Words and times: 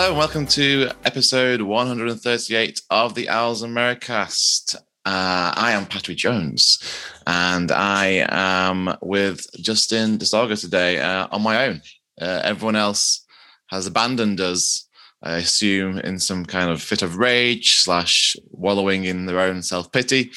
Hello 0.00 0.12
and 0.12 0.18
welcome 0.18 0.46
to 0.46 0.88
episode 1.04 1.60
138 1.60 2.80
of 2.88 3.14
the 3.14 3.28
Owls 3.28 3.62
Americast. 3.62 4.74
Uh, 5.04 5.52
I 5.54 5.72
am 5.72 5.84
Patrick 5.84 6.16
Jones 6.16 6.78
and 7.26 7.70
I 7.70 8.24
am 8.30 8.96
with 9.02 9.46
Justin 9.60 10.16
DeSaga 10.16 10.58
today 10.58 11.00
uh, 11.00 11.28
on 11.30 11.42
my 11.42 11.66
own. 11.66 11.82
Uh, 12.18 12.40
everyone 12.42 12.76
else 12.76 13.26
has 13.66 13.86
abandoned 13.86 14.40
us, 14.40 14.88
I 15.22 15.36
assume, 15.36 15.98
in 15.98 16.18
some 16.18 16.46
kind 16.46 16.70
of 16.70 16.80
fit 16.80 17.02
of 17.02 17.18
rage 17.18 17.80
slash 17.80 18.36
wallowing 18.52 19.04
in 19.04 19.26
their 19.26 19.40
own 19.40 19.62
self 19.62 19.92
pity. 19.92 20.30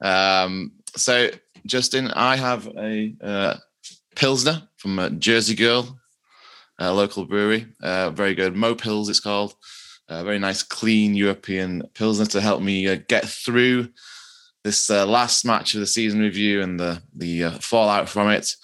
Um, 0.00 0.74
so, 0.94 1.28
Justin, 1.66 2.12
I 2.12 2.36
have 2.36 2.68
a 2.68 3.16
uh, 3.20 3.56
Pilsner 4.14 4.62
from 4.76 5.18
Jersey 5.18 5.56
Girl 5.56 5.98
a 6.78 6.92
local 6.92 7.24
brewery. 7.24 7.66
Uh, 7.82 8.10
very 8.10 8.34
good. 8.34 8.56
Mo 8.56 8.74
Pils, 8.74 9.08
it's 9.08 9.20
called. 9.20 9.54
A 10.08 10.24
very 10.24 10.38
nice, 10.38 10.62
clean 10.62 11.14
European 11.14 11.82
Pilsner 11.94 12.26
to 12.26 12.40
help 12.40 12.62
me 12.62 12.88
uh, 12.88 12.96
get 13.08 13.26
through 13.26 13.88
this 14.64 14.88
uh, 14.90 15.04
last 15.06 15.44
match 15.44 15.74
of 15.74 15.80
the 15.80 15.86
season 15.86 16.20
review 16.20 16.62
and 16.62 16.80
the, 16.80 17.02
the 17.14 17.44
uh, 17.44 17.50
fallout 17.58 18.08
from 18.08 18.30
it. 18.30 18.54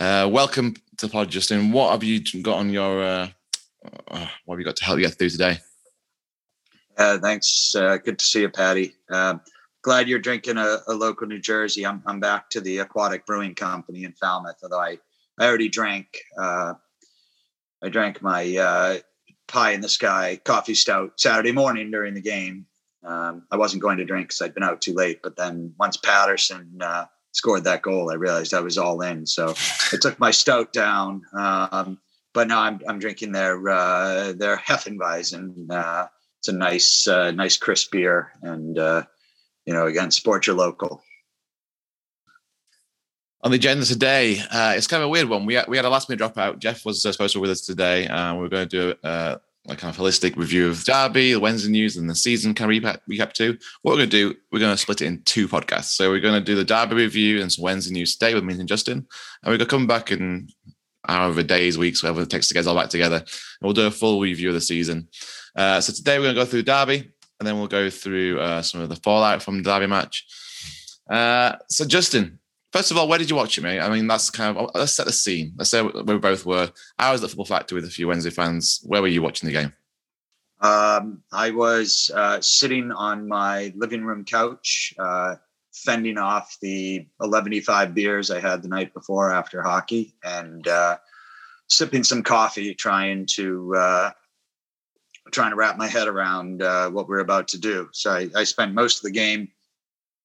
Uh, 0.00 0.28
welcome 0.30 0.74
to 0.98 1.08
Pod, 1.08 1.30
Justin. 1.30 1.70
What 1.70 1.92
have 1.92 2.02
you 2.02 2.20
got 2.42 2.58
on 2.58 2.70
your, 2.70 3.02
uh, 3.02 3.28
what 4.44 4.54
have 4.54 4.58
you 4.58 4.64
got 4.64 4.76
to 4.76 4.84
help 4.84 4.98
you 4.98 5.06
get 5.06 5.16
through 5.16 5.30
today? 5.30 5.58
thanks. 6.96 7.72
good 7.74 8.18
to 8.18 8.24
see 8.24 8.40
you, 8.42 8.50
Patty. 8.50 8.94
Um, 9.10 9.40
glad 9.82 10.08
you're 10.08 10.18
drinking 10.18 10.58
a, 10.58 10.78
a, 10.88 10.92
local 10.92 11.26
New 11.26 11.38
Jersey. 11.38 11.86
I'm, 11.86 12.02
I'm 12.04 12.20
back 12.20 12.50
to 12.50 12.60
the 12.60 12.78
Aquatic 12.78 13.24
Brewing 13.24 13.54
Company 13.54 14.04
in 14.04 14.12
Falmouth, 14.12 14.58
although 14.62 14.80
I, 14.80 14.98
I 15.38 15.46
already 15.46 15.70
drank 15.70 16.08
I 17.82 17.88
drank 17.88 18.22
my 18.22 18.56
uh, 18.56 18.98
pie 19.48 19.72
in 19.72 19.80
the 19.80 19.88
sky 19.88 20.40
coffee 20.44 20.74
stout 20.74 21.12
Saturday 21.18 21.52
morning 21.52 21.90
during 21.90 22.14
the 22.14 22.20
game. 22.20 22.66
Um, 23.02 23.44
I 23.50 23.56
wasn't 23.56 23.82
going 23.82 23.98
to 23.98 24.04
drink 24.04 24.28
because 24.28 24.42
I'd 24.42 24.54
been 24.54 24.62
out 24.62 24.82
too 24.82 24.94
late. 24.94 25.20
But 25.22 25.36
then 25.36 25.74
once 25.78 25.96
Paterson 25.96 26.78
uh, 26.80 27.06
scored 27.32 27.64
that 27.64 27.82
goal, 27.82 28.10
I 28.10 28.14
realized 28.14 28.52
I 28.52 28.60
was 28.60 28.78
all 28.78 29.00
in. 29.00 29.26
So 29.26 29.54
I 29.92 29.96
took 30.00 30.18
my 30.18 30.30
stout 30.30 30.72
down. 30.72 31.22
Um, 31.32 31.98
but 32.32 32.48
now 32.48 32.60
I'm 32.60 32.80
I'm 32.88 32.98
drinking 32.98 33.32
their 33.32 33.68
uh, 33.68 34.32
their 34.32 34.56
Hefeweizen. 34.56 35.70
Uh, 35.70 36.06
it's 36.38 36.48
a 36.48 36.52
nice 36.52 37.08
uh, 37.08 37.32
nice 37.32 37.56
crisp 37.56 37.92
beer, 37.92 38.32
and 38.42 38.78
uh, 38.78 39.02
you 39.66 39.74
know 39.74 39.86
again, 39.86 40.10
support 40.10 40.46
your 40.46 40.56
local 40.56 41.02
on 43.42 43.50
the 43.50 43.56
agenda 43.56 43.86
today, 43.86 44.38
uh, 44.50 44.74
it's 44.76 44.86
kind 44.86 45.02
of 45.02 45.06
a 45.06 45.10
weird 45.10 45.28
one. 45.28 45.46
We 45.46 45.54
had, 45.54 45.66
we 45.66 45.76
had 45.76 45.86
a 45.86 45.90
last 45.90 46.08
minute 46.08 46.22
dropout. 46.22 46.58
Jeff 46.58 46.84
was 46.84 47.04
uh, 47.06 47.12
supposed 47.12 47.32
to 47.32 47.38
be 47.38 47.42
with 47.42 47.50
us 47.50 47.62
today. 47.62 48.06
Uh, 48.06 48.34
we 48.34 48.44
are 48.44 48.50
going 48.50 48.68
to 48.68 48.94
do 48.94 49.08
uh, 49.08 49.38
a 49.68 49.76
kind 49.76 49.94
of 49.94 49.98
holistic 49.98 50.36
review 50.36 50.68
of 50.68 50.84
Derby, 50.84 51.32
the 51.32 51.40
Wednesday 51.40 51.70
news, 51.70 51.96
and 51.96 52.08
the 52.08 52.14
season 52.14 52.54
kind 52.54 52.70
of 52.70 52.76
recap, 52.76 53.00
recap 53.10 53.32
too. 53.32 53.56
What 53.80 53.92
we're 53.92 53.98
going 53.98 54.10
to 54.10 54.32
do, 54.32 54.38
we're 54.52 54.58
going 54.58 54.74
to 54.74 54.76
split 54.76 55.00
it 55.00 55.06
in 55.06 55.22
two 55.22 55.48
podcasts. 55.48 55.92
So 55.96 56.10
we're 56.10 56.20
going 56.20 56.34
to 56.34 56.40
do 56.44 56.54
the 56.54 56.64
Derby 56.64 56.96
review 56.96 57.40
and 57.40 57.50
some 57.50 57.62
Wednesday 57.62 57.94
news 57.94 58.14
today 58.14 58.34
with 58.34 58.44
me 58.44 58.58
and 58.58 58.68
Justin. 58.68 58.98
And 58.98 59.06
we're 59.46 59.56
going 59.56 59.60
to 59.60 59.66
come 59.66 59.86
back 59.86 60.12
in 60.12 60.48
however 61.08 61.42
days, 61.42 61.78
weeks, 61.78 62.02
whatever 62.02 62.22
it 62.22 62.30
takes 62.30 62.48
to 62.48 62.54
get 62.54 62.60
us 62.60 62.66
all 62.66 62.76
back 62.76 62.90
together. 62.90 63.16
And 63.16 63.26
we'll 63.62 63.72
do 63.72 63.86
a 63.86 63.90
full 63.90 64.20
review 64.20 64.48
of 64.48 64.54
the 64.54 64.60
season. 64.60 65.08
Uh, 65.56 65.80
so 65.80 65.94
today 65.94 66.18
we're 66.18 66.24
going 66.24 66.34
to 66.34 66.40
go 66.42 66.46
through 66.46 66.62
Derby 66.64 67.10
and 67.38 67.46
then 67.46 67.56
we'll 67.56 67.68
go 67.68 67.88
through 67.88 68.62
some 68.62 68.82
of 68.82 68.90
the 68.90 68.96
fallout 68.96 69.42
from 69.42 69.56
the 69.56 69.64
Derby 69.64 69.86
match. 69.86 70.26
so 71.08 71.86
Justin, 71.86 72.38
First 72.72 72.92
of 72.92 72.96
all, 72.96 73.08
where 73.08 73.18
did 73.18 73.28
you 73.28 73.36
watch 73.36 73.58
it, 73.58 73.62
mate? 73.62 73.80
I 73.80 73.88
mean, 73.90 74.06
that's 74.06 74.30
kind 74.30 74.56
of 74.56 74.70
let's 74.74 74.92
set 74.92 75.06
the 75.06 75.12
scene. 75.12 75.54
Let's 75.56 75.70
say 75.70 75.82
where 75.82 76.02
we 76.04 76.18
both 76.18 76.46
were. 76.46 76.70
I 76.98 77.10
was 77.10 77.22
at 77.24 77.30
Football 77.30 77.46
Factory 77.46 77.76
with 77.76 77.84
a 77.84 77.90
few 77.90 78.06
Wednesday 78.06 78.30
fans. 78.30 78.80
Where 78.84 79.02
were 79.02 79.08
you 79.08 79.22
watching 79.22 79.48
the 79.48 79.52
game? 79.52 79.72
Um, 80.60 81.22
I 81.32 81.50
was 81.50 82.10
uh, 82.14 82.40
sitting 82.40 82.92
on 82.92 83.26
my 83.26 83.72
living 83.74 84.04
room 84.04 84.24
couch, 84.24 84.94
uh, 84.98 85.36
fending 85.72 86.18
off 86.18 86.58
the 86.60 87.06
11.5 87.20 87.94
beers 87.94 88.30
I 88.30 88.40
had 88.40 88.62
the 88.62 88.68
night 88.68 88.94
before 88.94 89.32
after 89.32 89.62
hockey, 89.62 90.14
and 90.22 90.68
uh, 90.68 90.98
sipping 91.68 92.04
some 92.04 92.22
coffee, 92.22 92.74
trying 92.74 93.26
to 93.34 93.74
uh, 93.74 94.10
trying 95.32 95.50
to 95.50 95.56
wrap 95.56 95.76
my 95.76 95.88
head 95.88 96.06
around 96.06 96.62
uh, 96.62 96.88
what 96.90 97.08
we're 97.08 97.20
about 97.20 97.48
to 97.48 97.58
do. 97.58 97.88
So 97.92 98.12
I, 98.12 98.28
I 98.36 98.44
spent 98.44 98.74
most 98.74 98.98
of 98.98 99.02
the 99.02 99.10
game 99.10 99.48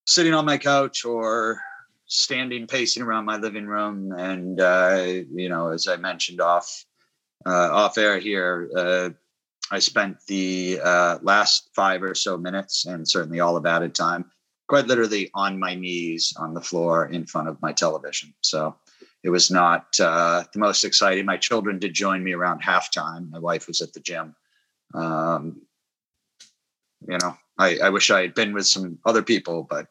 sitting 0.05 0.33
on 0.33 0.45
my 0.45 0.57
couch 0.57 1.05
or 1.05 1.59
standing 2.07 2.67
pacing 2.67 3.03
around 3.03 3.25
my 3.25 3.37
living 3.37 3.65
room 3.65 4.11
and 4.11 4.61
uh, 4.61 5.03
you 5.31 5.49
know 5.49 5.69
as 5.69 5.87
i 5.87 5.95
mentioned 5.95 6.41
off 6.41 6.85
uh, 7.45 7.69
off 7.71 7.97
air 7.97 8.19
here 8.19 8.69
uh, 8.75 9.09
i 9.71 9.79
spent 9.79 10.17
the 10.27 10.79
uh, 10.83 11.17
last 11.21 11.69
five 11.75 12.03
or 12.03 12.15
so 12.15 12.37
minutes 12.37 12.85
and 12.85 13.07
certainly 13.07 13.39
all 13.39 13.57
of 13.57 13.65
added 13.65 13.95
time 13.95 14.25
quite 14.67 14.87
literally 14.87 15.29
on 15.33 15.59
my 15.59 15.75
knees 15.75 16.33
on 16.37 16.53
the 16.53 16.61
floor 16.61 17.05
in 17.05 17.23
front 17.23 17.47
of 17.47 17.61
my 17.61 17.71
television. 17.71 18.33
So 18.41 18.75
it 19.23 19.29
was 19.29 19.51
not 19.51 19.85
uh, 19.99 20.43
the 20.51 20.57
most 20.57 20.83
exciting. 20.83 21.23
My 21.23 21.37
children 21.37 21.77
did 21.77 21.93
join 21.93 22.23
me 22.23 22.33
around 22.33 22.63
halftime. 22.63 23.29
My 23.29 23.37
wife 23.37 23.67
was 23.67 23.81
at 23.81 23.93
the 23.93 23.99
gym. 23.99 24.35
Um, 24.95 25.61
you 27.07 27.17
know 27.21 27.35
I, 27.57 27.77
I 27.83 27.89
wish 27.89 28.11
i 28.11 28.21
had 28.21 28.33
been 28.33 28.53
with 28.53 28.65
some 28.65 28.97
other 29.05 29.21
people 29.21 29.65
but 29.69 29.87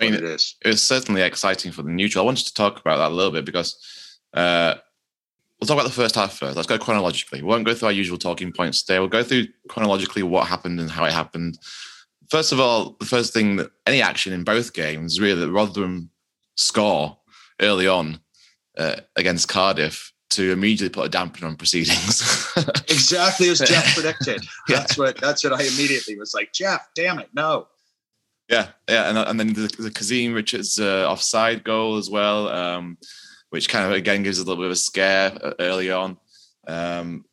I 0.00 0.04
mean, 0.04 0.14
it 0.14 0.24
is. 0.24 0.56
It 0.64 0.68
was 0.68 0.82
certainly 0.82 1.22
exciting 1.22 1.72
for 1.72 1.82
the 1.82 1.90
neutral. 1.90 2.24
I 2.24 2.26
wanted 2.26 2.46
to 2.46 2.54
talk 2.54 2.80
about 2.80 2.98
that 2.98 3.10
a 3.10 3.14
little 3.14 3.32
bit 3.32 3.44
because 3.44 3.76
uh, 4.34 4.74
we'll 5.60 5.66
talk 5.66 5.76
about 5.76 5.86
the 5.86 5.94
first 5.94 6.14
half 6.14 6.38
first. 6.38 6.56
Let's 6.56 6.68
go 6.68 6.78
chronologically. 6.78 7.42
We 7.42 7.48
won't 7.48 7.66
go 7.66 7.74
through 7.74 7.86
our 7.86 7.92
usual 7.92 8.18
talking 8.18 8.52
points 8.52 8.82
today. 8.82 8.98
We'll 8.98 9.08
go 9.08 9.22
through 9.22 9.48
chronologically 9.68 10.22
what 10.22 10.46
happened 10.46 10.80
and 10.80 10.90
how 10.90 11.04
it 11.04 11.12
happened. 11.12 11.58
First 12.30 12.52
of 12.52 12.60
all, 12.60 12.96
the 12.98 13.06
first 13.06 13.34
thing 13.34 13.56
that 13.56 13.70
any 13.86 14.00
action 14.00 14.32
in 14.32 14.44
both 14.44 14.72
games 14.72 15.20
really 15.20 15.40
that 15.40 15.52
Rotherham 15.52 16.10
score 16.56 17.18
early 17.60 17.86
on 17.86 18.20
uh, 18.78 18.96
against 19.16 19.48
Cardiff 19.48 20.12
to 20.30 20.50
immediately 20.50 20.88
put 20.88 21.14
a 21.14 21.18
dampener 21.18 21.46
on 21.46 21.56
proceedings. 21.56 22.50
exactly 22.88 23.50
as 23.50 23.58
Jeff 23.60 23.94
predicted. 23.94 24.42
yeah. 24.68 24.78
That's 24.78 24.96
what 24.96 25.20
that's 25.20 25.44
what 25.44 25.52
I 25.52 25.62
immediately 25.64 26.18
was 26.18 26.34
like, 26.34 26.52
Jeff, 26.52 26.88
damn 26.94 27.18
it, 27.18 27.28
no. 27.34 27.68
Yeah, 28.48 28.68
yeah, 28.88 29.08
and, 29.08 29.18
and 29.18 29.40
then 29.40 29.52
the, 29.54 29.74
the 29.78 29.90
Kazim 29.90 30.34
Richards 30.34 30.78
uh, 30.78 31.06
offside 31.08 31.64
goal 31.64 31.96
as 31.96 32.10
well, 32.10 32.48
um, 32.48 32.98
which 33.50 33.68
kind 33.68 33.86
of 33.86 33.92
again 33.92 34.22
gives 34.22 34.38
a 34.38 34.44
little 34.44 34.56
bit 34.56 34.66
of 34.66 34.72
a 34.72 34.76
scare 34.76 35.32
uh, 35.42 35.52
early 35.58 35.90
on. 35.90 36.18
Um, 36.66 37.24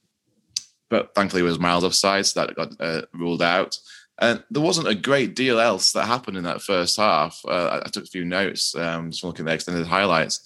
but 0.90 1.14
thankfully, 1.16 1.42
it 1.42 1.46
was 1.46 1.60
miles 1.60 1.84
offside, 1.84 2.26
so 2.26 2.40
that 2.40 2.56
got 2.56 2.74
uh, 2.80 3.02
ruled 3.14 3.42
out. 3.42 3.78
And 4.22 4.44
there 4.52 4.62
wasn't 4.62 4.88
a 4.88 4.96
great 4.96 5.36
deal 5.36 5.60
else 5.60 5.94
that 5.94 6.06
happened 6.06 6.38
in 6.38 6.44
that 6.44 6.62
first 6.62 6.98
half. 6.98 7.40
Uh, 7.48 7.82
I, 7.86 7.90
took 7.90 8.04
a 8.04 8.08
few 8.08 8.26
notes, 8.26 8.76
um, 8.76 9.12
just 9.12 9.24
looking 9.24 9.46
at 9.46 9.50
the 9.50 9.54
extended 9.56 9.88
highlights. 9.88 10.42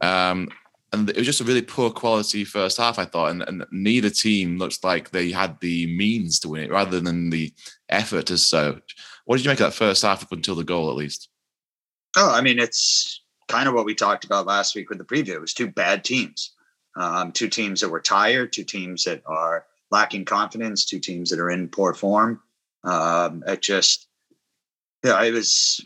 Um, 0.00 0.48
and 0.92 1.10
it 1.10 1.16
was 1.16 1.26
just 1.26 1.40
a 1.40 1.44
really 1.44 1.62
poor 1.62 1.90
quality 1.90 2.44
first 2.44 2.76
half, 2.76 2.98
I 2.98 3.04
thought. 3.04 3.30
And, 3.30 3.42
and, 3.42 3.66
neither 3.72 4.10
team 4.10 4.58
looked 4.58 4.84
like 4.84 5.10
they 5.10 5.32
had 5.32 5.58
the 5.60 5.86
means 5.96 6.38
to 6.40 6.48
win 6.48 6.62
it 6.62 6.70
rather 6.70 7.00
than 7.00 7.30
the 7.30 7.52
effort 7.88 8.30
as 8.30 8.46
such. 8.46 8.94
What 9.26 9.36
did 9.36 9.44
you 9.44 9.50
make 9.50 9.60
of 9.60 9.66
that 9.66 9.74
first 9.74 10.02
half 10.02 10.22
up 10.22 10.32
until 10.32 10.54
the 10.54 10.64
goal, 10.64 10.88
at 10.88 10.96
least? 10.96 11.28
Oh, 12.16 12.32
I 12.32 12.40
mean, 12.40 12.58
it's 12.58 13.22
kind 13.48 13.68
of 13.68 13.74
what 13.74 13.84
we 13.84 13.94
talked 13.94 14.24
about 14.24 14.46
last 14.46 14.74
week 14.74 14.88
with 14.88 14.98
the 14.98 15.04
preview. 15.04 15.34
It 15.34 15.40
was 15.40 15.52
two 15.52 15.68
bad 15.68 16.04
teams, 16.04 16.52
um, 16.96 17.32
two 17.32 17.48
teams 17.48 17.80
that 17.80 17.90
were 17.90 18.00
tired, 18.00 18.52
two 18.52 18.64
teams 18.64 19.04
that 19.04 19.22
are 19.26 19.66
lacking 19.90 20.24
confidence, 20.24 20.84
two 20.84 21.00
teams 21.00 21.28
that 21.30 21.40
are 21.40 21.50
in 21.50 21.68
poor 21.68 21.92
form. 21.92 22.40
Um, 22.84 23.42
it 23.46 23.62
just, 23.62 24.06
yeah, 25.04 25.20
it 25.22 25.32
was, 25.32 25.84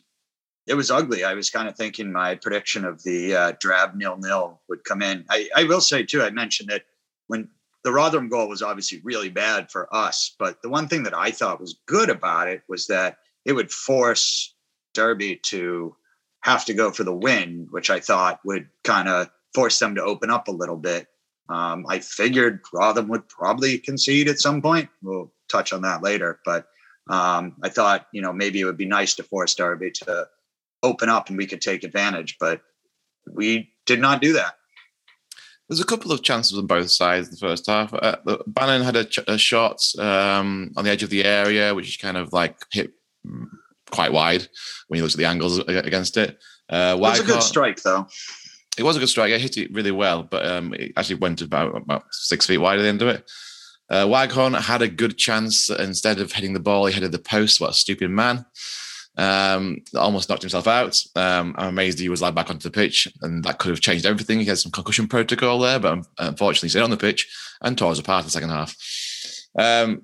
it 0.67 0.75
was 0.75 0.91
ugly. 0.91 1.25
I 1.25 1.32
was 1.32 1.49
kind 1.49 1.67
of 1.67 1.76
thinking 1.76 2.12
my 2.12 2.35
prediction 2.35 2.85
of 2.85 3.03
the 3.03 3.35
uh, 3.35 3.53
drab 3.59 3.94
nil 3.94 4.19
nil 4.19 4.61
would 4.69 4.85
come 4.85 5.00
in. 5.00 5.25
I, 5.31 5.49
I 5.56 5.64
will 5.64 5.81
say 5.81 6.05
too. 6.05 6.23
I 6.23 6.31
mentioned 6.31 6.69
that 6.69 6.85
when 7.26 7.49
the 7.85 7.93
Rotherham 7.93 8.29
goal 8.29 8.49
was 8.49 8.62
obviously 8.62 9.00
really 9.03 9.31
bad 9.31 9.70
for 9.70 9.93
us, 9.94 10.37
but 10.38 10.61
the 10.61 10.69
one 10.69 10.88
thing 10.88 11.03
that 11.05 11.17
I 11.17 11.31
thought 11.31 11.61
was 11.61 11.81
good 11.87 12.11
about 12.11 12.49
it 12.49 12.62
was 12.69 12.87
that 12.88 13.17
it 13.44 13.52
would 13.52 13.70
force 13.70 14.54
Derby 14.94 15.37
to 15.44 15.96
have 16.42 16.64
to 16.66 16.75
go 16.75 16.90
for 16.90 17.04
the 17.04 17.14
win, 17.14 17.66
which 17.70 17.90
I 17.90 18.00
thought 18.00 18.40
would 18.44 18.69
kind 18.84 19.08
of 19.08 19.31
force 19.54 19.78
them 19.78 19.94
to 19.96 20.02
open 20.02 20.31
up 20.31 20.48
a 20.48 20.52
little 20.52 20.76
bit. 20.76 21.06
Um, 21.48 21.84
I 21.88 21.98
figured 21.98 22.60
Rotherham 22.72 23.08
would 23.08 23.28
probably 23.28 23.78
concede 23.78 24.28
at 24.28 24.38
some 24.38 24.62
point. 24.62 24.88
We'll 25.02 25.32
touch 25.50 25.72
on 25.72 25.82
that 25.82 26.02
later, 26.02 26.40
but 26.44 26.69
um, 27.08 27.56
I 27.62 27.69
thought 27.69 28.06
you 28.12 28.22
know 28.22 28.32
maybe 28.32 28.60
it 28.60 28.64
would 28.64 28.76
be 28.76 28.87
nice 28.87 29.14
to 29.16 29.25
force 29.25 29.54
Derby 29.54 29.90
to 29.90 30.28
open 30.82 31.08
up 31.08 31.28
and 31.28 31.37
we 31.37 31.46
could 31.46 31.60
take 31.60 31.84
advantage, 31.84 32.37
but 32.38 32.62
we 33.31 33.72
did 33.87 34.00
not 34.00 34.22
do 34.22 34.32
that. 34.34 34.54
There's 35.69 35.81
a 35.81 35.84
couple 35.84 36.10
of 36.10 36.22
chances 36.22 36.58
on 36.58 36.66
both 36.66 36.90
sides 36.90 37.28
in 37.28 37.34
the 37.34 37.38
first 37.38 37.66
half. 37.66 37.94
Uh, 37.94 38.16
Bannan 38.46 38.82
had 38.82 38.96
a, 38.96 39.04
ch- 39.04 39.20
a 39.28 39.38
shot 39.38 39.82
um, 39.98 40.72
on 40.76 40.84
the 40.84 40.90
edge 40.90 41.04
of 41.04 41.10
the 41.10 41.25
area, 41.25 41.75
which 41.75 41.88
is 41.88 41.96
kind 41.96 42.16
of 42.16 42.32
like 42.32 42.56
hit 42.72 42.92
quite 43.90 44.12
wide 44.12 44.46
when 44.88 44.99
you 44.99 45.02
look 45.02 45.12
at 45.12 45.19
the 45.19 45.25
angles 45.25 45.58
against 45.58 46.17
it. 46.17 46.38
Uh, 46.69 46.94
it 46.96 47.00
was 47.00 47.20
a 47.20 47.25
good 47.25 47.43
strike, 47.43 47.82
though. 47.82 48.06
It 48.78 48.84
was 48.84 48.96
a 48.96 49.00
good 49.00 49.08
strike. 49.08 49.32
I 49.32 49.38
hit 49.38 49.56
it 49.56 49.72
really 49.72 49.90
well, 49.90 50.22
but 50.22 50.46
um, 50.46 50.72
it 50.75 50.93
actually 50.96 51.17
went 51.17 51.43
about 51.43 51.76
about 51.76 52.05
six 52.12 52.46
feet 52.46 52.58
wide 52.58 52.78
at 52.78 52.82
the 52.82 52.88
end 52.88 53.02
of 53.02 53.08
it. 53.08 53.31
Uh, 53.90 54.06
Waghorn 54.06 54.55
had 54.55 54.82
a 54.82 54.88
good 54.88 55.19
chance. 55.19 55.69
Instead 55.69 56.20
of 56.20 56.32
hitting 56.32 56.52
the 56.52 56.61
ball, 56.61 56.87
he 56.87 56.94
headed 56.94 57.12
the 57.12 57.19
post. 57.19 57.61
What 57.61 57.70
a 57.70 57.75
stupid 57.75 58.11
man. 58.11 58.46
Um, 59.17 59.78
almost 59.96 60.28
knocked 60.28 60.43
himself 60.43 60.69
out. 60.69 61.02
Um, 61.16 61.55
I'm 61.58 61.69
amazed 61.69 61.99
he 61.99 62.08
was 62.08 62.20
allowed 62.20 62.37
back 62.37 62.49
onto 62.49 62.69
the 62.69 62.73
pitch, 62.73 63.08
and 63.20 63.43
that 63.44 63.58
could 63.58 63.70
have 63.70 63.81
changed 63.81 64.06
everything. 64.06 64.38
He 64.38 64.46
had 64.46 64.58
some 64.58 64.73
concussion 64.73 65.08
protocol 65.08 65.58
there, 65.58 65.81
but 65.81 66.06
unfortunately, 66.19 66.69
he 66.69 66.70
stayed 66.70 66.82
on 66.82 66.90
the 66.90 66.96
pitch 66.96 67.28
and 67.61 67.76
tore 67.76 67.90
us 67.90 67.99
apart 67.99 68.23
in 68.23 68.26
the 68.26 68.31
second 68.31 68.50
half. 68.50 68.76
Um, 69.58 70.02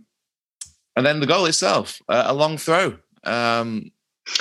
and 0.97 1.07
then 1.07 1.21
the 1.21 1.27
goal 1.27 1.47
itself, 1.47 2.03
uh, 2.09 2.25
a 2.27 2.35
long 2.35 2.59
throw. 2.59 2.99
Um, 3.27 3.91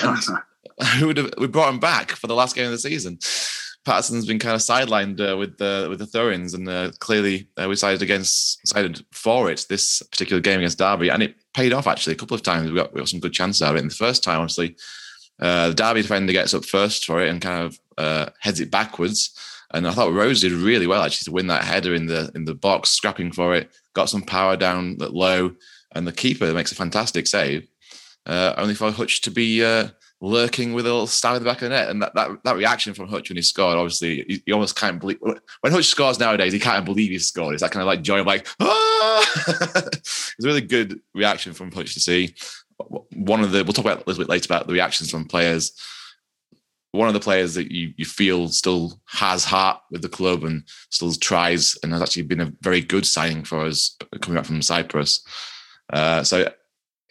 who 0.98 1.06
would 1.06 1.16
have, 1.16 1.30
we 1.38 1.46
brought 1.46 1.72
him 1.72 1.80
back 1.80 2.12
for 2.12 2.26
the 2.26 2.34
last 2.34 2.54
game 2.54 2.66
of 2.66 2.72
the 2.72 2.78
season? 2.78 3.18
Paterson's 3.84 4.26
been 4.26 4.40
kind 4.40 4.54
of 4.54 4.60
sidelined 4.60 5.20
uh, 5.20 5.36
with 5.36 5.58
the 5.58 5.86
with 5.88 6.00
the 6.00 6.06
throw-ins, 6.06 6.54
and 6.54 6.68
uh, 6.68 6.90
clearly 6.98 7.48
uh, 7.56 7.68
we 7.68 7.76
sided 7.76 8.02
against 8.02 8.66
sided 8.66 9.04
for 9.12 9.48
it 9.50 9.64
this 9.68 10.02
particular 10.10 10.40
game 10.40 10.58
against 10.58 10.78
Derby, 10.78 11.08
and 11.08 11.22
it 11.22 11.36
paid 11.54 11.72
off 11.72 11.86
actually 11.86 12.14
a 12.14 12.16
couple 12.16 12.34
of 12.34 12.42
times. 12.42 12.68
We 12.68 12.76
got 12.76 12.92
we 12.92 12.98
got 12.98 13.08
some 13.08 13.20
good 13.20 13.32
chances 13.32 13.62
out 13.62 13.70
of 13.70 13.76
it. 13.76 13.82
In 13.82 13.88
the 13.88 13.94
first 13.94 14.24
time, 14.24 14.40
obviously, 14.40 14.76
uh, 15.40 15.68
the 15.68 15.74
Derby 15.74 16.02
defender 16.02 16.32
gets 16.32 16.52
up 16.52 16.64
first 16.64 17.04
for 17.04 17.22
it 17.22 17.28
and 17.28 17.40
kind 17.40 17.64
of 17.64 17.78
uh, 17.96 18.30
heads 18.40 18.60
it 18.60 18.70
backwards. 18.70 19.34
And 19.72 19.86
I 19.86 19.92
thought 19.92 20.12
Rose 20.12 20.40
did 20.40 20.52
really 20.52 20.86
well 20.86 21.02
actually 21.02 21.24
to 21.26 21.32
win 21.32 21.48
that 21.48 21.64
header 21.64 21.94
in 21.94 22.06
the 22.06 22.30
in 22.34 22.44
the 22.44 22.54
box, 22.54 22.90
scrapping 22.90 23.32
for 23.32 23.54
it, 23.54 23.70
got 23.94 24.10
some 24.10 24.22
power 24.22 24.56
down 24.56 24.96
low, 24.98 25.52
and 25.92 26.06
the 26.06 26.12
keeper 26.12 26.52
makes 26.52 26.72
a 26.72 26.76
fantastic 26.76 27.28
save. 27.28 27.68
Uh, 28.26 28.54
only 28.56 28.74
for 28.74 28.90
Hutch 28.90 29.20
to 29.22 29.30
be 29.30 29.62
lurking 30.20 30.72
with 30.72 30.86
a 30.86 30.88
little 30.88 31.06
stab 31.06 31.36
in 31.36 31.42
the 31.42 31.48
back 31.48 31.62
of 31.62 31.68
the 31.68 31.76
net. 31.76 31.88
And 31.88 32.02
that, 32.02 32.14
that, 32.14 32.30
that 32.44 32.56
reaction 32.56 32.94
from 32.94 33.08
Hutch 33.08 33.28
when 33.28 33.36
he 33.36 33.42
scored, 33.42 33.76
obviously, 33.76 34.24
you, 34.28 34.40
you, 34.46 34.54
almost 34.54 34.76
can't 34.76 34.98
believe 34.98 35.18
when 35.20 35.72
Hutch 35.72 35.86
scores 35.86 36.18
nowadays, 36.18 36.52
he 36.52 36.58
can't 36.58 36.84
believe 36.84 37.10
he 37.10 37.18
scored. 37.18 37.54
It's 37.54 37.62
that 37.62 37.70
kind 37.70 37.82
of 37.82 37.86
like 37.86 38.02
joy 38.02 38.20
of 38.20 38.26
like, 38.26 38.46
ah! 38.60 39.34
it's 39.48 40.34
a 40.42 40.46
really 40.46 40.62
good 40.62 41.00
reaction 41.14 41.52
from 41.52 41.70
Hutch 41.70 41.94
to 41.94 42.00
see. 42.00 42.34
One 43.14 43.40
of 43.40 43.52
the, 43.52 43.64
we'll 43.64 43.72
talk 43.72 43.84
about 43.84 43.98
a 43.98 44.04
little 44.06 44.24
bit 44.24 44.30
later 44.30 44.46
about 44.46 44.66
the 44.66 44.72
reactions 44.72 45.10
from 45.10 45.26
players. 45.26 45.72
One 46.92 47.08
of 47.08 47.14
the 47.14 47.20
players 47.20 47.54
that 47.54 47.70
you, 47.70 47.92
you 47.96 48.06
feel 48.06 48.48
still 48.48 48.98
has 49.06 49.44
heart 49.44 49.80
with 49.90 50.00
the 50.00 50.08
club 50.08 50.44
and 50.44 50.64
still 50.90 51.12
tries 51.12 51.76
and 51.82 51.92
has 51.92 52.00
actually 52.00 52.22
been 52.22 52.40
a 52.40 52.52
very 52.62 52.80
good 52.80 53.06
signing 53.06 53.44
for 53.44 53.66
us 53.66 53.96
coming 54.22 54.36
back 54.36 54.46
from 54.46 54.62
Cyprus. 54.62 55.22
Uh, 55.92 56.22
so 56.22 56.50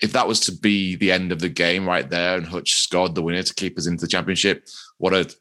if 0.01 0.11
that 0.13 0.27
was 0.27 0.39
to 0.41 0.51
be 0.51 0.95
the 0.95 1.11
end 1.11 1.31
of 1.31 1.39
the 1.39 1.49
game 1.49 1.87
right 1.87 2.09
there 2.09 2.37
and 2.37 2.45
Hutch 2.45 2.73
scored 2.73 3.15
the 3.15 3.21
winner 3.21 3.43
to 3.43 3.53
keep 3.53 3.77
us 3.77 3.87
into 3.87 4.01
the 4.01 4.09
championship, 4.09 4.67
what 4.97 5.13
a 5.13 5.33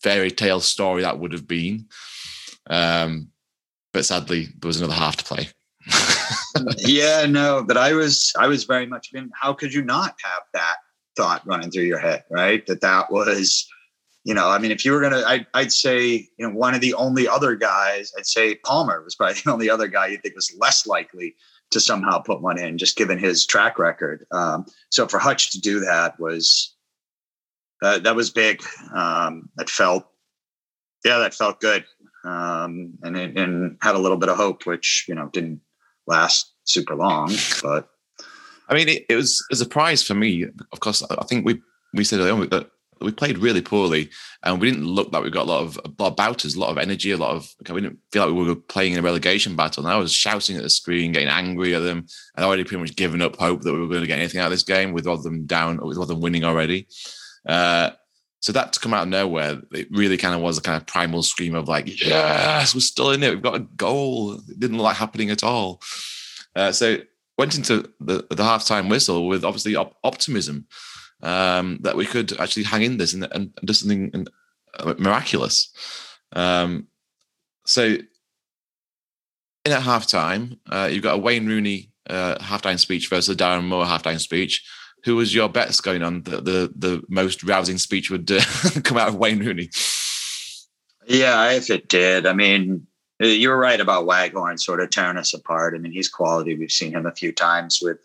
fairy 0.00 0.30
tale 0.30 0.60
story 0.60 1.02
that 1.02 1.18
would 1.18 1.32
have 1.32 1.48
been. 1.48 1.86
Um, 2.68 3.28
but 3.92 4.04
sadly, 4.04 4.48
there 4.58 4.68
was 4.68 4.78
another 4.78 4.94
half 4.94 5.16
to 5.16 5.24
play. 5.24 5.48
yeah, 6.78 7.26
no, 7.26 7.64
but 7.66 7.76
I 7.76 7.92
was 7.92 8.32
I 8.38 8.46
was 8.46 8.64
very 8.64 8.86
much 8.86 9.10
in. 9.14 9.30
How 9.34 9.52
could 9.52 9.72
you 9.72 9.82
not 9.82 10.14
have 10.22 10.42
that 10.52 10.76
thought 11.16 11.46
running 11.46 11.70
through 11.70 11.84
your 11.84 11.98
head, 11.98 12.24
right? 12.30 12.66
That 12.66 12.80
that 12.80 13.10
was, 13.10 13.66
you 14.24 14.34
know, 14.34 14.48
I 14.48 14.58
mean, 14.58 14.70
if 14.70 14.84
you 14.84 14.92
were 14.92 15.00
gonna, 15.00 15.22
I, 15.26 15.46
I'd 15.54 15.72
say, 15.72 16.28
you 16.36 16.46
know, 16.46 16.50
one 16.50 16.74
of 16.74 16.80
the 16.80 16.94
only 16.94 17.28
other 17.28 17.54
guys, 17.54 18.12
I'd 18.18 18.26
say 18.26 18.56
Palmer 18.56 19.02
was 19.02 19.14
probably 19.14 19.40
the 19.44 19.52
only 19.52 19.70
other 19.70 19.88
guy 19.88 20.08
you 20.08 20.18
think 20.18 20.34
was 20.34 20.54
less 20.58 20.86
likely 20.86 21.34
to 21.70 21.80
somehow 21.80 22.18
put 22.18 22.40
one 22.40 22.58
in, 22.58 22.78
just 22.78 22.96
given 22.96 23.18
his 23.18 23.46
track 23.46 23.78
record. 23.78 24.26
Um, 24.30 24.66
so 24.90 25.06
for 25.06 25.18
Hutch 25.18 25.50
to 25.52 25.60
do 25.60 25.80
that 25.80 26.18
was 26.18 26.74
uh, 27.82 27.98
that 28.00 28.16
was 28.16 28.30
big. 28.30 28.62
Um, 28.94 29.48
that 29.56 29.68
felt, 29.68 30.06
yeah, 31.04 31.18
that 31.18 31.34
felt 31.34 31.60
good, 31.60 31.84
um, 32.24 32.94
and 33.02 33.16
and 33.16 33.76
had 33.82 33.94
a 33.94 33.98
little 33.98 34.16
bit 34.16 34.28
of 34.28 34.36
hope, 34.36 34.66
which 34.66 35.04
you 35.08 35.14
know 35.14 35.28
didn't 35.32 35.60
last 36.06 36.52
super 36.64 36.94
long, 36.94 37.32
but. 37.62 37.88
I 38.68 38.74
mean, 38.74 38.88
it, 38.88 39.06
it 39.08 39.14
was 39.14 39.46
a 39.52 39.54
surprise 39.54 40.02
for 40.02 40.14
me. 40.14 40.44
Of 40.72 40.80
course, 40.80 41.00
I 41.08 41.24
think 41.26 41.46
we 41.46 41.62
we 41.94 42.02
said 42.02 42.18
earlier 42.18 42.46
that 42.46 42.68
we 43.00 43.12
played 43.12 43.38
really 43.38 43.60
poorly 43.60 44.10
and 44.42 44.60
we 44.60 44.70
didn't 44.70 44.86
look 44.86 45.12
like 45.12 45.22
we 45.22 45.30
got 45.30 45.46
a 45.46 45.50
lot 45.50 45.62
of 45.62 45.78
a 45.84 46.02
lot 46.02 46.12
about 46.12 46.44
us, 46.44 46.56
a 46.56 46.60
lot 46.60 46.70
of 46.70 46.78
energy, 46.78 47.10
a 47.10 47.16
lot 47.16 47.36
of 47.36 47.48
we 47.68 47.80
didn't 47.80 47.98
feel 48.12 48.26
like 48.26 48.34
we 48.34 48.44
were 48.44 48.54
playing 48.54 48.94
in 48.94 48.98
a 48.98 49.02
relegation 49.02 49.56
battle. 49.56 49.84
And 49.84 49.92
I 49.92 49.98
was 49.98 50.12
shouting 50.12 50.56
at 50.56 50.62
the 50.62 50.70
screen, 50.70 51.12
getting 51.12 51.28
angry 51.28 51.74
at 51.74 51.80
them. 51.80 52.06
I'd 52.36 52.44
already 52.44 52.64
pretty 52.64 52.80
much 52.80 52.96
given 52.96 53.22
up 53.22 53.36
hope 53.36 53.62
that 53.62 53.72
we 53.72 53.80
were 53.80 53.88
going 53.88 54.00
to 54.00 54.06
get 54.06 54.18
anything 54.18 54.40
out 54.40 54.46
of 54.46 54.52
this 54.52 54.62
game 54.62 54.92
with 54.92 55.06
all 55.06 55.16
of 55.16 55.22
them 55.22 55.46
down, 55.46 55.78
with 55.82 55.96
all 55.96 56.04
of 56.04 56.08
them 56.08 56.20
winning 56.20 56.44
already. 56.44 56.88
Uh, 57.46 57.90
so 58.40 58.52
that 58.52 58.72
to 58.72 58.80
come 58.80 58.94
out 58.94 59.04
of 59.04 59.08
nowhere, 59.08 59.60
it 59.72 59.88
really 59.90 60.16
kind 60.16 60.34
of 60.34 60.40
was 60.40 60.58
a 60.58 60.62
kind 60.62 60.80
of 60.80 60.86
primal 60.86 61.22
scream 61.22 61.54
of 61.54 61.68
like, 61.68 62.00
yes, 62.00 62.74
we're 62.74 62.80
still 62.80 63.10
in 63.10 63.22
it. 63.22 63.30
We've 63.30 63.42
got 63.42 63.56
a 63.56 63.66
goal. 63.76 64.34
It 64.34 64.60
didn't 64.60 64.76
look 64.76 64.84
like 64.84 64.96
happening 64.96 65.30
at 65.30 65.42
all. 65.42 65.80
Uh, 66.54 66.72
so 66.72 66.98
went 67.38 67.56
into 67.56 67.90
the, 68.00 68.26
the 68.30 68.42
halftime 68.42 68.88
whistle 68.88 69.26
with 69.26 69.44
obviously 69.44 69.76
op- 69.76 69.96
optimism 70.04 70.66
um, 71.22 71.78
that 71.82 71.96
we 71.96 72.06
could 72.06 72.38
actually 72.40 72.64
hang 72.64 72.82
in 72.82 72.98
this 72.98 73.14
and, 73.14 73.24
and 73.32 73.52
do 73.64 73.72
something 73.72 74.26
uh, 74.78 74.94
miraculous. 74.98 75.72
Um, 76.32 76.88
so 77.64 77.96
in 79.66 79.72
at 79.72 79.82
halftime, 79.82 80.58
uh, 80.70 80.88
you've 80.90 81.02
got 81.02 81.16
a 81.16 81.18
Wayne 81.18 81.46
Rooney 81.46 81.90
uh, 82.08 82.36
halftime 82.36 82.78
speech 82.78 83.08
versus 83.08 83.34
a 83.34 83.36
Darren 83.36 83.64
Moore 83.64 83.84
halftime 83.84 84.20
speech. 84.20 84.64
Who 85.04 85.16
was 85.16 85.34
your 85.34 85.48
bets 85.48 85.80
going 85.80 86.02
on 86.02 86.22
that 86.22 86.44
the, 86.44 86.72
the 86.76 87.02
most 87.08 87.42
rousing 87.42 87.78
speech 87.78 88.10
would 88.10 88.30
uh, 88.30 88.40
come 88.84 88.98
out 88.98 89.08
of 89.08 89.16
Wayne 89.16 89.40
Rooney? 89.40 89.70
Yeah, 91.06 91.52
if 91.52 91.70
it 91.70 91.88
did, 91.88 92.26
I 92.26 92.32
mean, 92.32 92.86
you 93.20 93.48
were 93.48 93.58
right 93.58 93.80
about 93.80 94.06
Waghorn 94.06 94.58
sort 94.58 94.80
of 94.80 94.90
tearing 94.90 95.16
us 95.16 95.32
apart. 95.32 95.74
I 95.74 95.78
mean, 95.78 95.92
he's 95.92 96.08
quality. 96.08 96.56
We've 96.56 96.70
seen 96.70 96.92
him 96.92 97.06
a 97.06 97.14
few 97.14 97.32
times 97.32 97.80
with 97.82 97.98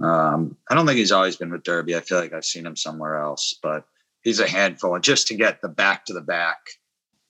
um, 0.00 0.56
I 0.68 0.74
don't 0.74 0.86
think 0.86 0.98
he's 0.98 1.12
always 1.12 1.36
been 1.36 1.50
with 1.50 1.62
Derby. 1.62 1.96
I 1.96 2.00
feel 2.00 2.18
like 2.18 2.32
I've 2.32 2.44
seen 2.44 2.66
him 2.66 2.76
somewhere 2.76 3.16
else, 3.16 3.54
but 3.62 3.84
he's 4.22 4.40
a 4.40 4.48
handful. 4.48 4.94
And 4.94 5.04
just 5.04 5.26
to 5.28 5.34
get 5.34 5.60
the 5.60 5.68
back 5.68 6.04
to 6.06 6.12
the 6.12 6.20
back, 6.20 6.58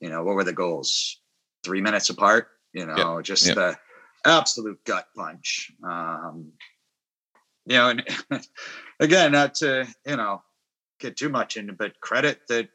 you 0.01 0.09
know, 0.09 0.23
what 0.23 0.35
were 0.35 0.45
the 0.45 0.53
goals? 0.53 1.19
Three 1.65 1.81
minutes 1.81 2.11
apart, 2.11 2.49
you 2.73 2.87
know, 2.87 3.17
yep. 3.17 3.25
just 3.25 3.47
yep. 3.47 3.57
the 3.57 3.79
absolute 4.25 4.83
gut 4.85 5.07
punch. 5.17 5.73
Um, 5.85 6.53
you 7.67 7.77
know, 7.77 7.91
and 7.91 8.05
again, 9.01 9.33
not 9.33 9.55
to, 9.57 9.87
you 10.07 10.17
know, 10.17 10.43
get 11.00 11.17
too 11.17 11.29
much 11.29 11.57
into, 11.57 11.73
but 11.73 12.00
credit 12.00 12.40
that 12.49 12.69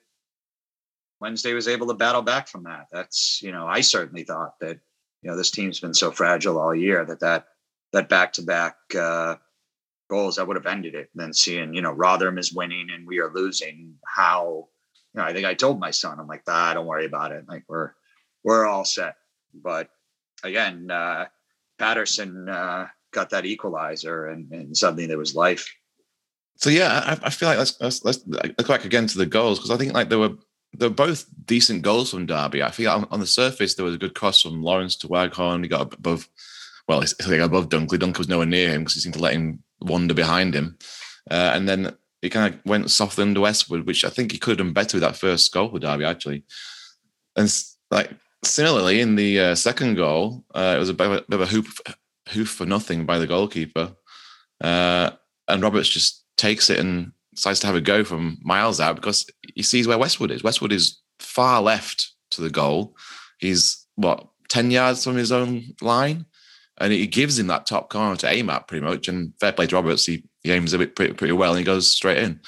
Wednesday 1.19 1.53
was 1.53 1.67
able 1.67 1.87
to 1.87 1.93
battle 1.93 2.21
back 2.21 2.47
from 2.47 2.63
that. 2.63 2.87
That's, 2.91 3.41
you 3.41 3.51
know, 3.51 3.65
I 3.65 3.81
certainly 3.81 4.23
thought 4.23 4.59
that, 4.59 4.79
you 5.21 5.31
know, 5.31 5.37
this 5.37 5.51
team's 5.51 5.79
been 5.79 5.93
so 5.93 6.11
fragile 6.11 6.59
all 6.59 6.75
year 6.75 7.05
that 7.05 7.21
that, 7.21 7.47
that 7.93 8.09
back 8.09 8.33
to 8.33 8.43
back, 8.43 8.75
goals, 10.09 10.37
I 10.37 10.43
would 10.43 10.55
have 10.55 10.65
ended 10.65 10.95
it. 10.95 11.09
And 11.13 11.23
then 11.23 11.33
seeing, 11.33 11.73
you 11.73 11.81
know, 11.81 11.91
Rotherham 11.91 12.37
is 12.37 12.53
winning 12.53 12.89
and 12.93 13.07
we 13.07 13.19
are 13.19 13.33
losing, 13.33 13.95
how, 14.05 14.67
you 15.13 15.21
know, 15.21 15.23
I 15.23 15.33
think 15.33 15.45
I 15.45 15.53
told 15.53 15.79
my 15.79 15.91
son, 15.91 16.19
I'm 16.19 16.27
like, 16.27 16.43
ah, 16.47 16.73
don't 16.73 16.85
worry 16.85 17.05
about 17.05 17.31
it. 17.31 17.45
Like 17.47 17.63
we're, 17.67 17.91
we're 18.43 18.65
all 18.65 18.85
set. 18.85 19.15
But 19.53 19.89
again, 20.43 20.89
uh, 20.91 21.25
Paterson 21.79 22.49
uh, 22.49 22.87
got 23.11 23.31
that 23.31 23.45
equalizer 23.45 24.27
and, 24.27 24.51
and 24.51 24.77
suddenly 24.77 25.07
there 25.07 25.17
was 25.17 25.35
life. 25.35 25.73
So 26.57 26.69
yeah, 26.69 27.03
I, 27.05 27.27
I 27.27 27.29
feel 27.29 27.49
like 27.49 27.57
let's, 27.57 27.79
let's, 27.81 28.05
let's 28.05 28.19
go 28.19 28.67
back 28.67 28.85
again 28.85 29.07
to 29.07 29.17
the 29.17 29.25
goals 29.25 29.59
because 29.59 29.71
I 29.71 29.77
think 29.77 29.93
like 29.93 30.09
there 30.09 30.19
were 30.19 30.35
they 30.77 30.87
were 30.87 30.93
both 30.93 31.25
decent 31.45 31.81
goals 31.81 32.11
from 32.11 32.25
Derby. 32.25 32.63
I 32.63 32.71
feel 32.71 32.91
on, 32.91 33.07
on, 33.11 33.19
the 33.19 33.27
surface 33.27 33.75
there 33.75 33.85
was 33.85 33.95
a 33.95 33.99
good 33.99 34.15
cross 34.15 34.41
from 34.41 34.61
Lawrence 34.61 34.95
to 34.97 35.07
Waghorn. 35.07 35.63
He 35.63 35.69
got 35.69 35.93
above, 35.93 36.27
well, 36.87 37.01
he 37.01 37.37
got 37.37 37.45
above 37.45 37.69
Dunkley. 37.69 37.97
Dunkley 37.97 38.17
was 38.17 38.29
nowhere 38.29 38.45
near 38.45 38.69
him 38.69 38.81
because 38.81 38.95
he 38.95 38.99
seemed 38.99 39.15
to 39.15 39.21
let 39.21 39.33
him 39.33 39.63
wander 39.81 40.13
behind 40.13 40.53
him. 40.53 40.77
Uh, 41.29 41.51
and 41.53 41.67
then 41.67 41.95
he 42.21 42.29
kind 42.29 42.53
of 42.53 42.59
went 42.65 42.89
softened 42.89 43.37
westward, 43.37 43.85
which 43.85 44.03
I 44.03 44.09
think 44.09 44.31
he 44.31 44.37
could 44.37 44.59
have 44.59 44.65
done 44.65 44.73
better 44.73 44.97
with 44.97 45.03
that 45.03 45.15
first 45.15 45.51
goal 45.53 45.69
for 45.69 45.79
Derby, 45.79 46.05
actually. 46.05 46.43
And 47.35 47.53
like 47.91 48.11
similarly 48.43 49.01
in 49.01 49.15
the 49.15 49.39
uh, 49.39 49.55
second 49.55 49.95
goal, 49.95 50.43
uh, 50.53 50.73
it 50.75 50.79
was 50.79 50.89
a 50.89 50.93
bit 50.93 51.07
of 51.07 51.13
a, 51.13 51.21
bit 51.21 51.35
of 51.35 51.41
a 51.41 51.45
hoop, 51.45 51.67
hoof 52.29 52.49
for 52.49 52.65
nothing 52.65 53.05
by 53.05 53.19
the 53.19 53.27
goalkeeper. 53.27 53.95
Uh, 54.61 55.11
and 55.47 55.61
Roberts 55.61 55.89
just 55.89 56.25
takes 56.37 56.69
it 56.69 56.79
and 56.79 57.11
decides 57.33 57.59
to 57.59 57.67
have 57.67 57.75
a 57.75 57.81
go 57.81 58.03
from 58.03 58.37
miles 58.41 58.79
out 58.79 58.95
because 58.95 59.29
he 59.53 59.61
sees 59.61 59.87
where 59.87 59.97
Westwood 59.97 60.31
is. 60.31 60.43
Westwood 60.43 60.71
is 60.71 60.99
far 61.19 61.61
left 61.61 62.11
to 62.31 62.41
the 62.41 62.49
goal. 62.49 62.95
He's 63.39 63.85
what, 63.95 64.27
10 64.49 64.71
yards 64.71 65.03
from 65.03 65.15
his 65.15 65.31
own 65.31 65.75
line 65.81 66.25
and 66.77 66.91
he 66.91 67.07
gives 67.07 67.39
him 67.39 67.47
that 67.47 67.65
top 67.65 67.89
corner 67.89 68.15
to 68.17 68.29
aim 68.29 68.49
at 68.49 68.67
pretty 68.67 68.85
much. 68.85 69.07
And 69.07 69.33
fair 69.39 69.51
play 69.51 69.67
to 69.67 69.75
Roberts, 69.75 70.05
he, 70.05 70.23
he 70.43 70.51
aims 70.51 70.73
a 70.73 70.77
bit 70.77 70.95
pretty, 70.95 71.13
pretty 71.13 71.33
well 71.33 71.51
and 71.51 71.59
he 71.59 71.65
goes 71.65 71.91
straight 71.91 72.17
in. 72.17 72.41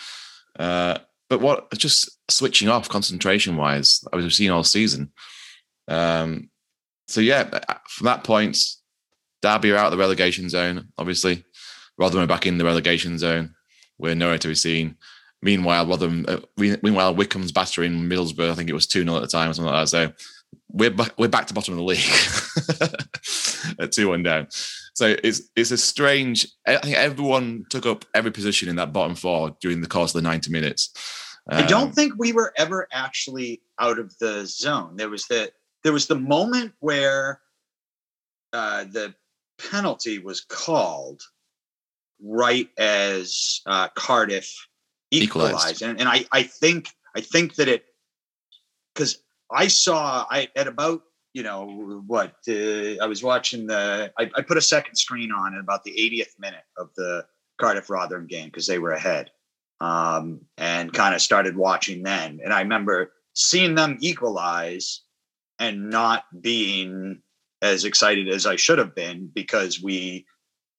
Uh, 0.57 0.97
but 1.29 1.41
what 1.41 1.71
just 1.73 2.09
switching 2.29 2.69
off 2.69 2.89
concentration 2.89 3.55
wise, 3.55 4.03
I 4.11 4.17
was 4.17 4.35
seeing 4.35 4.51
all 4.51 4.63
season. 4.63 5.11
Um, 5.87 6.49
so 7.07 7.21
yeah, 7.21 7.49
uh, 7.51 7.75
from 7.87 8.05
that 8.05 8.23
point, 8.23 8.57
Derby 9.41 9.71
are 9.71 9.77
out 9.77 9.87
of 9.87 9.91
the 9.91 9.97
relegation 9.97 10.49
zone. 10.49 10.89
Obviously, 10.97 11.43
Rotherham 11.97 12.23
are 12.23 12.27
back 12.27 12.45
in 12.45 12.57
the 12.57 12.65
relegation 12.65 13.17
zone. 13.17 13.53
We're 13.97 14.15
nowhere 14.15 14.37
to 14.37 14.47
be 14.47 14.55
seen. 14.55 14.97
Meanwhile, 15.41 15.87
Rotherham, 15.87 16.25
uh, 16.27 16.39
meanwhile 16.57 17.15
Wycombe's 17.15 17.51
battering 17.51 17.93
Middlesbrough. 17.93 18.51
I 18.51 18.55
think 18.55 18.69
it 18.69 18.73
was 18.73 18.87
two 18.87 19.03
0 19.03 19.15
at 19.15 19.21
the 19.21 19.27
time 19.27 19.49
or 19.49 19.53
something 19.53 19.71
like 19.71 19.83
that. 19.83 19.89
So 19.89 20.11
we're 20.69 20.91
back, 20.91 21.13
we're 21.17 21.27
back 21.27 21.47
to 21.47 21.53
bottom 21.53 21.73
of 21.73 21.77
the 21.77 21.83
league 21.83 22.99
at 23.79 23.91
two 23.91 24.09
one 24.09 24.23
down. 24.23 24.47
So 24.93 25.15
it's 25.23 25.41
it's 25.55 25.71
a 25.71 25.77
strange. 25.77 26.47
I 26.65 26.77
think 26.77 26.97
everyone 26.97 27.65
took 27.69 27.85
up 27.85 28.05
every 28.13 28.31
position 28.31 28.69
in 28.69 28.75
that 28.77 28.93
bottom 28.93 29.15
four 29.15 29.55
during 29.61 29.81
the 29.81 29.87
course 29.87 30.13
of 30.15 30.21
the 30.21 30.27
ninety 30.27 30.51
minutes. 30.51 30.91
Um, 31.49 31.63
I 31.63 31.67
don't 31.67 31.93
think 31.93 32.13
we 32.17 32.33
were 32.33 32.53
ever 32.57 32.87
actually 32.91 33.61
out 33.79 33.99
of 33.99 34.17
the 34.19 34.45
zone. 34.45 34.97
There 34.97 35.09
was 35.09 35.25
the 35.27 35.51
there 35.83 35.93
was 35.93 36.07
the 36.07 36.19
moment 36.19 36.73
where 36.79 37.41
uh, 38.53 38.85
the 38.85 39.13
penalty 39.57 40.19
was 40.19 40.41
called 40.41 41.21
right 42.21 42.69
as 42.77 43.61
uh, 43.65 43.87
Cardiff 43.89 44.67
equalized, 45.11 45.53
equalized. 45.53 45.81
And, 45.81 45.99
and 45.99 46.09
I 46.09 46.25
I 46.31 46.43
think 46.43 46.89
I 47.15 47.21
think 47.21 47.55
that 47.55 47.67
it 47.67 47.85
because 48.93 49.17
I 49.51 49.67
saw 49.67 50.25
I 50.29 50.49
at 50.55 50.67
about 50.67 51.01
you 51.33 51.43
know 51.43 52.03
what 52.07 52.35
uh, 52.49 52.97
I 53.01 53.05
was 53.05 53.23
watching 53.23 53.67
the 53.67 54.11
I, 54.17 54.29
I, 54.35 54.41
put 54.41 54.57
a 54.57 54.61
second 54.61 54.95
screen 54.95 55.31
on 55.31 55.53
at 55.53 55.59
about 55.59 55.83
the 55.83 55.91
80th 55.91 56.39
minute 56.39 56.63
of 56.77 56.89
the 56.95 57.25
Cardiff 57.59 57.89
Rotherham 57.89 58.27
game 58.27 58.47
because 58.47 58.67
they 58.67 58.79
were 58.79 58.91
ahead 58.91 59.31
um, 59.79 60.41
and 60.57 60.93
kind 60.93 61.13
of 61.13 61.21
started 61.21 61.55
watching 61.55 62.03
then. 62.03 62.39
And 62.43 62.53
I 62.53 62.61
remember 62.61 63.13
seeing 63.33 63.75
them 63.75 63.97
equalize 64.01 65.01
and 65.59 65.89
not 65.89 66.25
being 66.41 67.21
as 67.61 67.85
excited 67.85 68.29
as 68.29 68.45
I 68.45 68.55
should 68.55 68.79
have 68.79 68.95
been 68.95 69.29
because 69.33 69.81
we 69.81 70.25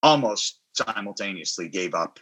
almost 0.02 0.60
simultaneously 0.74 1.68
gave 1.68 1.94
up 1.94 2.20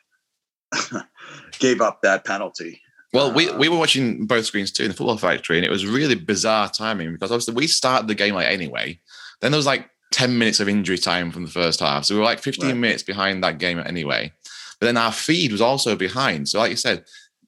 gave 1.58 1.80
up 1.80 2.02
that 2.02 2.24
penalty 2.24 2.80
well, 3.12 3.32
we, 3.32 3.50
we 3.52 3.68
were 3.68 3.78
watching 3.78 4.26
both 4.26 4.46
screens 4.46 4.72
too 4.72 4.84
in 4.84 4.90
the 4.90 4.96
football 4.96 5.16
factory, 5.16 5.56
and 5.56 5.64
it 5.64 5.70
was 5.70 5.86
really 5.86 6.14
bizarre 6.14 6.68
timing 6.68 7.12
because 7.12 7.30
obviously 7.30 7.54
we 7.54 7.66
started 7.66 8.08
the 8.08 8.14
game 8.14 8.34
like 8.34 8.48
anyway. 8.48 8.98
Then 9.40 9.52
there 9.52 9.58
was 9.58 9.66
like 9.66 9.88
10 10.12 10.38
minutes 10.38 10.60
of 10.60 10.68
injury 10.68 10.98
time 10.98 11.30
from 11.30 11.44
the 11.44 11.50
first 11.50 11.80
half. 11.80 12.04
So 12.04 12.14
we 12.14 12.20
were 12.20 12.24
like 12.24 12.40
15 12.40 12.66
right. 12.66 12.76
minutes 12.76 13.02
behind 13.02 13.42
that 13.44 13.58
game 13.58 13.78
anyway. 13.78 14.32
But 14.80 14.86
then 14.86 14.96
our 14.96 15.12
feed 15.12 15.52
was 15.52 15.60
also 15.60 15.96
behind. 15.96 16.48
So, 16.48 16.58
like 16.58 16.70
you 16.70 16.76
said, 16.76 17.04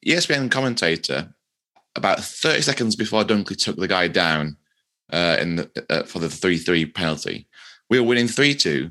ESPN 0.06 0.50
commentator, 0.50 1.34
about 1.96 2.20
30 2.20 2.62
seconds 2.62 2.96
before 2.96 3.24
Dunkley 3.24 3.56
took 3.56 3.76
the 3.76 3.88
guy 3.88 4.08
down 4.08 4.56
uh, 5.12 5.36
in 5.40 5.56
the, 5.56 5.86
uh, 5.90 6.02
for 6.04 6.18
the 6.18 6.28
3 6.28 6.58
3 6.58 6.86
penalty, 6.86 7.46
we 7.90 7.98
were 7.98 8.06
winning 8.06 8.28
3 8.28 8.54
2. 8.54 8.90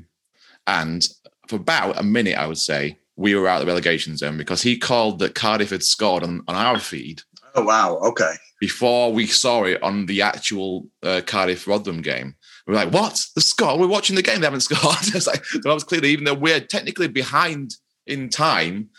And 0.66 1.06
for 1.48 1.56
about 1.56 1.98
a 1.98 2.02
minute, 2.02 2.36
I 2.36 2.46
would 2.46 2.58
say, 2.58 2.98
we 3.18 3.34
were 3.34 3.48
out 3.48 3.60
of 3.60 3.66
the 3.66 3.66
relegation 3.66 4.16
zone 4.16 4.38
because 4.38 4.62
he 4.62 4.78
called 4.78 5.18
that 5.18 5.34
Cardiff 5.34 5.70
had 5.70 5.82
scored 5.82 6.22
on, 6.22 6.40
on 6.46 6.54
our 6.54 6.78
feed. 6.78 7.22
Oh 7.54 7.64
wow! 7.64 7.96
Okay. 7.96 8.34
Before 8.60 9.12
we 9.12 9.26
saw 9.26 9.64
it 9.64 9.82
on 9.82 10.06
the 10.06 10.22
actual 10.22 10.86
uh, 11.02 11.20
Cardiff 11.26 11.66
Rotherham 11.66 12.00
game, 12.00 12.36
we're 12.66 12.74
like, 12.74 12.92
"What? 12.92 13.24
The 13.34 13.40
score? 13.40 13.76
We're 13.76 13.88
watching 13.88 14.14
the 14.14 14.22
game. 14.22 14.40
They 14.40 14.46
haven't 14.46 14.60
scored." 14.70 14.96
it's 15.00 15.26
like 15.26 15.42
that 15.62 15.74
was 15.74 15.84
clearly, 15.84 16.10
even 16.10 16.24
though 16.24 16.34
we're 16.34 16.60
technically 16.60 17.08
behind 17.08 17.74
in 18.06 18.28
time 18.28 18.90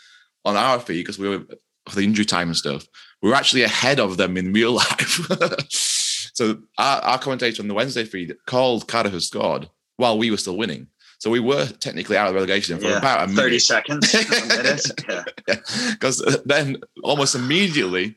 on 0.44 0.56
our 0.56 0.78
feed 0.78 1.02
because 1.02 1.18
we 1.18 1.28
were 1.28 1.44
for 1.88 1.96
the 1.96 2.04
injury 2.04 2.26
time 2.26 2.48
and 2.48 2.56
stuff, 2.56 2.86
we 3.22 3.30
were 3.30 3.34
actually 3.34 3.62
ahead 3.62 3.98
of 3.98 4.18
them 4.18 4.36
in 4.36 4.52
real 4.52 4.72
life. 4.74 5.28
so 6.34 6.58
our, 6.76 7.00
our 7.00 7.18
commentator 7.18 7.62
on 7.62 7.68
the 7.68 7.74
Wednesday 7.74 8.04
feed 8.04 8.36
called 8.46 8.86
Cardiff 8.86 9.12
had 9.12 9.22
scored 9.22 9.70
while 9.96 10.18
we 10.18 10.30
were 10.30 10.36
still 10.36 10.58
winning. 10.58 10.88
So 11.20 11.28
we 11.28 11.38
were 11.38 11.66
technically 11.66 12.16
out 12.16 12.28
of 12.28 12.34
relegation 12.34 12.78
for 12.78 12.88
yeah, 12.88 12.96
about 12.96 13.28
a 13.28 13.32
30 13.32 13.36
minute. 13.36 13.62
seconds. 13.62 14.16
Because 15.90 16.22
yeah. 16.26 16.36
then 16.46 16.78
almost 17.02 17.34
immediately, 17.34 18.16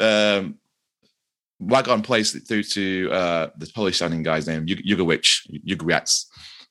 um, 0.00 0.56
Waghorn 1.60 2.02
placed 2.02 2.34
it 2.34 2.40
through 2.40 2.64
to 2.64 3.08
uh, 3.12 3.50
the 3.56 3.70
Polish 3.72 3.98
sounding 3.98 4.24
guy's 4.24 4.48
name, 4.48 4.66
Jugovic, 4.66 5.48
Jugowiec 5.64 6.24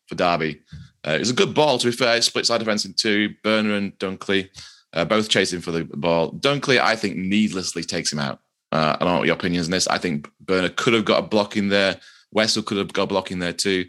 for 0.07 0.15
Derby. 0.15 0.61
Uh, 1.07 1.11
it 1.11 1.19
was 1.19 1.29
a 1.29 1.35
good 1.35 1.53
ball, 1.53 1.77
to 1.77 1.87
be 1.87 1.95
fair. 1.95 2.21
Split 2.21 2.45
side 2.45 2.59
defense 2.59 2.83
in 2.83 2.93
two. 2.93 3.33
Börner 3.45 3.77
and 3.77 3.97
Dunkley 3.99 4.49
uh, 4.91 5.05
both 5.05 5.29
chasing 5.29 5.61
for 5.61 5.71
the 5.71 5.85
ball. 5.85 6.33
Dunkley, 6.33 6.79
I 6.79 6.97
think, 6.97 7.15
needlessly 7.15 7.83
takes 7.83 8.11
him 8.11 8.19
out. 8.19 8.39
Uh, 8.73 8.97
I 8.99 9.03
don't 9.05 9.13
know 9.13 9.17
what 9.19 9.27
your 9.27 9.35
opinions 9.35 9.67
on 9.67 9.71
this. 9.71 9.87
I 9.87 9.97
think 9.97 10.29
Börner 10.43 10.75
could 10.75 10.93
have 10.93 11.05
got 11.05 11.23
a 11.23 11.27
block 11.27 11.55
in 11.55 11.69
there. 11.69 11.99
Wessel 12.31 12.63
could 12.63 12.77
have 12.77 12.91
got 12.91 13.03
a 13.03 13.07
block 13.07 13.31
in 13.31 13.39
there 13.39 13.53
too 13.53 13.85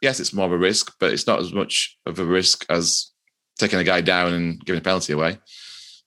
yes, 0.00 0.20
it's 0.20 0.32
more 0.32 0.46
of 0.46 0.52
a 0.52 0.58
risk, 0.58 0.94
but 1.00 1.12
it's 1.12 1.26
not 1.26 1.40
as 1.40 1.52
much 1.52 1.98
of 2.06 2.18
a 2.18 2.24
risk 2.24 2.66
as 2.68 3.10
taking 3.58 3.78
a 3.78 3.84
guy 3.84 4.00
down 4.00 4.32
and 4.32 4.64
giving 4.64 4.80
a 4.80 4.84
penalty 4.84 5.12
away. 5.12 5.38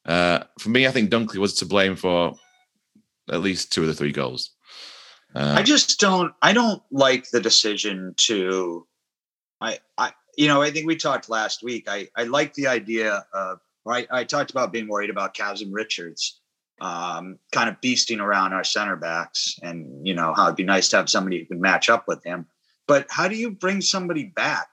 Uh, 0.05 0.43
for 0.59 0.69
me, 0.69 0.87
I 0.87 0.91
think 0.91 1.09
Dunkley 1.09 1.37
was 1.37 1.55
to 1.55 1.65
blame 1.65 1.95
for 1.95 2.35
at 3.29 3.41
least 3.41 3.73
two 3.73 3.81
of 3.81 3.87
the 3.87 3.93
three 3.93 4.11
goals. 4.11 4.51
Uh, 5.35 5.55
I 5.57 5.63
just 5.63 5.99
don't. 5.99 6.33
I 6.41 6.53
don't 6.53 6.81
like 6.91 7.29
the 7.29 7.41
decision 7.41 8.13
to. 8.17 8.87
I. 9.59 9.79
I. 9.97 10.13
You 10.37 10.47
know. 10.47 10.61
I 10.61 10.71
think 10.71 10.87
we 10.87 10.95
talked 10.95 11.29
last 11.29 11.63
week. 11.63 11.85
I. 11.89 12.07
I 12.15 12.23
like 12.23 12.53
the 12.53 12.67
idea 12.67 13.25
of. 13.33 13.59
Right. 13.85 14.07
I 14.11 14.23
talked 14.23 14.51
about 14.51 14.73
being 14.73 14.87
worried 14.87 15.09
about 15.09 15.33
Kazim 15.33 15.71
Richards, 15.71 16.41
um, 16.81 17.39
kind 17.53 17.69
of 17.69 17.79
beasting 17.81 18.19
around 18.19 18.53
our 18.53 18.63
center 18.63 18.95
backs, 18.95 19.55
and 19.61 20.07
you 20.07 20.13
know 20.13 20.33
how 20.33 20.45
it'd 20.45 20.55
be 20.55 20.63
nice 20.63 20.89
to 20.89 20.97
have 20.97 21.09
somebody 21.09 21.39
who 21.39 21.45
could 21.45 21.61
match 21.61 21.89
up 21.89 22.05
with 22.07 22.23
him. 22.23 22.47
But 22.87 23.07
how 23.09 23.27
do 23.27 23.35
you 23.35 23.51
bring 23.51 23.81
somebody 23.81 24.23
back? 24.23 24.69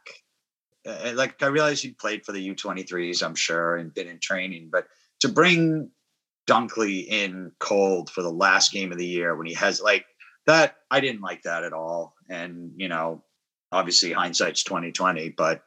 Uh, 0.86 1.12
like 1.14 1.42
I 1.42 1.46
realize 1.46 1.82
he 1.82 1.90
played 1.90 2.24
for 2.24 2.32
the 2.32 2.54
U23s, 2.54 3.22
I'm 3.22 3.34
sure, 3.34 3.76
and 3.76 3.92
been 3.92 4.08
in 4.08 4.20
training, 4.20 4.68
but 4.70 4.86
to 5.20 5.28
bring 5.28 5.90
Dunkley 6.46 7.06
in 7.06 7.52
cold 7.58 8.10
for 8.10 8.22
the 8.22 8.30
last 8.30 8.72
game 8.72 8.92
of 8.92 8.98
the 8.98 9.06
year 9.06 9.34
when 9.34 9.46
he 9.46 9.54
has 9.54 9.80
like 9.80 10.04
that, 10.46 10.76
I 10.90 11.00
didn't 11.00 11.22
like 11.22 11.42
that 11.42 11.64
at 11.64 11.72
all. 11.72 12.14
And 12.28 12.72
you 12.76 12.88
know, 12.88 13.24
obviously 13.72 14.12
hindsight's 14.12 14.62
2020, 14.62 15.30
but 15.30 15.62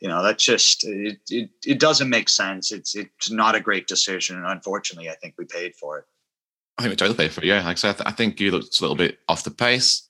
you 0.00 0.08
know 0.08 0.22
that's 0.22 0.44
just 0.44 0.84
it, 0.84 1.18
it, 1.30 1.50
it 1.64 1.78
doesn't 1.80 2.08
make 2.08 2.28
sense. 2.28 2.72
It's 2.72 2.94
it's 2.96 3.30
not 3.30 3.54
a 3.54 3.60
great 3.60 3.86
decision, 3.86 4.36
and 4.36 4.46
unfortunately, 4.46 5.10
I 5.10 5.14
think 5.14 5.34
we 5.38 5.44
paid 5.44 5.74
for 5.76 5.98
it. 5.98 6.04
I 6.78 6.82
think 6.82 6.92
we 6.92 6.96
totally 6.96 7.16
paid 7.16 7.32
for 7.32 7.40
it. 7.40 7.46
Yeah, 7.46 7.64
like 7.64 7.66
I 7.66 7.74
said, 7.74 7.96
I 8.04 8.10
think 8.10 8.40
you 8.40 8.50
looked 8.50 8.78
a 8.78 8.82
little 8.82 8.96
bit 8.96 9.18
off 9.28 9.44
the 9.44 9.50
pace. 9.50 10.08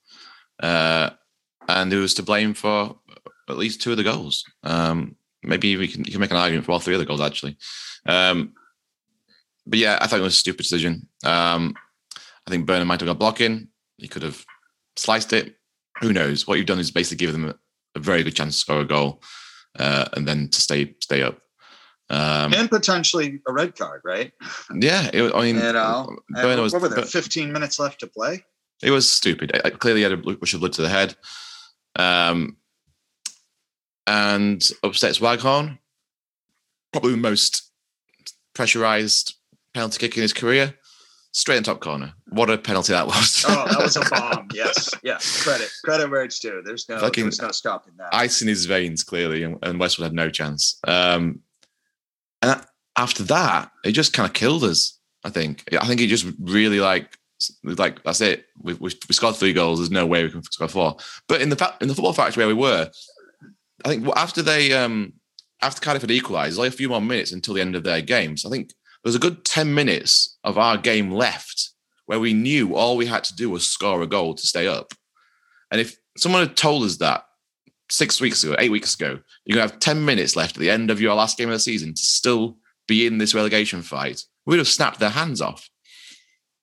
Uh, 0.63 1.11
and 1.69 1.93
who 1.93 2.01
was 2.01 2.15
to 2.15 2.23
blame 2.23 2.55
for 2.55 2.97
at 3.49 3.57
least 3.57 3.83
two 3.83 3.91
of 3.91 3.97
the 3.97 4.03
goals. 4.03 4.45
Um, 4.63 5.17
maybe 5.43 5.77
we 5.77 5.89
can, 5.89 6.05
you 6.05 6.13
can 6.13 6.21
make 6.21 6.31
an 6.31 6.37
argument 6.37 6.65
for 6.65 6.73
all 6.73 6.81
three 6.81 6.95
of 6.95 7.01
the 7.01 7.07
goals 7.07 7.21
actually. 7.21 7.57
Um, 8.07 8.55
but 9.67 9.79
yeah, 9.79 9.99
I 10.01 10.07
thought 10.07 10.21
it 10.21 10.23
was 10.23 10.35
a 10.35 10.39
stupid 10.39 10.63
decision. 10.63 11.09
Um, 11.25 11.75
I 12.47 12.51
think 12.51 12.67
Börner 12.67 12.87
might 12.87 13.01
have 13.01 13.07
got 13.07 13.19
blocking. 13.19 13.69
He 13.97 14.09
could 14.09 14.23
have 14.23 14.45
sliced 14.97 15.33
it. 15.33 15.57
Who 16.01 16.13
knows? 16.13 16.47
What 16.47 16.59
you've 16.59 16.67
done 16.67 16.81
is 16.81 16.91
basically 16.91 17.25
give 17.25 17.33
them 17.33 17.49
a, 17.49 17.55
a 17.95 18.01
very 18.01 18.23
good 18.23 18.35
chance 18.35 18.55
to 18.57 18.61
score 18.61 18.81
a 18.81 18.85
goal 18.85 19.23
uh, 19.79 20.07
and 20.15 20.27
then 20.27 20.49
to 20.49 20.61
stay 20.61 20.95
stay 21.01 21.23
up. 21.23 21.39
Um, 22.11 22.53
and 22.53 22.69
potentially 22.69 23.41
a 23.49 23.53
red 23.53 23.77
card, 23.77 24.03
right? 24.05 24.33
Yeah, 24.79 25.09
it, 25.13 25.35
I 25.35 25.41
mean, 25.41 25.57
you 25.57 25.73
know, 25.73 26.19
was, 26.63 26.73
what 26.73 26.83
were 26.83 26.89
there? 26.89 27.05
Fifteen 27.05 27.53
minutes 27.53 27.79
left 27.79 28.01
to 28.01 28.07
play. 28.07 28.45
It 28.83 28.91
was 28.91 29.09
stupid. 29.09 29.53
I, 29.55 29.69
I 29.69 29.71
clearly 29.71 30.03
had 30.03 30.13
a 30.13 30.19
push 30.19 30.53
of 30.53 30.61
blood 30.61 30.75
to 30.75 30.83
the 30.83 30.91
head. 30.91 31.17
Um, 31.97 32.57
and 34.07 34.69
upsets 34.83 35.21
Waghorn, 35.21 35.79
probably 36.93 37.13
the 37.13 37.17
most 37.17 37.71
pressurized 38.55 39.35
penalty 39.73 39.99
kick 39.99 40.17
in 40.17 40.23
his 40.23 40.33
career. 40.33 40.75
Straight 41.33 41.57
in 41.57 41.65
top 41.65 41.81
corner. 41.81 42.13
What 42.29 42.49
a 42.49 42.57
penalty 42.57 42.93
that 42.93 43.07
was. 43.07 43.45
oh, 43.49 43.67
that 43.69 43.83
was 43.83 43.97
a 43.97 44.01
bomb. 44.11 44.47
Yes. 44.55 44.89
Yeah. 45.03 45.19
Credit. 45.43 45.69
Credit 45.85 46.09
where 46.09 46.23
it's 46.23 46.39
due. 46.39 46.63
There's 46.65 46.89
no 46.89 47.01
Fucking 47.01 47.25
there's 47.25 47.43
no 47.43 47.51
stopping 47.51 47.95
that. 47.99 48.15
Ice 48.15 48.41
in 48.41 48.47
his 48.47 48.67
veins, 48.67 49.03
clearly, 49.03 49.43
and, 49.43 49.59
and 49.63 49.81
Westwood 49.81 50.05
had 50.07 50.13
no 50.15 50.31
chance. 50.31 50.79
Um, 50.87 51.41
and 52.41 52.65
after 52.97 53.25
that, 53.25 53.73
it 53.85 53.93
just 53.93 54.13
kind 54.13 54.29
of 54.29 54.33
killed 54.33 54.63
us, 54.63 54.97
I 55.25 55.31
think. 55.31 55.65
I 55.81 55.87
think 55.89 56.01
it 56.01 56.07
just 56.07 56.27
really 56.39 56.79
like 56.79 57.19
like 57.63 58.03
that's 58.05 58.21
it. 58.21 58.47
We, 58.61 58.75
we, 58.75 58.91
we 59.09 59.15
scored 59.15 59.37
three 59.37 59.53
goals. 59.53 59.79
There's 59.79 59.91
no 59.91 60.07
way 60.07 60.25
we 60.25 60.31
can 60.31 60.43
score 60.45 60.69
four. 60.69 60.97
But 61.29 61.41
in 61.41 61.49
the 61.49 61.57
fa- 61.57 61.77
in 61.81 61.89
the 61.89 61.95
football 61.95 62.13
factory 62.13 62.43
where 62.43 62.55
we 62.55 62.61
were, 62.61 62.91
I 63.85 63.89
think 63.89 64.07
after 64.17 64.43
they 64.43 64.73
um 64.73 65.15
after 65.63 65.81
Cardiff 65.81 66.03
had 66.03 66.11
equalised, 66.11 66.59
only 66.59 66.69
a 66.69 66.73
few 66.73 66.89
more 66.89 67.01
minutes 67.01 67.33
until 67.33 67.55
the 67.55 67.61
end 67.61 67.75
of 67.75 67.85
their 67.85 68.01
games. 68.01 68.45
I 68.45 68.51
think 68.51 68.69
there 68.69 69.09
was 69.09 69.15
a 69.15 69.21
good 69.21 69.45
ten 69.45 69.75
minutes 69.75 70.39
of 70.45 70.59
our 70.59 70.77
game 70.77 71.11
left 71.11 71.71
where 72.07 72.21
we 72.21 72.35
knew 72.35 72.75
all 72.75 72.97
we 72.97 73.07
had 73.07 73.25
to 73.25 73.35
do 73.35 73.49
was 73.51 73.67
score 73.67 74.03
a 74.03 74.07
goal 74.07 74.35
to 74.35 74.47
stay 74.47 74.67
up. 74.67 74.93
And 75.71 75.81
if 75.81 75.97
someone 76.17 76.47
had 76.47 76.57
told 76.57 76.85
us 76.85 76.99
that 76.99 77.25
six 77.91 78.21
weeks 78.21 78.43
ago, 78.45 78.57
eight 78.59 78.71
weeks 78.71 78.95
ago, 78.95 79.19
you're 79.45 79.57
gonna 79.57 79.71
have 79.71 79.81
ten 79.81 80.05
minutes 80.05 80.37
left 80.37 80.57
at 80.57 80.61
the 80.61 80.71
end 80.71 80.91
of 80.91 81.01
your 81.01 81.15
last 81.15 81.39
game 81.39 81.49
of 81.49 81.55
the 81.55 81.59
season 81.61 81.95
to 81.95 82.03
still 82.03 82.59
be 82.87 83.07
in 83.07 83.19
this 83.19 83.35
relegation 83.35 83.83
fight, 83.83 84.23
we'd 84.47 84.59
have 84.59 84.69
snapped 84.69 85.01
their 85.01 85.11
hands 85.11 85.41
off. 85.41 85.69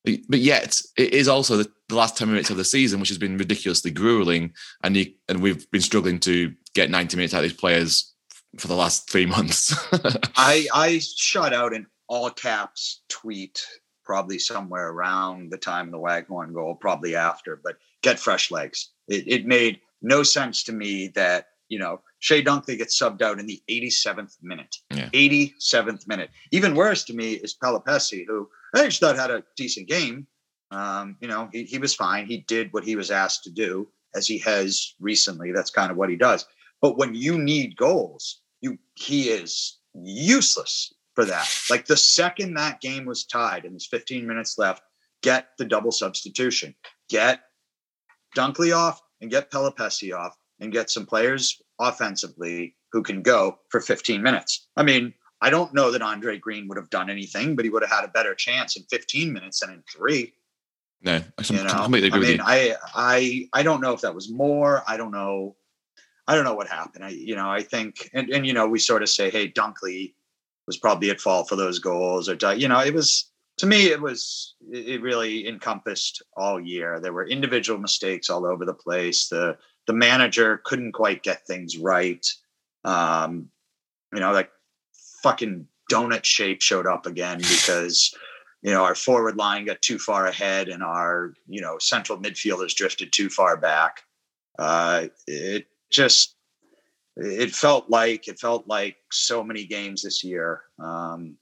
But 0.03 0.39
yet, 0.39 0.81
it 0.98 1.13
is 1.13 1.27
also 1.27 1.58
the, 1.58 1.72
last 1.91 2.17
10 2.17 2.29
minutes 2.29 2.50
of 2.50 2.55
the 2.55 2.63
season, 2.63 3.01
which 3.01 3.10
has 3.10 3.17
been 3.17 3.38
ridiculously 3.38 3.91
grueling. 3.91 4.53
And, 4.81 4.96
he, 4.96 5.17
and 5.27 5.41
we've 5.41 5.70
been 5.72 5.81
struggling 5.81 6.20
to 6.22 6.53
get 6.74 6.89
90 6.89 7.17
minutes 7.17 7.34
out 7.34 7.39
of 7.39 7.43
these 7.43 7.53
players 7.53 8.13
for 8.58 8.70
the 8.70 8.75
last 8.75 9.10
three 9.10 9.25
months. 9.27 9.75
I, 10.38 10.67
I 10.74 11.00
shot 11.00 11.53
out 11.53 11.74
an 11.74 11.88
all 12.08 12.29
caps 12.29 13.01
tweet 13.10 13.62
probably 14.05 14.39
somewhere 14.39 14.89
around 14.89 15.51
the 15.51 15.58
time 15.58 15.88
of 15.88 15.91
the 15.91 16.00
Waghorn 16.00 16.53
goal, 16.53 16.75
probably 16.75 17.15
after, 17.15 17.60
but 17.63 17.77
get 18.01 18.20
fresh 18.20 18.51
legs. 18.51 18.89
It, 19.08 19.27
it 19.27 19.46
made 19.46 19.79
no 20.01 20.24
sense 20.24 20.63
to 20.63 20.72
me 20.72 21.10
that, 21.10 21.48
you 21.70 21.79
know, 21.79 22.01
Chey 22.20 22.43
Dunkley 22.43 22.77
gets 22.77 23.00
subbed 23.00 23.22
out 23.22 23.39
in 23.39 23.46
the 23.46 23.62
87th 23.70 24.38
minute. 24.41 24.75
Yeah. 24.89 25.10
87th 25.10 26.08
minute. 26.08 26.29
Even 26.51 26.75
worse 26.75 27.03
to 27.05 27.13
me 27.13 27.34
is 27.34 27.53
Pelupessy, 27.53 28.25
who 28.27 28.50
I 28.74 28.86
just 28.86 29.00
thought 29.00 29.18
had 29.18 29.32
a 29.32 29.44
decent 29.58 29.88
game. 29.88 30.28
Um, 30.72 31.18
you 31.20 31.28
know, 31.28 31.50
he, 31.51 31.63
he 31.63 31.78
was 31.78 31.94
fine. 31.94 32.25
He 32.25 32.38
did 32.48 32.72
what 32.72 32.86
he 32.86 32.96
was 32.96 33.12
asked 33.12 33.44
to 33.44 33.51
do, 33.51 33.90
as 34.16 34.28
he 34.28 34.38
has 34.40 34.96
recently. 35.00 35.51
That's 35.51 35.70
kind 35.70 35.92
of 35.92 35.98
what 35.98 36.10
he 36.10 36.16
does. 36.16 36.46
But 36.82 36.98
when 36.98 37.13
you 37.13 37.38
need 37.38 37.78
goals, 37.78 38.42
you 38.62 38.78
he 38.96 39.30
is 39.30 39.80
useless 39.94 40.94
for 41.16 41.25
that. 41.25 41.48
Like 41.70 41.86
the 41.86 41.98
second 41.98 42.54
that 42.56 42.82
game 42.82 43.06
was 43.06 43.25
tied 43.25 43.66
and 43.66 43.74
there's 43.74 43.88
15 43.88 44.25
minutes 44.25 44.58
left, 44.58 44.82
get 45.22 45.50
the 45.58 45.66
double 45.66 45.92
substitution. 45.92 46.74
Get 47.10 47.42
Dunkley 48.36 48.75
off 48.75 49.01
and 49.20 49.30
get 49.30 49.51
Pelupessy 49.51 50.13
off 50.13 50.36
and 50.60 50.72
get 50.72 50.90
some 50.90 51.06
players 51.06 51.62
offensively 51.80 52.75
who 52.92 53.04
can 53.04 53.22
go 53.22 53.60
for 53.70 53.82
15 53.82 54.22
minutes. 54.22 54.68
I 54.78 54.84
mean, 54.84 55.13
I 55.42 55.50
don't 55.50 55.74
know 55.74 55.92
that 55.92 56.02
Andre 56.02 56.38
Green 56.38 56.68
would 56.68 56.78
have 56.78 56.90
done 56.90 57.10
anything, 57.10 57.56
but 57.56 57.66
he 57.66 57.72
would 57.72 57.82
have 57.82 57.92
had 57.92 58.06
a 58.06 58.10
better 58.10 58.36
chance 58.36 58.76
in 58.76 58.84
15 58.84 59.34
minutes 59.34 59.60
than 59.60 59.72
in 59.72 59.84
three. 59.92 60.34
No, 61.02 61.16
I 61.16 61.44
You 61.44 61.64
know, 61.64 61.70
completely 61.70 62.10
agree 62.10 62.28
I 62.28 62.32
mean. 62.32 62.42
I, 62.44 62.76
I, 62.94 63.50
I 63.54 63.64
don't 63.64 63.82
know 63.82 63.94
if 63.94 64.02
that 64.02 64.14
was 64.14 64.30
more. 64.32 64.84
I 64.88 64.98
don't 64.98 65.12
know. 65.12 65.56
I 66.28 66.36
don't 66.36 66.44
know 66.44 66.54
what 66.54 66.68
happened. 66.68 67.04
I, 67.04 67.10
you 67.10 67.36
know, 67.36 67.50
I 67.50 67.64
think, 67.64 68.10
and, 68.14 68.30
and 68.30 68.46
you 68.46 68.54
know, 68.54 68.68
we 68.68 68.78
sort 68.78 69.02
of 69.02 69.10
say, 69.10 69.32
hey, 69.32 69.52
Dunkley 69.52 70.14
was 70.68 70.78
probably 70.78 71.10
at 71.10 71.20
fault 71.20 71.50
for 71.50 71.56
those 71.56 71.80
goals, 71.80 72.30
or 72.30 72.38
you 72.54 72.68
know, 72.68 72.80
it 72.80 72.94
was 72.94 73.32
to 73.58 73.68
me, 73.68 73.88
it 73.88 74.02
was 74.02 74.56
it 74.72 74.88
it 74.88 75.02
really 75.02 75.48
encompassed 75.48 76.22
all 76.38 76.60
year. 76.60 77.00
There 77.00 77.14
were 77.14 77.28
individual 77.28 77.80
mistakes 77.80 78.30
all 78.30 78.46
over 78.46 78.66
the 78.66 78.74
place. 78.74 79.28
The 79.28 79.58
the 79.88 79.94
manager 79.94 80.62
couldn't 80.64 80.94
quite 80.94 81.24
get 81.24 81.46
things 81.46 81.78
right. 81.78 82.26
Um, 82.84 83.50
you 84.14 84.20
know, 84.20 84.32
like 84.32 84.52
fucking 85.24 85.68
donut 85.92 86.24
shape 86.24 86.62
showed 86.62 86.88
up 86.88 87.06
again 87.06 87.38
because 87.40 88.13
you 88.62 88.72
know 88.72 88.84
our 88.84 88.96
forward 88.96 89.36
line 89.36 89.66
got 89.66 89.82
too 89.82 89.98
far 90.00 90.28
ahead 90.28 90.70
and 90.70 90.84
our 90.84 91.34
you 91.48 91.62
know 91.62 91.78
central 91.80 92.18
midfielders 92.18 92.75
drifted 92.75 93.12
too 93.12 93.30
far 93.30 93.58
back. 93.58 94.01
Uh, 94.60 95.08
it 95.28 95.68
just 95.90 96.36
it 97.18 97.54
felt 97.54 97.90
like 97.90 98.28
it 98.28 98.40
felt 98.40 98.68
like 98.68 98.96
so 99.12 99.44
many 99.44 99.66
games 99.66 100.01
this 100.04 100.24
year 100.24 100.62
um, 100.80 101.36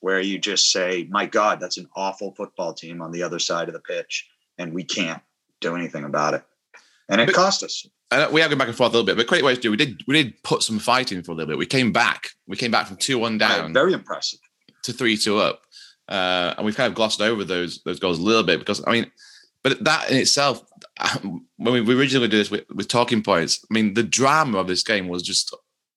where 0.00 0.20
you 0.20 0.38
just 0.38 0.70
say, 0.72 1.06
"My 1.10 1.26
God, 1.26 1.60
that's 1.60 1.78
an 1.78 1.88
awful 1.94 2.34
football 2.34 2.74
team 2.74 3.00
on 3.02 3.12
the 3.12 3.22
other 3.22 3.38
side 3.38 3.68
of 3.68 3.74
the 3.74 3.80
pitch, 3.80 4.28
and 4.58 4.72
we 4.72 4.82
can't 4.84 5.22
do 5.60 5.76
anything 5.76 6.04
about 6.04 6.34
it." 6.34 6.42
And 7.08 7.20
it 7.20 7.26
But- 7.26 7.34
cost 7.36 7.62
us. 7.62 7.86
And 8.10 8.32
we 8.32 8.40
are 8.40 8.48
going 8.48 8.58
back 8.58 8.68
and 8.68 8.76
forth 8.76 8.90
a 8.90 8.92
little 8.92 9.06
bit, 9.06 9.16
but 9.16 9.26
credit 9.26 9.42
where 9.42 9.52
it's 9.52 9.60
due. 9.60 9.70
We 9.70 9.76
did 9.76 10.02
we 10.06 10.22
did 10.22 10.42
put 10.44 10.62
some 10.62 10.78
fighting 10.78 11.22
for 11.22 11.32
a 11.32 11.34
little 11.34 11.48
bit. 11.48 11.58
We 11.58 11.66
came 11.66 11.90
back. 11.92 12.30
We 12.46 12.56
came 12.56 12.70
back 12.70 12.86
from 12.86 12.96
two 12.96 13.18
one 13.18 13.38
down 13.38 13.72
very 13.72 13.92
impressive. 13.92 14.38
to 14.84 14.92
three 14.92 15.16
two 15.16 15.38
up, 15.38 15.62
uh, 16.08 16.54
and 16.56 16.64
we've 16.64 16.76
kind 16.76 16.88
of 16.88 16.94
glossed 16.94 17.20
over 17.20 17.42
those 17.42 17.82
those 17.84 17.98
goals 17.98 18.18
a 18.18 18.22
little 18.22 18.44
bit 18.44 18.60
because 18.60 18.82
I 18.86 18.92
mean, 18.92 19.10
but 19.64 19.82
that 19.82 20.08
in 20.10 20.18
itself, 20.18 20.62
when 21.56 21.84
we 21.84 21.94
originally 21.94 22.28
did 22.28 22.38
this 22.38 22.50
with, 22.50 22.64
with 22.72 22.86
talking 22.86 23.22
points, 23.22 23.64
I 23.68 23.74
mean, 23.74 23.94
the 23.94 24.04
drama 24.04 24.58
of 24.58 24.68
this 24.68 24.84
game 24.84 25.08
was 25.08 25.22
just 25.22 25.52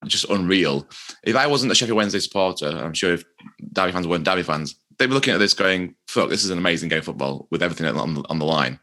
just 0.06 0.28
unreal. 0.30 0.88
If 1.22 1.36
I 1.36 1.46
wasn't 1.46 1.70
a 1.70 1.74
Sheffield 1.76 1.96
Wednesday 1.96 2.18
supporter, 2.18 2.66
I'm 2.66 2.94
sure 2.94 3.12
if 3.12 3.24
Derby 3.72 3.92
fans 3.92 4.08
weren't 4.08 4.24
Derby 4.24 4.42
fans, 4.42 4.74
they'd 4.98 5.06
be 5.06 5.14
looking 5.14 5.34
at 5.34 5.38
this 5.38 5.54
going, 5.54 5.94
"Fuck, 6.08 6.28
this 6.28 6.42
is 6.42 6.50
an 6.50 6.58
amazing 6.58 6.88
game 6.88 6.98
of 6.98 7.04
football 7.04 7.46
with 7.50 7.62
everything 7.62 7.86
on 7.86 8.14
the, 8.14 8.24
on 8.28 8.40
the 8.40 8.44
line." 8.44 8.80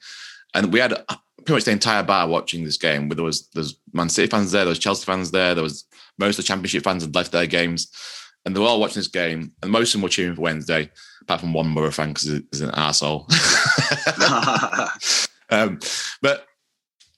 And 0.54 0.72
we 0.72 0.80
had 0.80 0.94
pretty 1.48 1.58
much 1.58 1.64
the 1.64 1.72
entire 1.72 2.04
bar 2.04 2.28
watching 2.28 2.66
this 2.66 2.78
game. 2.78 3.08
Where 3.08 3.16
There 3.16 3.24
was 3.24 3.48
there's 3.54 3.80
Man 3.94 4.10
City 4.10 4.28
fans 4.28 4.52
there, 4.52 4.66
there 4.66 4.70
was 4.70 4.80
Chelsea 4.80 5.06
fans 5.06 5.32
there, 5.32 5.56
there 5.56 5.64
was 5.64 5.86
most 6.20 6.38
of 6.38 6.44
the 6.44 6.48
Championship 6.48 6.84
fans 6.84 7.04
had 7.04 7.16
left 7.16 7.32
their 7.32 7.48
games, 7.48 7.88
and 8.46 8.54
they 8.54 8.60
were 8.60 8.68
all 8.68 8.82
watching 8.82 9.00
this 9.00 9.08
game. 9.08 9.54
And 9.62 9.72
most 9.72 9.90
of 9.90 9.94
them 9.94 10.04
were 10.04 10.10
cheering 10.10 10.36
for 10.36 10.42
Wednesday, 10.42 10.92
apart 11.22 11.40
from 11.40 11.54
one 11.54 11.74
Borough 11.74 11.90
fan 11.90 12.10
because 12.10 12.42
he's 12.52 12.62
an 12.62 12.72
asshole. 12.74 13.28
um, 15.50 15.80
but 16.22 16.46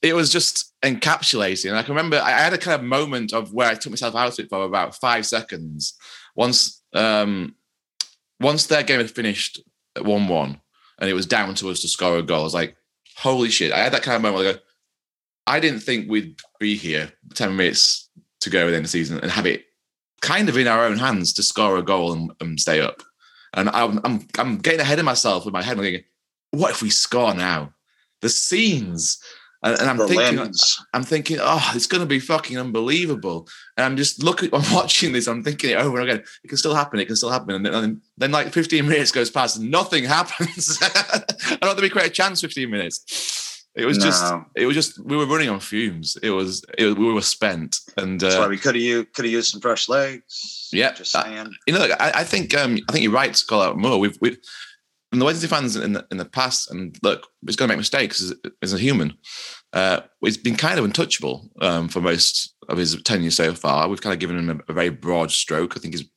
it 0.04 0.14
was 0.14 0.30
just 0.30 0.74
encapsulating. 0.84 1.70
And 1.70 1.78
I 1.78 1.82
can 1.82 1.96
remember 1.96 2.22
I 2.24 2.30
had 2.30 2.54
a 2.54 2.58
kind 2.58 2.80
of 2.80 2.86
moment 2.86 3.34
of 3.34 3.52
where 3.52 3.70
I 3.70 3.74
took 3.74 3.92
myself 3.92 4.16
out 4.16 4.32
of 4.32 4.40
it 4.40 4.50
for 4.50 4.64
about 4.64 4.96
five 4.96 5.26
seconds. 5.26 5.98
Once 6.36 6.84
um, 6.94 7.56
once 8.40 8.68
their 8.68 8.84
game 8.84 9.00
had 9.00 9.10
finished 9.10 9.60
at 9.96 10.06
one 10.06 10.28
one, 10.28 10.62
and 11.00 11.10
it 11.10 11.14
was 11.14 11.26
down 11.26 11.56
to 11.56 11.70
us 11.72 11.80
to 11.82 11.88
score 11.88 12.20
a 12.20 12.22
goal. 12.22 12.42
I 12.42 12.44
was 12.44 12.54
like, 12.54 12.76
"Holy 13.20 13.50
shit!" 13.50 13.72
I 13.72 13.80
had 13.80 13.94
that 13.94 14.04
kind 14.04 14.16
of 14.16 14.22
moment. 14.22 14.48
I 14.48 14.52
go, 14.54 14.60
I 15.48 15.60
didn't 15.60 15.82
think 15.82 16.10
we'd 16.10 16.40
be 16.60 16.76
here 16.76 17.12
ten 17.34 17.56
minutes 17.56 18.10
to 18.42 18.50
go 18.50 18.66
within 18.66 18.84
the 18.84 18.90
season 18.90 19.20
and 19.20 19.32
have 19.32 19.46
it 19.46 19.66
kind 20.22 20.50
of 20.50 20.58
in 20.58 20.68
our 20.68 20.86
own 20.86 20.98
hands 20.98 21.34
to 21.34 21.44
score 21.44 21.78
a 21.78 21.84
goal 21.84 22.14
and, 22.14 22.32
and 22.40 22.60
stay 22.60 22.82
up. 22.82 23.02
And 23.54 23.70
I'm, 23.70 24.00
I'm 24.04 24.28
I'm 24.38 24.58
getting 24.58 24.80
ahead 24.80 25.00
of 25.00 25.06
myself 25.06 25.46
with 25.46 25.54
my 25.54 25.62
head. 25.64 25.78
I'm 25.78 25.84
thinking, 25.84 26.04
what 26.52 26.72
if 26.72 26.82
we 26.82 26.90
score 26.90 27.34
now? 27.34 27.74
The 28.22 28.30
scenes, 28.30 29.22
and, 29.62 29.78
and 29.80 29.90
I'm 29.90 29.98
thinking, 30.08 30.38
lens. 30.38 30.86
I'm 30.94 31.04
thinking, 31.04 31.38
oh, 31.42 31.72
it's 31.76 31.86
going 31.86 32.00
to 32.00 32.08
be 32.08 32.20
fucking 32.20 32.58
unbelievable. 32.58 33.48
And 33.76 33.86
I'm 33.86 33.98
just 33.98 34.24
looking, 34.24 34.50
I'm 34.54 34.74
watching 34.74 35.12
this, 35.12 35.28
I'm 35.28 35.44
thinking 35.44 35.72
it 35.72 35.78
over 35.78 36.00
and 36.00 36.10
again. 36.10 36.24
It 36.44 36.48
can 36.48 36.58
still 36.58 36.76
happen. 36.76 37.00
It 37.00 37.06
can 37.06 37.16
still 37.16 37.30
happen. 37.30 37.56
And 37.56 37.66
then, 37.66 37.74
and 37.74 38.02
then, 38.18 38.32
like 38.32 38.54
15 38.54 38.88
minutes 38.88 39.12
goes 39.12 39.30
past 39.30 39.58
and 39.58 39.70
nothing 39.70 40.04
happens. 40.06 40.78
I 40.82 41.58
don't 41.62 41.76
think 41.76 41.82
we 41.82 41.90
create 41.90 42.08
a 42.08 42.12
chance 42.12 42.42
15 42.42 42.70
minutes. 42.70 43.66
It 43.76 43.86
was 43.86 43.98
just, 43.98 44.34
it 44.56 44.66
was 44.66 44.76
just, 44.76 45.00
we 45.06 45.16
were 45.16 45.28
running 45.28 45.48
on 45.48 45.60
fumes. 45.60 46.18
It 46.22 46.32
was, 46.32 46.66
it, 46.78 46.98
we 46.98 47.14
were 47.14 47.22
spent. 47.22 47.78
And, 47.98 48.20
That's 48.20 48.36
uh, 48.36 48.40
why 48.40 48.48
we 48.48 48.58
could 48.58 48.76
have 48.76 48.84
used 48.84 49.14
could 49.14 49.24
have 49.26 49.32
used 49.32 49.52
some 49.52 49.62
fresh 49.62 49.88
legs. 49.88 50.70
Yeah, 50.74 50.92
just 50.92 51.16
uh, 51.16 51.24
saying. 51.24 51.54
you 51.66 51.76
know, 51.76 51.88
I, 52.00 52.12
I 52.16 52.24
think 52.24 52.58
um, 52.58 52.78
I 52.90 52.92
think 52.92 53.04
you're 53.04 53.14
right 53.14 53.34
to 53.34 53.46
call 53.46 53.62
out 53.62 53.78
more. 53.78 53.98
We've 53.98 54.18
we've 54.20 54.38
and 55.12 55.20
the 55.20 55.26
Wednesday 55.26 55.48
fans 55.48 55.76
in 55.76 55.94
the 55.94 56.06
in 56.12 56.18
the 56.18 56.26
past, 56.26 56.70
and 56.70 56.98
look, 57.02 57.28
he's 57.46 57.56
going 57.56 57.68
to 57.68 57.74
make 57.74 57.80
mistakes 57.80 58.22
as, 58.22 58.34
as 58.62 58.74
a 58.74 58.78
human. 58.78 59.18
Uh, 59.74 60.02
he's 60.22 60.38
been 60.38 60.56
kind 60.56 60.78
of 60.78 60.86
untouchable 60.86 61.50
um, 61.62 61.88
for 61.90 62.02
most 62.02 62.56
of 62.68 62.78
his 62.78 63.02
tenure 63.04 63.32
so 63.32 63.54
far. 63.54 63.88
We've 63.88 64.02
kind 64.02 64.14
of 64.14 64.20
given 64.20 64.38
him 64.38 64.50
a, 64.50 64.72
a 64.72 64.74
very 64.74 64.90
broad 64.90 65.32
stroke. 65.32 65.76
I 65.76 65.80
think 65.80 65.96
he's 65.96 66.10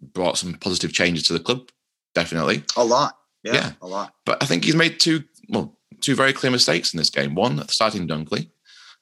brought 0.00 0.38
some 0.38 0.54
positive 0.54 0.92
changes 0.92 1.24
to 1.24 1.32
the 1.32 1.40
club, 1.40 1.70
definitely. 2.14 2.64
a 2.76 2.84
lot. 2.84 3.16
Yeah, 3.44 3.54
yeah. 3.54 3.72
a 3.82 3.86
lot. 3.86 4.14
But 4.24 4.42
I 4.42 4.46
think 4.46 4.64
he's 4.64 4.76
made 4.76 4.98
two 5.00 5.24
well 5.48 5.78
two 6.00 6.14
very 6.14 6.32
clear 6.32 6.50
mistakes 6.50 6.92
in 6.92 6.98
this 6.98 7.10
game. 7.10 7.34
One, 7.34 7.66
starting 7.68 8.08
Dunkley, 8.08 8.50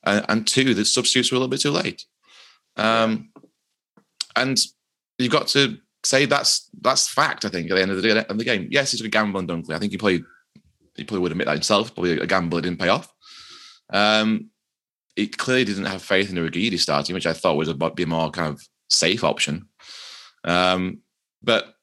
uh, 0.04 0.22
and 0.28 0.46
two, 0.46 0.74
the 0.74 0.84
substitutes 0.84 1.30
were 1.30 1.36
a 1.36 1.38
little 1.38 1.50
bit 1.50 1.60
too 1.60 1.70
late. 1.70 2.04
Um, 2.76 3.30
and 4.36 4.58
you've 5.18 5.32
got 5.32 5.48
to 5.48 5.78
say 6.04 6.26
that's 6.26 6.68
that's 6.80 7.08
fact. 7.08 7.44
I 7.44 7.48
think 7.48 7.70
at 7.70 7.76
the 7.76 7.82
end 7.82 7.90
of 7.90 8.00
the, 8.00 8.02
day, 8.02 8.24
of 8.24 8.38
the 8.38 8.44
game, 8.44 8.68
yes, 8.70 8.92
he 8.92 9.04
a 9.04 9.08
gamble 9.08 9.38
on 9.38 9.46
Dunkley. 9.46 9.74
I 9.74 9.78
think 9.78 9.92
he 9.92 9.98
probably 9.98 10.24
he 10.96 11.04
probably 11.04 11.20
would 11.20 11.32
admit 11.32 11.46
that 11.46 11.54
himself. 11.54 11.94
Probably 11.94 12.18
a 12.18 12.26
gamble 12.26 12.56
that 12.56 12.62
didn't 12.62 12.80
pay 12.80 12.88
off. 12.88 13.12
Um, 13.92 14.50
he 15.16 15.26
clearly 15.26 15.64
didn't 15.64 15.86
have 15.86 16.02
faith 16.02 16.30
in 16.30 16.36
Urhoghide 16.36 16.78
starting, 16.78 17.14
which 17.14 17.26
I 17.26 17.32
thought 17.32 17.56
was 17.56 17.68
a 17.68 17.74
be 17.74 18.04
a 18.04 18.06
more 18.06 18.30
kind 18.30 18.52
of 18.52 18.62
safe 18.88 19.24
option. 19.24 19.68
Um, 20.44 21.00
but 21.42 21.74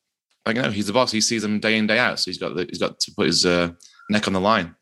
you 0.48 0.54
know, 0.54 0.72
he's 0.72 0.88
the 0.88 0.94
boss. 0.94 1.12
He 1.12 1.22
sees 1.22 1.42
them 1.42 1.60
day 1.60 1.78
in 1.78 1.88
day 1.88 2.00
out, 2.00 2.20
so 2.20 2.32
he's 2.32 2.38
got 2.38 2.56
the, 2.56 2.66
he's 2.66 2.80
got 2.80 3.00
to 3.00 3.12
put 3.16 3.28
his 3.28 3.46
uh, 3.46 3.72
neck 4.10 4.28
on 4.28 4.34
the 4.34 4.42
line. 4.42 4.76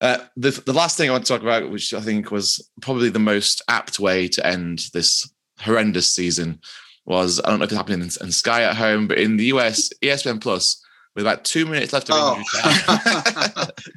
Uh, 0.00 0.18
the 0.36 0.50
the 0.66 0.72
last 0.72 0.96
thing 0.96 1.08
I 1.08 1.12
want 1.12 1.24
to 1.24 1.32
talk 1.32 1.42
about, 1.42 1.70
which 1.70 1.94
I 1.94 2.00
think 2.00 2.30
was 2.30 2.70
probably 2.82 3.08
the 3.08 3.18
most 3.18 3.62
apt 3.68 3.98
way 3.98 4.28
to 4.28 4.46
end 4.46 4.86
this 4.92 5.30
horrendous 5.60 6.12
season, 6.12 6.60
was 7.06 7.40
I 7.44 7.48
don't 7.48 7.58
know 7.58 7.64
if 7.64 7.70
it's 7.70 7.76
happening 7.76 8.00
in, 8.00 8.10
in 8.20 8.32
Sky 8.32 8.62
at 8.62 8.76
home, 8.76 9.08
but 9.08 9.18
in 9.18 9.36
the 9.36 9.46
US, 9.46 9.90
ESPN 10.02 10.40
Plus, 10.40 10.82
with 11.14 11.24
about 11.24 11.44
two 11.44 11.64
minutes 11.64 11.92
left 11.92 12.10
of 12.10 12.16
Oh, 12.18 12.42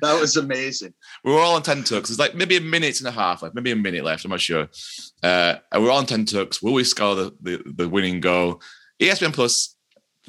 that 0.02 0.18
was 0.20 0.38
amazing. 0.38 0.94
we 1.26 1.34
were 1.34 1.40
all 1.40 1.56
on 1.56 1.64
10 1.64 1.84
tucks. 1.84 2.10
There's 2.10 2.20
like 2.20 2.36
maybe 2.36 2.56
a 2.56 2.62
minute 2.62 3.00
and 3.00 3.08
a 3.08 3.12
half 3.12 3.42
left, 3.42 3.56
maybe 3.56 3.72
a 3.72 3.76
minute 3.76 4.06
left. 4.06 4.24
I'm 4.24 4.32
not 4.32 4.40
sure. 4.40 4.70
Uh, 5.22 5.56
and 5.72 5.84
we're 5.84 5.92
all 5.92 5.98
on 5.98 6.06
10 6.06 6.26
tucks. 6.26 6.62
Will 6.62 6.74
we 6.74 6.86
score 6.86 7.16
the, 7.16 7.36
the, 7.42 7.62
the 7.66 7.90
winning 7.90 8.22
goal? 8.22 8.62
ESPN 9.02 9.34
Plus 9.34 9.76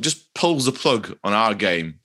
just 0.00 0.34
pulls 0.34 0.64
the 0.64 0.72
plug 0.72 1.16
on 1.22 1.32
our 1.32 1.54
game 1.54 2.00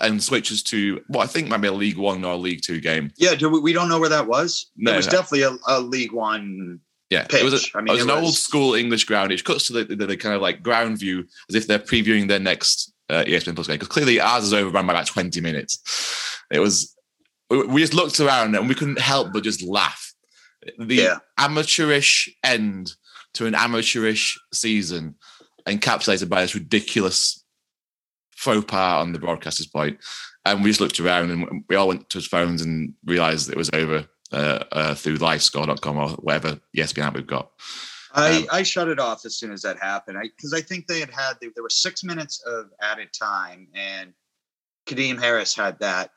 and 0.00 0.22
switches 0.22 0.62
to 0.62 1.00
what 1.08 1.22
I 1.22 1.26
think 1.26 1.48
might 1.48 1.58
be 1.58 1.68
a 1.68 1.72
League 1.72 1.96
One 1.96 2.24
or 2.24 2.32
a 2.32 2.36
League 2.36 2.62
Two 2.62 2.80
game. 2.80 3.12
Yeah, 3.16 3.34
do 3.34 3.48
we, 3.48 3.60
we 3.60 3.72
don't 3.72 3.88
know 3.88 4.00
where 4.00 4.08
that 4.10 4.26
was. 4.26 4.70
No, 4.76 4.92
it 4.92 4.96
was 4.96 5.06
no. 5.06 5.12
definitely 5.12 5.42
a, 5.42 5.56
a 5.68 5.80
League 5.80 6.12
One. 6.12 6.80
Yeah, 7.10 7.26
it 7.32 7.44
was, 7.44 7.54
a, 7.54 7.56
Pitch. 7.58 7.72
I 7.74 7.78
mean, 7.80 7.88
it 7.88 7.92
was 7.92 8.00
it 8.00 8.10
an 8.10 8.24
old 8.24 8.34
school 8.34 8.74
English 8.74 9.04
ground. 9.04 9.30
It 9.30 9.44
cuts 9.44 9.68
to 9.68 9.72
the, 9.72 9.94
the, 9.94 10.06
the 10.06 10.16
kind 10.16 10.34
of 10.34 10.42
like 10.42 10.62
ground 10.62 10.98
view 10.98 11.24
as 11.48 11.54
if 11.54 11.66
they're 11.66 11.78
previewing 11.78 12.26
their 12.26 12.40
next 12.40 12.92
uh, 13.10 13.22
ESPN 13.24 13.54
Plus 13.54 13.68
game 13.68 13.76
because 13.76 13.88
clearly 13.88 14.18
ours 14.20 14.44
is 14.44 14.52
overrun 14.52 14.86
by 14.86 14.92
about 14.92 15.06
20 15.06 15.40
minutes. 15.40 15.78
It 16.50 16.58
was, 16.58 16.96
we 17.48 17.64
we 17.66 17.80
just 17.80 17.94
looked 17.94 18.18
around 18.18 18.56
and 18.56 18.68
we 18.68 18.74
couldn't 18.74 18.98
help 19.00 19.32
but 19.32 19.44
just 19.44 19.62
laugh. 19.62 20.12
The 20.78 20.96
Yeah. 20.96 21.18
amateurish 21.38 22.28
end 22.42 22.92
to 23.34 23.46
an 23.46 23.54
amateurish 23.54 24.36
season 24.52 25.14
encapsulated 25.66 26.28
by 26.28 26.42
this 26.42 26.54
ridiculous 26.54 27.44
faux 28.34 28.64
pas 28.66 29.00
on 29.00 29.12
the 29.12 29.18
broadcaster's 29.20 29.66
point. 29.68 29.98
And 30.44 30.62
we 30.62 30.70
just 30.70 30.80
looked 30.80 31.00
around 31.00 31.30
and 31.30 31.64
we 31.68 31.76
all 31.76 31.88
went 31.88 32.08
to 32.10 32.18
his 32.18 32.26
phones 32.26 32.62
and 32.62 32.94
realized 33.04 33.48
it 33.50 33.56
was 33.56 33.70
over. 33.72 34.06
Uh, 34.36 34.64
uh, 34.72 34.94
through 34.94 35.16
livescore.com 35.16 35.96
or 35.96 36.10
whatever 36.10 36.60
ESPN 36.76 37.04
app 37.04 37.14
we've 37.14 37.26
got. 37.26 37.50
I, 38.12 38.38
um, 38.38 38.46
I 38.52 38.62
shut 38.62 38.88
it 38.88 38.98
off 38.98 39.24
as 39.24 39.36
soon 39.36 39.52
as 39.52 39.62
that 39.62 39.78
happened 39.78 40.18
because 40.22 40.52
I, 40.52 40.58
I, 40.58 40.60
think 40.60 40.86
they 40.86 41.00
had 41.00 41.10
had 41.10 41.34
there 41.40 41.62
were 41.62 41.70
six 41.70 42.04
minutes 42.04 42.42
of 42.46 42.66
added 42.80 43.08
time 43.18 43.68
and 43.74 44.12
Kadeem 44.86 45.18
Harris 45.18 45.54
had 45.54 45.78
that 45.80 46.10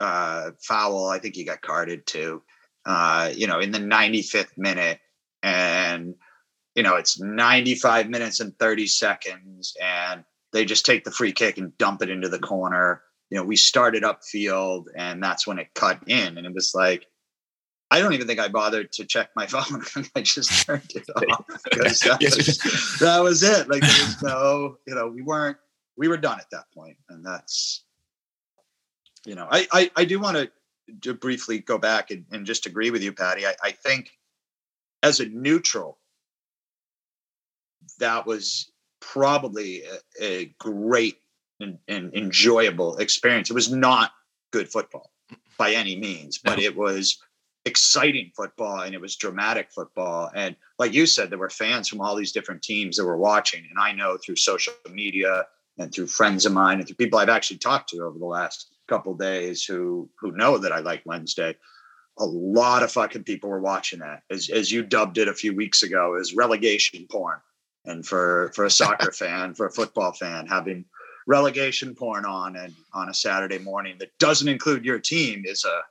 uh, 0.00 0.52
foul. 0.62 1.08
I 1.08 1.18
think 1.18 1.34
he 1.34 1.44
got 1.44 1.62
carded 1.62 2.06
too. 2.06 2.42
Uh, 2.84 3.32
you 3.34 3.46
know, 3.46 3.60
in 3.60 3.70
the 3.70 3.78
95th 3.78 4.56
minute, 4.56 5.00
and 5.42 6.14
you 6.74 6.82
know 6.82 6.96
it's 6.96 7.20
95 7.20 8.08
minutes 8.08 8.40
and 8.40 8.58
30 8.58 8.86
seconds, 8.86 9.74
and 9.82 10.24
they 10.52 10.64
just 10.64 10.86
take 10.86 11.04
the 11.04 11.10
free 11.10 11.32
kick 11.32 11.58
and 11.58 11.76
dump 11.78 12.02
it 12.02 12.10
into 12.10 12.28
the 12.28 12.38
corner. 12.38 13.02
You 13.30 13.38
know, 13.38 13.44
we 13.44 13.56
started 13.56 14.04
upfield, 14.04 14.84
and 14.96 15.22
that's 15.22 15.46
when 15.46 15.58
it 15.58 15.74
cut 15.74 16.00
in, 16.08 16.38
and 16.38 16.46
it 16.46 16.54
was 16.54 16.72
like 16.74 17.06
I 17.90 18.00
don't 18.00 18.12
even 18.14 18.26
think 18.26 18.40
I 18.40 18.48
bothered 18.48 18.92
to 18.92 19.04
check 19.04 19.30
my 19.36 19.46
phone. 19.46 19.82
I 20.14 20.22
just 20.22 20.66
turned 20.66 20.90
it 20.94 21.06
off 21.30 21.46
because 21.70 22.00
that, 22.00 22.20
was, 22.20 22.98
that 23.00 23.22
was 23.22 23.42
it. 23.42 23.68
Like 23.68 23.82
there 23.82 23.90
was 23.90 24.22
no, 24.22 24.78
you 24.86 24.94
know, 24.94 25.08
we 25.08 25.22
weren't, 25.22 25.56
we 25.96 26.08
were 26.08 26.16
done 26.16 26.38
at 26.40 26.50
that 26.50 26.64
point, 26.74 26.96
and 27.08 27.24
that's, 27.24 27.84
you 29.24 29.34
know, 29.34 29.48
I 29.50 29.66
I, 29.72 29.90
I 29.96 30.04
do 30.04 30.20
want 30.20 30.36
to 30.36 30.50
to 31.02 31.14
briefly 31.14 31.58
go 31.58 31.78
back 31.78 32.10
and, 32.10 32.24
and 32.30 32.46
just 32.46 32.66
agree 32.66 32.90
with 32.90 33.02
you, 33.02 33.12
Patty. 33.12 33.46
I, 33.46 33.54
I 33.62 33.70
think 33.72 34.10
as 35.02 35.20
a 35.20 35.26
neutral, 35.26 35.98
that 37.98 38.26
was 38.26 38.70
probably 39.00 39.82
a, 39.84 40.24
a 40.24 40.44
great 40.58 41.18
and, 41.60 41.78
and 41.88 42.14
enjoyable 42.14 42.98
experience. 42.98 43.50
It 43.50 43.54
was 43.54 43.70
not 43.70 44.12
good 44.52 44.70
football 44.70 45.10
by 45.58 45.72
any 45.72 45.96
means, 45.96 46.38
but 46.38 46.58
it 46.58 46.76
was 46.76 47.18
exciting 47.66 48.30
football 48.34 48.80
and 48.80 48.94
it 48.94 49.00
was 49.00 49.16
dramatic 49.16 49.70
football. 49.72 50.30
And 50.34 50.56
like 50.78 50.94
you 50.94 51.04
said, 51.04 51.30
there 51.30 51.38
were 51.38 51.50
fans 51.50 51.88
from 51.88 52.00
all 52.00 52.14
these 52.14 52.32
different 52.32 52.62
teams 52.62 52.96
that 52.96 53.04
were 53.04 53.18
watching. 53.18 53.64
And 53.68 53.78
I 53.78 53.92
know 53.92 54.16
through 54.16 54.36
social 54.36 54.72
media 54.90 55.44
and 55.76 55.92
through 55.92 56.06
friends 56.06 56.46
of 56.46 56.52
mine 56.52 56.78
and 56.78 56.86
through 56.86 56.96
people 56.96 57.18
I've 57.18 57.28
actually 57.28 57.58
talked 57.58 57.90
to 57.90 58.04
over 58.04 58.18
the 58.18 58.24
last 58.24 58.68
couple 58.86 59.14
days 59.14 59.64
who 59.64 60.08
who 60.18 60.32
know 60.32 60.58
that 60.58 60.72
I 60.72 60.78
like 60.78 61.02
Wednesday. 61.04 61.56
A 62.18 62.24
lot 62.24 62.82
of 62.82 62.92
fucking 62.92 63.24
people 63.24 63.50
were 63.50 63.60
watching 63.60 63.98
that, 63.98 64.22
as 64.30 64.48
as 64.48 64.72
you 64.72 64.82
dubbed 64.82 65.18
it 65.18 65.28
a 65.28 65.34
few 65.34 65.54
weeks 65.54 65.82
ago, 65.82 66.16
as 66.18 66.34
relegation 66.34 67.06
porn. 67.10 67.40
And 67.84 68.06
for 68.06 68.52
for 68.54 68.64
a 68.64 68.70
soccer 68.70 69.12
fan, 69.22 69.54
for 69.54 69.66
a 69.66 69.72
football 69.72 70.12
fan, 70.12 70.46
having 70.46 70.86
relegation 71.26 71.94
porn 71.94 72.24
on 72.24 72.56
and 72.56 72.72
on 72.94 73.08
a 73.08 73.14
Saturday 73.14 73.58
morning 73.58 73.96
that 73.98 74.16
doesn't 74.18 74.48
include 74.48 74.84
your 74.84 75.00
team 75.00 75.42
is 75.44 75.64
a 75.64 75.82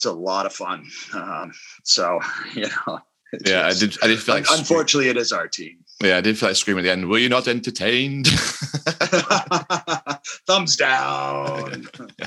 it's 0.00 0.06
a 0.06 0.12
lot 0.12 0.46
of 0.46 0.54
fun. 0.54 0.86
Um, 1.12 1.52
so 1.84 2.20
you 2.54 2.66
know, 2.86 3.00
yeah, 3.44 3.66
I 3.66 3.74
did. 3.74 3.98
I 4.02 4.06
did 4.06 4.18
feel 4.18 4.36
like 4.36 4.46
unfortunately, 4.50 5.10
it 5.10 5.18
is 5.18 5.30
our 5.30 5.46
team. 5.46 5.76
Yeah, 6.02 6.16
I 6.16 6.22
did 6.22 6.38
feel 6.38 6.48
like 6.48 6.56
screaming 6.56 6.86
at 6.86 6.88
the 6.88 6.92
end. 6.92 7.08
Were 7.08 7.18
you 7.18 7.28
not 7.28 7.46
entertained? 7.46 8.26
Thumbs 10.46 10.76
down. 10.76 11.86
yeah. 12.18 12.26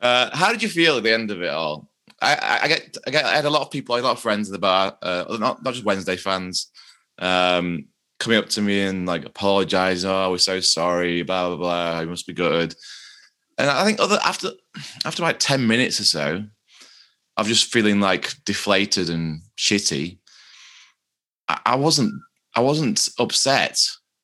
uh, 0.00 0.34
how 0.34 0.50
did 0.50 0.62
you 0.62 0.70
feel 0.70 0.96
at 0.96 1.02
the 1.02 1.12
end 1.12 1.30
of 1.30 1.42
it 1.42 1.50
all? 1.50 1.90
I, 2.22 2.60
I, 2.62 2.68
get, 2.68 2.96
I 3.06 3.10
get, 3.10 3.26
I 3.26 3.36
had 3.36 3.44
a 3.44 3.50
lot 3.50 3.62
of 3.62 3.70
people, 3.70 3.94
a 3.94 4.00
lot 4.00 4.12
of 4.12 4.20
friends 4.20 4.48
at 4.48 4.52
the 4.52 4.58
bar, 4.58 4.96
uh, 5.02 5.36
not 5.38 5.62
not 5.62 5.74
just 5.74 5.84
Wednesday 5.84 6.16
fans, 6.16 6.70
um, 7.18 7.84
coming 8.18 8.38
up 8.38 8.48
to 8.48 8.62
me 8.62 8.80
and 8.80 9.04
like 9.04 9.26
apologize. 9.26 10.06
Oh, 10.06 10.30
we're 10.30 10.38
so 10.38 10.60
sorry. 10.60 11.22
Blah 11.22 11.48
blah 11.48 11.56
blah. 11.58 12.00
You 12.00 12.08
must 12.08 12.26
be 12.26 12.32
good. 12.32 12.74
And 13.58 13.68
I 13.68 13.84
think 13.84 14.00
other 14.00 14.18
after 14.24 14.52
after 15.04 15.22
about 15.22 15.38
ten 15.38 15.66
minutes 15.66 16.00
or 16.00 16.04
so, 16.04 16.44
I'm 17.38 17.46
just 17.46 17.72
feeling 17.72 18.00
like 18.00 18.34
deflated 18.44 19.08
and 19.08 19.42
shitty. 19.56 20.18
I, 21.48 21.60
I 21.64 21.76
wasn't 21.76 22.12
I 22.54 22.60
wasn't 22.60 23.08
upset. 23.18 23.80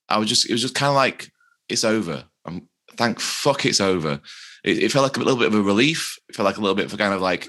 I 0.09 0.18
was 0.18 0.29
just 0.29 0.50
it 0.50 0.53
was 0.53 0.61
just 0.61 0.74
kind 0.74 0.90
of 0.90 0.96
like 0.96 1.31
it's 1.68 1.85
over. 1.85 2.24
I'm 2.44 2.68
thank 2.96 3.20
fuck 3.20 3.64
it's 3.64 3.81
over. 3.81 4.20
It, 4.64 4.83
it, 4.83 4.92
felt 4.92 5.05
like 5.05 5.16
a 5.16 5.20
little 5.20 5.38
bit 5.38 5.46
of 5.48 5.55
a 5.55 5.62
relief. 5.62 6.18
It 6.29 6.35
felt 6.35 6.44
like 6.44 6.57
a 6.57 6.61
little 6.61 6.74
bit 6.74 6.87
of 6.87 6.94
a 6.94 6.96
kind 6.96 7.14
of 7.14 7.20
like 7.20 7.48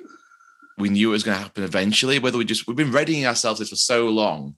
we 0.78 0.90
knew 0.90 1.10
it 1.10 1.14
was 1.14 1.24
going 1.24 1.38
to 1.38 1.44
happen 1.44 1.64
eventually. 1.64 2.20
Whether 2.20 2.38
we 2.38 2.46
just 2.46 2.68
we've 2.68 2.78
been 2.78 2.92
readying 2.92 3.26
ourselves 3.26 3.68
for 3.68 3.76
so 3.76 4.08
long. 4.08 4.56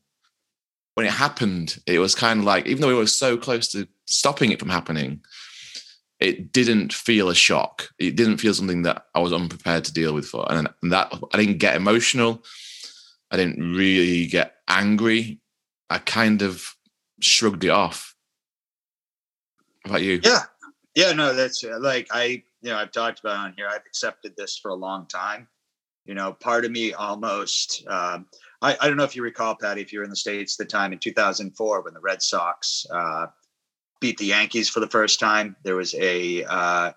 When 0.96 1.06
it 1.06 1.14
happened, 1.14 1.78
it 1.86 2.00
was 2.00 2.16
kind 2.16 2.40
of 2.40 2.46
like 2.46 2.66
even 2.66 2.82
though 2.82 2.88
we 2.88 2.96
were 2.96 3.08
so 3.08 3.38
close 3.38 3.70
to 3.70 3.88
stopping 4.06 4.52
it 4.52 4.60
from 4.60 4.70
happening, 4.70 5.22
it 6.20 6.52
didn't 6.52 6.94
feel 6.94 7.30
a 7.30 7.36
shock. 7.36 7.90
It 8.00 8.16
didn't 8.16 8.38
feel 8.38 8.54
something 8.54 8.82
that 8.84 9.06
I 9.14 9.20
was 9.20 9.34
unprepared 9.34 9.86
to 9.86 9.94
deal 9.94 10.14
with 10.14 10.26
for. 10.26 10.52
And 10.52 10.68
that 10.84 11.14
I 11.34 11.38
didn't 11.38 11.60
get 11.60 11.76
emotional. 11.76 12.44
I 13.30 13.38
didn't 13.38 13.76
really 13.76 14.26
get 14.26 14.56
angry. 14.68 15.40
I 15.90 16.00
kind 16.00 16.42
of 16.42 16.66
shrugged 17.22 17.64
it 17.64 17.70
off. 17.70 18.16
How 19.86 19.92
about 19.92 20.02
you? 20.02 20.20
Yeah. 20.24 20.44
Yeah, 20.96 21.12
no, 21.12 21.36
that's 21.36 21.64
uh, 21.64 21.78
like 21.80 22.08
I, 22.10 22.42
you 22.62 22.72
know, 22.72 22.78
I've 22.78 22.92
talked 22.92 23.20
about 23.20 23.38
on 23.38 23.54
here. 23.56 23.68
I've 23.70 23.86
accepted 23.86 24.34
this 24.36 24.58
for 24.58 24.72
a 24.72 24.76
long 24.76 25.06
time. 25.06 25.48
You 26.06 26.16
know, 26.16 26.34
part 26.34 26.66
of 26.66 26.72
me 26.72 26.94
almost, 26.94 27.86
um, 27.88 28.26
I, 28.64 28.76
I 28.82 28.88
don't 28.88 28.98
know 28.98 29.04
if 29.04 29.16
you 29.16 29.22
recall, 29.22 29.56
Patty, 29.56 29.82
if 29.82 29.94
you 29.94 30.00
were 30.00 30.06
in 30.06 30.10
the 30.10 30.16
States 30.16 30.60
at 30.60 30.66
the 30.66 30.72
time 30.72 30.94
in 30.94 31.00
2004 31.00 31.84
when 31.84 31.94
the 31.94 32.00
Red 32.00 32.24
Sox, 32.24 32.84
uh, 32.92 33.28
beat 34.00 34.18
the 34.18 34.26
Yankees 34.26 34.70
for 34.70 34.80
the 34.80 34.88
first 34.88 35.20
time. 35.20 35.56
There 35.64 35.76
was 35.76 35.94
a 35.96 36.44
uh, 36.44 36.92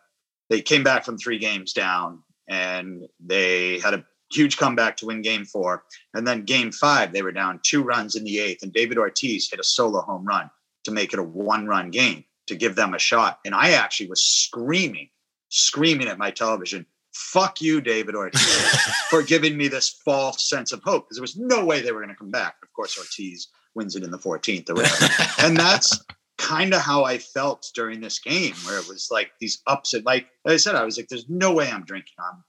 they 0.49 0.61
came 0.61 0.83
back 0.83 1.05
from 1.05 1.19
three 1.19 1.39
games 1.39 1.73
down 1.73 2.23
and 2.49 3.07
they 3.21 3.79
had 3.79 3.95
a 3.95 4.05
huge 4.33 4.57
comeback 4.57 4.97
to 4.99 5.07
win 5.07 5.23
game 5.23 5.45
four. 5.45 5.85
And 6.15 6.27
then 6.27 6.45
game 6.45 6.73
five, 6.73 7.13
they 7.13 7.23
were 7.23 7.33
down 7.33 7.61
two 7.63 7.83
runs 7.83 8.17
in 8.17 8.25
the 8.25 8.39
eighth, 8.39 8.63
and 8.63 8.73
David 8.73 8.99
Ortiz 8.99 9.49
hit 9.51 9.61
a 9.61 9.65
solo 9.65 10.01
home 10.03 10.25
run 10.25 10.51
to 10.85 10.91
make 10.91 11.13
it 11.13 11.19
a 11.19 11.23
one 11.23 11.67
run 11.67 11.91
game 11.91 12.25
to 12.47 12.57
give 12.57 12.75
them 12.75 12.95
a 12.95 12.99
shot. 12.99 13.39
And 13.45 13.55
I 13.55 13.73
actually 13.73 14.09
was 14.09 14.23
screaming, 14.23 15.09
screaming 15.49 16.09
at 16.09 16.19
my 16.19 16.31
television, 16.31 16.87
fuck 17.13 17.61
you, 17.61 17.81
David 17.81 18.15
Ortiz, 18.15 18.41
for 19.11 19.23
giving 19.23 19.57
me 19.57 19.69
this 19.69 19.89
false 19.89 20.49
sense 20.49 20.73
of 20.73 20.83
hope 20.83 21.05
because 21.05 21.17
there 21.17 21.23
was 21.23 21.37
no 21.37 21.65
way 21.65 21.81
they 21.81 21.93
were 21.93 22.01
going 22.01 22.15
to 22.15 22.19
come 22.19 22.31
back. 22.31 22.57
Of 22.63 22.73
course, 22.73 22.99
Ortiz 22.99 23.49
wins 23.75 23.95
it 23.95 24.03
in 24.03 24.11
the 24.11 24.19
14th 24.19 24.71
or 24.71 24.75
whatever. 24.75 25.07
and 25.47 25.57
that's 25.57 25.99
kind 26.41 26.73
of 26.73 26.81
how 26.81 27.05
I 27.05 27.19
felt 27.19 27.71
during 27.75 28.01
this 28.01 28.19
game, 28.19 28.55
where 28.65 28.79
it 28.79 28.89
was 28.89 29.09
like 29.11 29.31
these 29.41 29.61
ups 29.67 29.93
and 29.93 30.05
like, 30.05 30.27
like 30.45 30.55
I 30.55 30.57
said, 30.57 30.75
I 30.75 30.85
was 30.85 30.97
like, 30.97 31.09
"There's 31.09 31.29
no 31.29 31.53
way 31.53 31.71
I'm 31.71 31.85
drinking. 31.85 32.15
I'm 32.19 32.43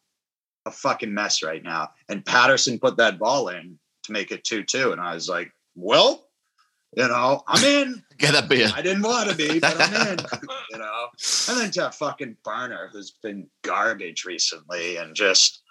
a 0.65 0.71
fucking 0.71 1.13
mess 1.13 1.43
right 1.43 1.61
now." 1.61 1.89
And 2.09 2.25
Paterson 2.25 2.79
put 2.79 2.97
that 2.97 3.19
ball 3.19 3.49
in 3.49 3.77
to 4.03 4.11
make 4.11 4.31
it 4.31 4.45
two-two, 4.45 4.93
and 4.93 5.01
I 5.01 5.13
was 5.13 5.27
like, 5.27 5.51
"Well, 5.75 6.25
you 6.95 7.07
know, 7.07 7.43
I'm 7.47 7.63
in. 7.63 8.03
Get 8.17 8.33
that 8.33 8.47
beer. 8.47 8.69
I 8.73 8.81
didn't 8.81 9.03
want 9.03 9.29
to 9.29 9.35
be, 9.35 9.59
but 9.59 9.75
I'm 9.79 10.07
in. 10.07 10.19
you 10.71 10.77
know." 10.77 11.07
And 11.49 11.59
then 11.59 11.71
to 11.71 11.91
fucking 11.91 12.37
Börner, 12.47 12.89
who's 12.91 13.11
been 13.21 13.49
garbage 13.61 14.23
recently, 14.25 14.97
and 14.97 15.15
just, 15.15 15.61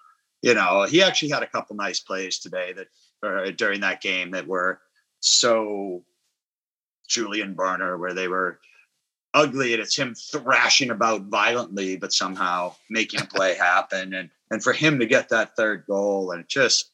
you 0.43 0.53
know, 0.55 0.83
he 0.83 1.03
actually 1.03 1.31
had 1.31 1.43
a 1.43 1.49
couple 1.49 1.75
nice 1.75 2.01
plays 2.01 2.39
today 2.39 2.75
that, 2.75 2.89
or 3.23 3.51
during 3.53 3.81
that 3.81 4.03
game 4.03 4.33
that 4.33 4.47
were 4.47 4.81
so 5.21 6.05
Julian 7.11 7.55
Börner, 7.55 7.99
where 7.99 8.14
they 8.14 8.29
were 8.29 8.61
ugly 9.35 9.73
and 9.75 9.83
it's 9.83 9.96
him 9.96 10.14
thrashing 10.14 10.90
about 10.90 11.23
violently, 11.23 11.96
but 11.96 12.12
somehow 12.12 12.75
making 12.88 13.20
a 13.20 13.27
play 13.35 13.55
happen. 13.55 14.14
And 14.14 14.31
and 14.51 14.62
for 14.62 14.73
him 14.73 14.99
to 14.99 15.07
get 15.07 15.29
that 15.29 15.55
third 15.57 15.85
goal 15.87 16.33
and 16.33 16.49
just, 16.49 16.90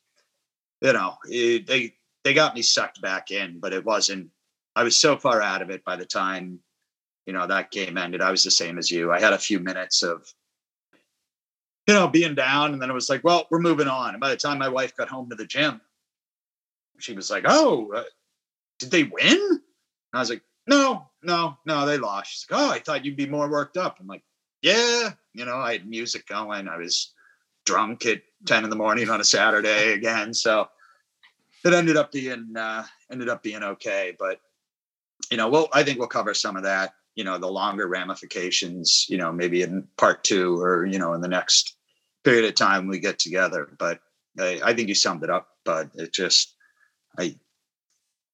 you 0.82 0.92
know, 0.92 1.16
it, 1.24 1.66
they 1.66 1.94
they 2.24 2.34
got 2.34 2.54
me 2.54 2.62
sucked 2.62 3.00
back 3.00 3.30
in, 3.30 3.60
but 3.60 3.72
it 3.72 3.84
wasn't. 3.84 4.30
I 4.74 4.82
was 4.82 4.96
so 4.96 5.16
far 5.16 5.40
out 5.40 5.62
of 5.62 5.70
it 5.70 5.84
by 5.84 5.96
the 5.96 6.04
time, 6.04 6.58
you 7.24 7.32
know, 7.32 7.46
that 7.46 7.70
game 7.70 7.96
ended. 7.96 8.20
I 8.20 8.30
was 8.30 8.44
the 8.44 8.50
same 8.50 8.76
as 8.76 8.90
you. 8.90 9.10
I 9.10 9.20
had 9.20 9.32
a 9.32 9.38
few 9.38 9.58
minutes 9.58 10.02
of, 10.02 10.30
you 11.86 11.94
know, 11.94 12.08
being 12.08 12.34
down, 12.34 12.74
and 12.74 12.82
then 12.82 12.90
it 12.90 12.94
was 12.94 13.08
like, 13.08 13.24
well, 13.24 13.46
we're 13.50 13.58
moving 13.58 13.88
on. 13.88 14.10
And 14.10 14.20
by 14.20 14.28
the 14.28 14.36
time 14.36 14.58
my 14.58 14.68
wife 14.68 14.94
got 14.94 15.08
home 15.08 15.30
to 15.30 15.36
the 15.36 15.46
gym, 15.46 15.80
she 16.98 17.14
was 17.14 17.30
like, 17.30 17.44
"Oh, 17.46 17.92
uh, 17.92 18.04
did 18.78 18.90
they 18.90 19.04
win?" 19.04 19.62
I 20.16 20.20
was 20.20 20.30
like, 20.30 20.42
no, 20.66 21.08
no, 21.22 21.56
no, 21.64 21.86
they 21.86 21.98
lost. 21.98 22.32
She's 22.32 22.46
like, 22.50 22.60
oh, 22.60 22.70
I 22.70 22.78
thought 22.78 23.04
you'd 23.04 23.16
be 23.16 23.26
more 23.26 23.50
worked 23.50 23.76
up. 23.76 23.98
I'm 24.00 24.06
like, 24.06 24.24
yeah, 24.62 25.10
you 25.32 25.44
know, 25.44 25.56
I 25.56 25.72
had 25.72 25.88
music 25.88 26.26
going. 26.26 26.68
I 26.68 26.76
was 26.76 27.12
drunk 27.64 28.06
at 28.06 28.22
10 28.46 28.64
in 28.64 28.70
the 28.70 28.76
morning 28.76 29.08
on 29.10 29.20
a 29.20 29.24
Saturday 29.24 29.92
again. 29.94 30.34
So 30.34 30.68
it 31.64 31.72
ended 31.72 31.96
up 31.96 32.12
being, 32.12 32.54
uh, 32.56 32.84
ended 33.10 33.28
up 33.28 33.42
being 33.42 33.62
okay. 33.62 34.16
But, 34.18 34.40
you 35.30 35.36
know, 35.36 35.48
well, 35.48 35.68
I 35.72 35.82
think 35.82 35.98
we'll 35.98 36.08
cover 36.08 36.34
some 36.34 36.56
of 36.56 36.64
that, 36.64 36.94
you 37.14 37.24
know, 37.24 37.38
the 37.38 37.46
longer 37.46 37.86
ramifications, 37.86 39.06
you 39.08 39.18
know, 39.18 39.32
maybe 39.32 39.62
in 39.62 39.86
part 39.96 40.24
two 40.24 40.60
or, 40.60 40.86
you 40.86 40.98
know, 40.98 41.14
in 41.14 41.20
the 41.20 41.28
next 41.28 41.76
period 42.24 42.44
of 42.44 42.54
time 42.54 42.88
we 42.88 42.98
get 42.98 43.18
together. 43.18 43.68
But 43.78 44.00
I, 44.38 44.60
I 44.64 44.74
think 44.74 44.88
you 44.88 44.94
summed 44.94 45.22
it 45.22 45.30
up, 45.30 45.48
but 45.64 45.90
it 45.94 46.12
just, 46.12 46.54
I 47.18 47.36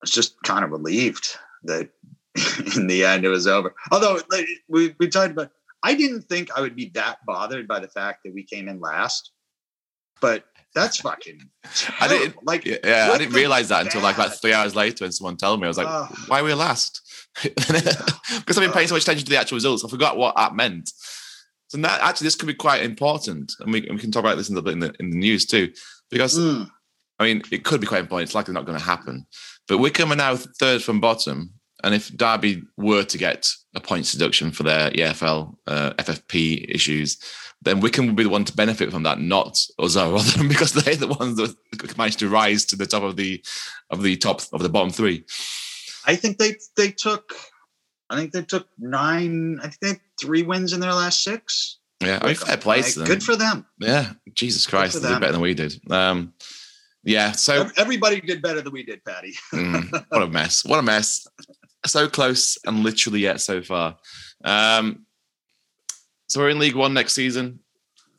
was 0.01 0.11
just 0.11 0.43
kind 0.43 0.65
of 0.65 0.71
relieved 0.71 1.37
that 1.65 1.91
in 2.77 2.87
the 2.87 3.05
end 3.05 3.25
it 3.25 3.29
was 3.29 3.47
over. 3.47 3.75
Although 3.91 4.21
like, 4.31 4.47
we 4.69 4.95
we 4.99 5.09
talked 5.09 5.33
about, 5.33 5.51
I 5.83 5.95
didn't 5.95 6.23
think 6.23 6.51
I 6.57 6.61
would 6.61 6.77
be 6.77 6.91
that 6.95 7.19
bothered 7.27 7.67
by 7.69 7.81
the 7.81 7.89
fact 7.89 8.21
that 8.25 8.35
we 8.35 8.45
came 8.45 8.69
in 8.69 8.81
last. 8.81 9.33
but 10.21 10.45
that's 10.75 10.99
fucking. 10.99 11.39
I 12.01 12.09
didn't 12.09 12.47
like. 12.47 12.65
Yeah, 12.65 13.11
I 13.13 13.19
didn't 13.19 13.35
realize 13.35 13.69
that 13.69 13.83
until 13.85 14.01
like 14.01 14.15
about 14.15 14.41
three 14.41 14.55
hours 14.55 14.75
later 14.75 15.05
when 15.05 15.13
someone 15.13 15.37
told 15.37 15.61
me. 15.61 15.67
I 15.67 15.69
was 15.69 15.77
like, 15.77 15.87
Ugh. 15.89 16.17
why 16.29 16.41
were 16.41 16.49
we 16.49 16.55
last? 16.55 17.01
because 17.43 18.57
I've 18.57 18.65
been 18.65 18.73
paying 18.73 18.89
so 18.89 18.95
much 18.95 19.03
attention 19.03 19.27
to 19.27 19.31
the 19.31 19.39
actual 19.39 19.57
results, 19.57 19.85
I 19.85 19.89
forgot 19.89 20.17
what 20.17 20.35
that 20.37 20.55
meant. 20.55 20.91
So 21.69 21.79
that 21.79 22.01
actually, 22.01 22.27
this 22.27 22.37
could 22.37 22.47
be 22.47 22.55
quite 22.55 22.83
important, 22.83 23.53
and 23.61 23.73
we, 23.73 23.87
we 23.91 23.99
can 23.99 24.11
talk 24.11 24.25
about 24.25 24.37
this 24.37 24.49
in 24.49 24.55
the 24.55 24.63
in 24.65 24.79
the, 24.81 24.95
in 24.99 25.11
the 25.11 25.17
news 25.19 25.45
too, 25.45 25.73
because 26.11 26.39
Mm. 26.39 26.71
I 27.19 27.25
mean, 27.25 27.43
it 27.53 27.63
could 27.65 27.81
be 27.81 27.87
quite 27.87 28.01
important. 28.01 28.29
It's 28.29 28.35
likely 28.35 28.55
not 28.55 28.65
going 28.67 28.79
to 28.79 28.85
happen. 28.85 29.27
But 29.73 29.79
Wycombe 29.79 30.13
are 30.13 30.17
now 30.17 30.37
third 30.37 30.83
from 30.83 31.01
bottom. 31.01 31.55
And 31.83 31.95
if 31.95 32.15
Derby 32.15 32.63
were 32.77 33.05
to 33.05 33.17
get 33.17 33.51
a 33.75 33.81
points 33.81 34.13
deduction 34.13 34.51
for 34.51 34.65
their 34.65 34.91
EFL, 34.91 35.55
uh, 35.67 35.95
FFP 35.95 36.67
issues, 36.69 37.17
then 37.63 37.81
Wycombe 37.81 38.07
would 38.09 38.17
be 38.17 38.25
the 38.25 38.29
one 38.29 38.45
to 38.45 38.55
benefit 38.55 38.91
from 38.93 39.05
that, 39.05 39.19
not 39.19 39.59
us 39.79 39.97
or 39.97 40.13
Rotherham, 40.13 40.49
because 40.49 40.75
they're 40.75 40.97
the 40.97 41.09
ones 41.09 41.39
that 41.39 41.97
managed 41.97 42.19
to 42.19 42.29
rise 42.29 42.67
to 42.67 42.77
the 42.77 42.85
top 42.85 43.03
of 43.03 43.17
the 43.17 43.43
of 43.89 44.03
the 44.03 44.15
top 44.19 44.43
of 44.53 44.63
the 44.63 44.69
bottom 44.69 44.91
three. 44.91 45.25
I 46.05 46.17
think 46.17 46.37
they 46.37 46.57
they 46.77 46.91
took. 46.91 47.33
I 48.11 48.17
think 48.17 48.33
they 48.33 48.43
took 48.43 48.69
nine. 48.79 49.59
I 49.61 49.69
think 49.69 49.79
they 49.81 49.89
had 49.89 50.01
three 50.21 50.43
wins 50.43 50.75
in 50.75 50.81
their 50.81 50.93
last 50.93 51.25
six. 51.25 51.79
Yeah, 52.03 52.19
I 52.21 52.27
mean, 52.27 52.35
fair 52.35 52.59
play 52.59 52.83
Like, 52.83 52.93
to 52.93 52.99
them. 52.99 53.09
Good 53.09 53.23
for 53.23 53.37
them. 53.37 53.65
yeah, 53.79 54.13
Jesus 54.35 54.67
Christ, 54.67 55.01
they 55.01 55.09
did 55.09 55.21
better 55.21 55.33
than 55.33 55.41
we 55.41 55.55
did. 55.55 55.81
Um, 55.91 56.35
yeah, 57.05 57.33
so 57.33 57.69
Everybody 57.77 58.21
did 58.21 58.43
better 58.43 58.61
than 58.61 58.73
we 58.73 58.85
did, 58.85 59.05
Patty. 59.05 59.35
Mm, 59.53 60.05
what 60.09 60.23
a 60.23 60.29
mess. 60.29 60.65
What 60.65 60.79
a 60.79 60.83
mess. 60.83 61.27
So 61.87 62.09
close 62.09 62.57
and 62.65 62.83
literally 62.85 63.21
yet 63.21 63.41
so 63.41 63.63
far. 63.63 63.97
Um, 64.45 65.07
so 66.29 66.41
we're 66.41 66.51
in 66.51 66.59
League 66.59 66.77
One 66.77 66.95
next 66.95 67.15
season. 67.15 67.61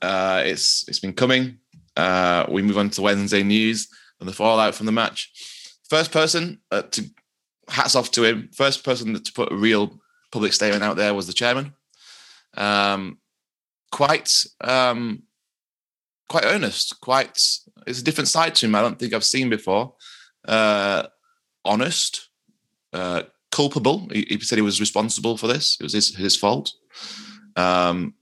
Uh, 0.01 0.43
it's 0.45 0.85
it's 0.87 0.99
been 0.99 1.13
coming. 1.13 1.59
Uh, 1.95 2.45
we 2.49 2.61
move 2.61 2.77
on 2.77 2.89
to 2.91 3.01
Wednesday 3.01 3.43
news 3.43 3.87
and 4.19 4.27
the 4.27 4.33
fallout 4.33 4.75
from 4.75 4.85
the 4.85 4.91
match. 4.91 5.31
First 5.89 6.11
person 6.11 6.59
uh, 6.71 6.83
to 6.83 7.09
hats 7.69 7.95
off 7.95 8.11
to 8.11 8.23
him. 8.23 8.49
First 8.53 8.83
person 8.83 9.13
to 9.13 9.33
put 9.33 9.51
a 9.51 9.55
real 9.55 9.99
public 10.31 10.53
statement 10.53 10.83
out 10.83 10.97
there 10.97 11.13
was 11.13 11.27
the 11.27 11.33
chairman. 11.33 11.73
Um, 12.57 13.19
quite 13.91 14.31
um, 14.61 15.23
quite 16.29 16.45
earnest. 16.45 16.99
Quite 17.01 17.39
it's 17.87 17.99
a 17.99 18.03
different 18.03 18.27
side 18.27 18.55
to 18.55 18.65
him. 18.65 18.75
I 18.75 18.81
don't 18.81 18.99
think 18.99 19.13
I've 19.13 19.23
seen 19.23 19.49
before. 19.49 19.93
Uh, 20.45 21.03
honest, 21.65 22.29
uh, 22.91 23.23
culpable. 23.51 24.07
He, 24.11 24.25
he 24.29 24.39
said 24.39 24.57
he 24.57 24.61
was 24.61 24.79
responsible 24.79 25.37
for 25.37 25.47
this. 25.47 25.77
It 25.79 25.83
was 25.83 25.93
his 25.93 26.15
his 26.15 26.35
fault. 26.35 26.71
Um, 27.55 28.15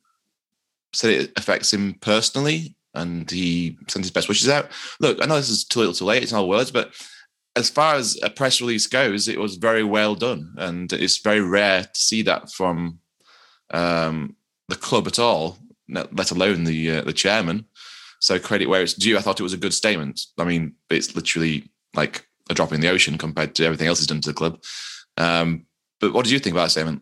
said 0.93 1.11
it 1.11 1.31
affects 1.37 1.73
him 1.73 1.95
personally, 2.01 2.75
and 2.93 3.29
he 3.29 3.77
sent 3.87 4.05
his 4.05 4.11
best 4.11 4.27
wishes 4.27 4.49
out. 4.49 4.69
Look, 4.99 5.21
I 5.21 5.25
know 5.25 5.37
this 5.37 5.49
is 5.49 5.63
too 5.63 5.79
little, 5.79 5.93
too 5.93 6.05
late. 6.05 6.23
It's 6.23 6.31
not 6.31 6.47
words, 6.47 6.71
but 6.71 6.93
as 7.55 7.69
far 7.69 7.95
as 7.95 8.19
a 8.23 8.29
press 8.29 8.61
release 8.61 8.87
goes, 8.87 9.27
it 9.27 9.39
was 9.39 9.55
very 9.55 9.83
well 9.83 10.15
done, 10.15 10.53
and 10.57 10.91
it's 10.93 11.17
very 11.17 11.41
rare 11.41 11.83
to 11.83 11.99
see 11.99 12.21
that 12.23 12.51
from 12.51 12.99
um, 13.71 14.35
the 14.67 14.75
club 14.75 15.07
at 15.07 15.19
all, 15.19 15.57
let 15.89 16.31
alone 16.31 16.63
the 16.63 16.91
uh, 16.91 17.01
the 17.01 17.13
chairman. 17.13 17.65
So 18.21 18.39
credit 18.39 18.69
where 18.69 18.83
it's 18.83 18.93
due. 18.93 19.17
I 19.17 19.21
thought 19.21 19.39
it 19.39 19.43
was 19.43 19.53
a 19.53 19.57
good 19.57 19.73
statement. 19.73 20.21
I 20.37 20.43
mean, 20.43 20.75
it's 20.89 21.15
literally 21.15 21.69
like 21.95 22.25
a 22.49 22.53
drop 22.53 22.71
in 22.71 22.79
the 22.79 22.89
ocean 22.89 23.17
compared 23.17 23.55
to 23.55 23.65
everything 23.65 23.87
else 23.87 23.99
he's 23.99 24.07
done 24.07 24.21
to 24.21 24.29
the 24.29 24.33
club. 24.33 24.61
Um, 25.17 25.65
but 25.99 26.13
what 26.13 26.23
did 26.23 26.31
you 26.31 26.39
think 26.39 26.53
about 26.53 26.65
that 26.65 26.71
statement? 26.71 27.01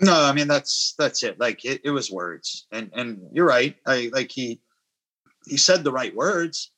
No, 0.00 0.14
I 0.14 0.32
mean 0.32 0.48
that's 0.48 0.94
that's 0.98 1.22
it. 1.22 1.38
Like 1.38 1.64
it, 1.64 1.82
it 1.84 1.90
was 1.90 2.10
words, 2.10 2.66
and 2.72 2.90
and 2.94 3.20
you're 3.32 3.46
right. 3.46 3.76
I 3.86 4.10
like 4.12 4.32
he 4.32 4.60
he 5.46 5.56
said 5.56 5.84
the 5.84 5.92
right 5.92 6.14
words, 6.14 6.72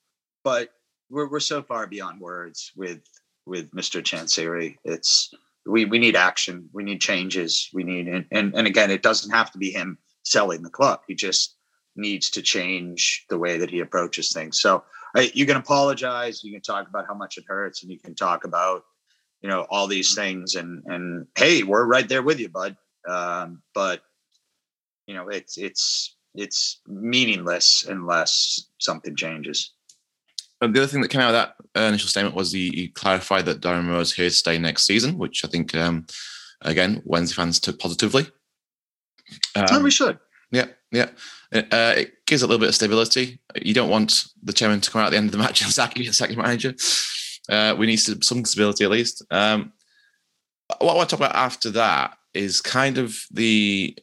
but 0.45 0.71
we're 1.09 1.31
we're 1.31 1.41
so 1.41 1.63
far 1.63 1.87
beyond 1.87 2.21
words 2.21 2.73
with 2.77 3.01
with 3.47 3.71
Mr. 3.71 4.03
Chansiri. 4.03 4.77
It's 4.85 5.33
we 5.65 5.87
we 5.87 5.99
need 5.99 6.15
action. 6.15 6.69
We 6.73 6.85
need 6.85 7.01
changes. 7.01 7.71
We 7.73 7.85
need 7.85 8.07
and 8.07 8.27
and, 8.31 8.55
and 8.55 8.67
again, 8.67 8.91
it 8.91 9.03
doesn't 9.03 9.31
have 9.31 9.51
to 9.53 9.59
be 9.59 9.71
him 9.71 9.97
selling 10.25 10.63
the 10.63 10.71
club. 10.71 11.01
He 11.09 11.15
just 11.15 11.57
needs 11.97 12.31
to 12.31 12.43
change 12.43 13.25
the 13.29 13.39
way 13.39 13.59
that 13.59 13.71
he 13.71 13.81
approaches 13.81 14.33
things. 14.33 14.61
So 14.61 14.85
I, 15.15 15.31
you 15.35 15.47
can 15.47 15.57
apologize. 15.57 16.43
You 16.45 16.53
can 16.53 16.63
talk 16.63 16.89
about 16.89 17.07
how 17.07 17.15
much 17.15 17.39
it 17.39 17.45
hurts, 17.47 17.83
and 17.83 17.91
you 17.91 17.99
can 17.99 18.15
talk 18.15 18.45
about 18.45 18.85
you 19.43 19.49
know 19.49 19.67
all 19.71 19.87
these 19.87 20.15
things. 20.15 20.55
And 20.55 20.83
and 20.87 21.27
hey, 21.37 21.63
we're 21.63 21.87
right 21.87 22.09
there 22.09 22.23
with 22.23 22.41
you, 22.41 22.49
bud 22.49 22.77
um, 23.07 23.63
but 23.75 24.03
you 25.07 25.15
know 25.15 25.29
it's 25.29 25.57
it's 25.57 26.17
it's 26.35 26.81
meaningless 26.87 27.87
unless 27.89 28.69
something 28.79 29.17
changes 29.17 29.73
And 30.61 30.75
the 30.75 30.81
other 30.81 30.87
thing 30.87 31.01
that 31.01 31.09
came 31.09 31.21
out 31.21 31.35
of 31.35 31.55
that 31.75 31.81
uh, 31.81 31.89
initial 31.89 32.09
statement 32.09 32.35
was 32.35 32.53
he, 32.53 32.71
he 32.71 32.89
clarified 32.89 33.47
that 33.47 33.61
Darren 33.61 33.85
Moore 33.85 34.01
is 34.01 34.13
here 34.13 34.29
to 34.29 34.35
stay 34.35 34.59
next 34.59 34.85
season, 34.85 35.19
which 35.19 35.45
I 35.45 35.49
think, 35.49 35.75
um, 35.75 36.07
again, 36.63 37.03
Wednesday 37.05 37.35
fans 37.35 37.61
took 37.61 37.79
positively. 37.79 38.27
and 39.55 39.71
Um, 39.71 39.83
we 39.83 39.91
should 39.91 40.19
Yeah, 40.51 40.67
yeah. 40.93 41.11
Uh, 41.53 41.95
it 41.97 42.27
gives 42.27 42.43
a 42.43 42.47
little 42.47 42.61
bit 42.61 42.69
of 42.69 42.75
stability. 42.75 43.41
You 43.61 43.75
don't 43.75 43.91
want 43.91 44.27
the 44.43 44.53
chairman 44.53 44.81
to 44.81 44.91
come 44.91 45.01
out 45.01 45.07
at 45.07 45.11
the 45.11 45.17
end 45.17 45.27
of 45.27 45.33
the 45.33 45.39
match 45.45 45.63
and 45.63 45.73
sack 45.73 45.99
you, 45.99 46.13
sack 46.13 46.31
your 46.31 46.43
manager. 46.43 46.75
Uh, 47.49 47.75
we 47.79 47.87
need 47.87 47.97
some 47.97 48.23
some 48.23 48.45
stability 48.45 48.85
at 48.85 48.91
least. 48.91 49.25
Um, 49.31 49.73
what 50.79 50.93
I 50.93 50.97
want 50.97 51.09
to 51.09 51.17
talk 51.17 51.27
about 51.27 51.37
after 51.37 51.71
that 51.73 52.17
is 52.35 52.61
kind 52.61 52.99
of 52.99 53.17
the 53.31 53.97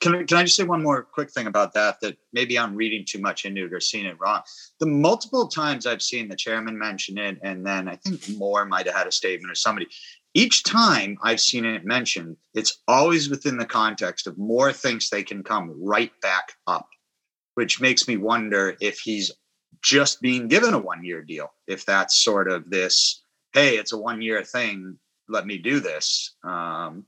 can 0.00 0.14
I, 0.14 0.22
can 0.24 0.36
I 0.38 0.44
just 0.44 0.56
say 0.56 0.64
one 0.64 0.82
more 0.82 1.02
quick 1.02 1.30
thing 1.30 1.46
about 1.46 1.74
that 1.74 2.00
that 2.00 2.16
maybe 2.32 2.58
i'm 2.58 2.74
reading 2.74 3.04
too 3.06 3.18
much 3.20 3.44
into 3.44 3.64
it 3.64 3.72
or 3.72 3.80
seeing 3.80 4.06
it 4.06 4.16
wrong 4.20 4.42
the 4.80 4.86
multiple 4.86 5.48
times 5.48 5.86
i've 5.86 6.02
seen 6.02 6.28
the 6.28 6.36
chairman 6.36 6.78
mention 6.78 7.18
it 7.18 7.38
and 7.42 7.66
then 7.66 7.88
i 7.88 7.96
think 7.96 8.28
moore 8.38 8.64
might 8.64 8.86
have 8.86 8.94
had 8.94 9.06
a 9.06 9.12
statement 9.12 9.50
or 9.50 9.54
somebody 9.54 9.86
each 10.38 10.62
time 10.62 11.18
i've 11.22 11.40
seen 11.40 11.64
it 11.64 11.84
mentioned 11.84 12.36
it's 12.54 12.78
always 12.86 13.28
within 13.28 13.56
the 13.56 13.66
context 13.66 14.26
of 14.26 14.38
moore 14.38 14.72
thinks 14.72 15.08
they 15.08 15.22
can 15.22 15.42
come 15.42 15.74
right 15.82 16.12
back 16.20 16.52
up 16.66 16.88
which 17.54 17.80
makes 17.80 18.06
me 18.06 18.16
wonder 18.16 18.76
if 18.80 19.00
he's 19.00 19.32
just 19.82 20.20
being 20.20 20.48
given 20.48 20.74
a 20.74 20.78
one 20.78 21.04
year 21.04 21.22
deal 21.22 21.52
if 21.66 21.84
that's 21.84 22.22
sort 22.22 22.50
of 22.50 22.68
this 22.70 23.22
hey 23.52 23.76
it's 23.76 23.92
a 23.92 23.98
one 23.98 24.22
year 24.22 24.42
thing 24.44 24.98
let 25.28 25.46
me 25.46 25.58
do 25.58 25.80
this 25.80 26.36
um, 26.44 27.04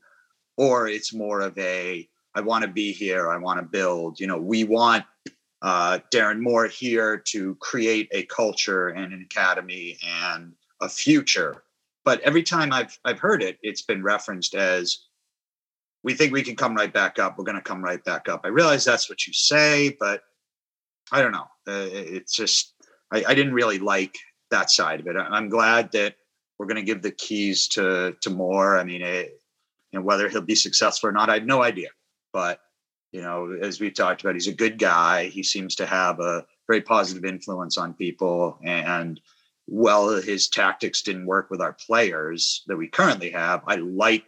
or 0.56 0.88
it's 0.88 1.14
more 1.14 1.40
of 1.40 1.56
a 1.58 2.08
I 2.34 2.40
want 2.40 2.62
to 2.62 2.70
be 2.70 2.92
here. 2.92 3.30
I 3.30 3.36
want 3.38 3.58
to 3.58 3.66
build. 3.66 4.20
You 4.20 4.26
know, 4.26 4.38
we 4.38 4.64
want 4.64 5.04
uh, 5.62 5.98
Darren 6.12 6.40
Moore 6.40 6.66
here 6.66 7.18
to 7.28 7.54
create 7.56 8.08
a 8.12 8.22
culture 8.24 8.88
and 8.88 9.12
an 9.12 9.22
academy 9.22 9.98
and 10.24 10.52
a 10.80 10.88
future. 10.88 11.64
But 12.04 12.20
every 12.20 12.42
time 12.42 12.72
I've 12.72 12.98
I've 13.04 13.18
heard 13.18 13.42
it, 13.42 13.58
it's 13.62 13.82
been 13.82 14.02
referenced 14.02 14.54
as 14.54 15.06
we 16.02 16.14
think 16.14 16.32
we 16.32 16.42
can 16.42 16.56
come 16.56 16.74
right 16.74 16.92
back 16.92 17.18
up. 17.18 17.36
We're 17.36 17.44
going 17.44 17.56
to 17.56 17.62
come 17.62 17.84
right 17.84 18.02
back 18.04 18.28
up. 18.28 18.40
I 18.44 18.48
realize 18.48 18.84
that's 18.84 19.10
what 19.10 19.26
you 19.26 19.32
say, 19.32 19.96
but 20.00 20.22
I 21.12 21.20
don't 21.20 21.32
know. 21.32 21.48
Uh, 21.68 21.88
it's 21.92 22.34
just 22.34 22.74
I, 23.12 23.24
I 23.28 23.34
didn't 23.34 23.54
really 23.54 23.78
like 23.78 24.16
that 24.50 24.70
side 24.70 25.00
of 25.00 25.06
it. 25.06 25.16
I- 25.16 25.28
I'm 25.28 25.48
glad 25.48 25.92
that 25.92 26.14
we're 26.58 26.66
going 26.66 26.76
to 26.76 26.82
give 26.82 27.02
the 27.02 27.10
keys 27.12 27.68
to 27.68 28.16
to 28.20 28.30
Moore. 28.30 28.78
I 28.78 28.84
mean, 28.84 29.02
it, 29.02 29.40
whether 29.92 30.28
he'll 30.28 30.40
be 30.40 30.54
successful 30.54 31.08
or 31.08 31.12
not, 31.12 31.30
I 31.30 31.34
have 31.34 31.46
no 31.46 31.62
idea. 31.62 31.88
But 32.32 32.60
you 33.12 33.22
know, 33.22 33.58
as 33.60 33.80
we 33.80 33.90
talked 33.90 34.22
about, 34.22 34.34
he's 34.34 34.46
a 34.46 34.54
good 34.54 34.78
guy. 34.78 35.26
He 35.26 35.42
seems 35.42 35.74
to 35.76 35.86
have 35.86 36.20
a 36.20 36.46
very 36.68 36.80
positive 36.80 37.24
influence 37.24 37.76
on 37.76 37.94
people. 37.94 38.58
And 38.62 39.20
well, 39.70 40.20
his 40.20 40.48
tactics 40.48 41.02
didn't 41.02 41.26
work 41.26 41.48
with 41.48 41.61
our 41.61 41.72
players 41.72 42.64
that 42.66 42.76
we 42.76 42.88
currently 42.88 43.30
have. 43.30 43.62
I 43.66 43.76
like 43.76 44.26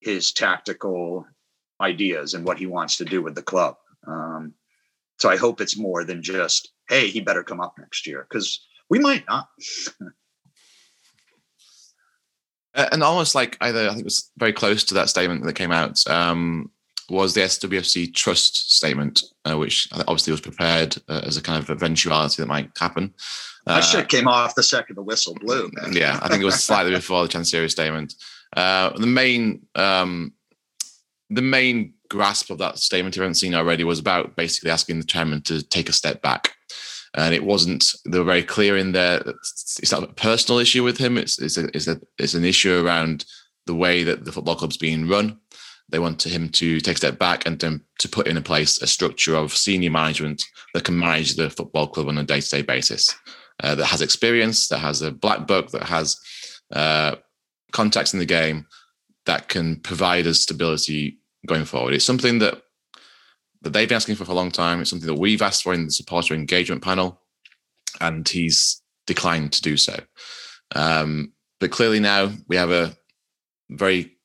his 0.00 0.30
tactical 0.30 1.26
ideas 1.80 2.34
and 2.34 2.44
what 2.44 2.58
he 2.58 2.66
wants 2.66 2.98
to 2.98 3.06
do 3.06 3.22
with 3.22 3.34
the 3.34 3.42
club. 3.42 3.76
Um, 4.06 4.52
so 5.18 5.30
I 5.30 5.36
hope 5.36 5.62
it's 5.62 5.78
more 5.78 6.04
than 6.04 6.22
just, 6.22 6.70
hey, 6.88 7.08
he 7.08 7.20
better 7.20 7.42
come 7.42 7.60
up 7.60 7.74
next 7.78 8.06
year 8.06 8.26
because 8.28 8.60
we 8.90 8.98
might 8.98 9.24
not. 9.26 9.48
Uh, 12.74 12.88
and 12.92 13.02
almost 13.02 13.34
like 13.34 13.56
either 13.60 13.86
I 13.86 13.90
think 13.90 14.00
it 14.00 14.04
was 14.04 14.30
very 14.36 14.52
close 14.52 14.84
to 14.84 14.94
that 14.94 15.08
statement 15.08 15.44
that 15.44 15.52
came 15.54 15.70
out 15.72 16.04
um, 16.08 16.70
was 17.08 17.32
the 17.32 17.42
SWFC 17.42 18.12
trust 18.12 18.74
statement, 18.74 19.22
uh, 19.44 19.56
which 19.56 19.88
obviously 19.92 20.32
was 20.32 20.40
prepared 20.40 20.96
uh, 21.08 21.22
as 21.24 21.36
a 21.36 21.42
kind 21.42 21.62
of 21.62 21.70
eventuality 21.70 22.42
that 22.42 22.48
might 22.48 22.70
happen. 22.76 23.14
Uh, 23.66 23.76
that 23.76 23.80
shit 23.80 24.08
came 24.08 24.28
off 24.28 24.54
the 24.54 24.62
second 24.62 24.96
the 24.96 25.02
whistle 25.02 25.34
blew. 25.34 25.70
Man. 25.72 25.92
yeah, 25.92 26.18
I 26.22 26.28
think 26.28 26.42
it 26.42 26.46
was 26.46 26.62
slightly 26.62 26.90
before 26.94 27.22
the 27.22 27.28
Chansiri 27.28 27.70
statement. 27.70 28.14
Uh, 28.56 28.90
the 28.98 29.06
main 29.06 29.66
um, 29.74 30.32
the 31.30 31.42
main 31.42 31.94
grasp 32.08 32.50
of 32.50 32.58
that 32.58 32.78
statement, 32.78 33.14
if 33.14 33.16
you 33.16 33.22
haven't 33.22 33.36
seen 33.36 33.54
already, 33.54 33.84
was 33.84 33.98
about 33.98 34.36
basically 34.36 34.70
asking 34.70 35.00
the 35.00 35.06
chairman 35.06 35.42
to 35.42 35.62
take 35.62 35.88
a 35.88 35.92
step 35.92 36.22
back. 36.22 36.54
And 37.14 37.34
it 37.34 37.44
wasn't. 37.44 37.84
They 38.06 38.18
were 38.18 38.24
very 38.24 38.42
clear 38.42 38.76
in 38.76 38.92
there. 38.92 39.22
It's 39.26 39.92
not 39.92 40.02
a 40.02 40.08
personal 40.08 40.58
issue 40.58 40.82
with 40.82 40.98
him. 40.98 41.16
It's 41.16 41.40
it's 41.40 41.56
a, 41.56 41.68
it's, 41.74 41.86
a, 41.86 42.00
it's 42.18 42.34
an 42.34 42.44
issue 42.44 42.84
around 42.84 43.24
the 43.66 43.74
way 43.74 44.02
that 44.04 44.24
the 44.24 44.32
football 44.32 44.56
club's 44.56 44.76
being 44.76 45.08
run. 45.08 45.38
They 45.90 45.98
want 45.98 46.26
him 46.26 46.48
to 46.48 46.80
take 46.80 46.94
a 46.94 46.98
step 46.98 47.18
back 47.18 47.46
and 47.46 47.60
to, 47.60 47.80
to 48.00 48.08
put 48.08 48.26
in 48.26 48.42
place 48.42 48.80
a 48.80 48.86
structure 48.86 49.36
of 49.36 49.54
senior 49.54 49.90
management 49.90 50.42
that 50.72 50.84
can 50.84 50.98
manage 50.98 51.36
the 51.36 51.50
football 51.50 51.86
club 51.86 52.08
on 52.08 52.18
a 52.18 52.24
day 52.24 52.40
to 52.40 52.50
day 52.50 52.62
basis, 52.62 53.14
uh, 53.62 53.74
that 53.74 53.86
has 53.86 54.02
experience, 54.02 54.68
that 54.68 54.78
has 54.78 55.02
a 55.02 55.10
black 55.10 55.46
book, 55.46 55.70
that 55.70 55.84
has 55.84 56.18
uh, 56.72 57.16
contacts 57.72 58.12
in 58.12 58.18
the 58.18 58.26
game, 58.26 58.66
that 59.26 59.48
can 59.48 59.76
provide 59.76 60.26
us 60.26 60.40
stability 60.40 61.18
going 61.46 61.64
forward. 61.64 61.94
It's 61.94 62.04
something 62.04 62.38
that 62.40 62.60
that 63.62 63.72
they've 63.72 63.88
been 63.88 63.96
asking 63.96 64.16
for 64.16 64.26
for 64.26 64.32
a 64.32 64.34
long 64.34 64.50
time. 64.50 64.80
It's 64.80 64.90
something 64.90 65.06
that 65.06 65.14
we've 65.14 65.40
asked 65.40 65.62
for 65.62 65.72
in 65.72 65.86
the 65.86 65.90
supporter 65.90 66.34
engagement 66.34 66.82
panel, 66.82 67.20
and 68.00 68.28
he's 68.28 68.82
declined 69.06 69.52
to 69.52 69.62
do 69.62 69.76
so. 69.76 69.98
Um, 70.74 71.32
but 71.60 71.70
clearly 71.70 72.00
now 72.00 72.30
we 72.46 72.56
have 72.56 72.70
a 72.70 72.94
very 73.70 74.16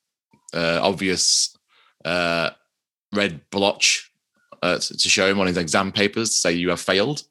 uh, 0.53 0.79
obvious 0.81 1.55
uh, 2.03 2.49
red 3.13 3.41
blotch 3.49 4.11
uh, 4.61 4.77
to 4.77 5.09
show 5.09 5.29
him 5.29 5.39
on 5.39 5.47
his 5.47 5.57
exam 5.57 5.91
papers 5.91 6.31
to 6.31 6.35
say 6.35 6.53
you 6.53 6.69
have 6.69 6.81
failed. 6.81 7.23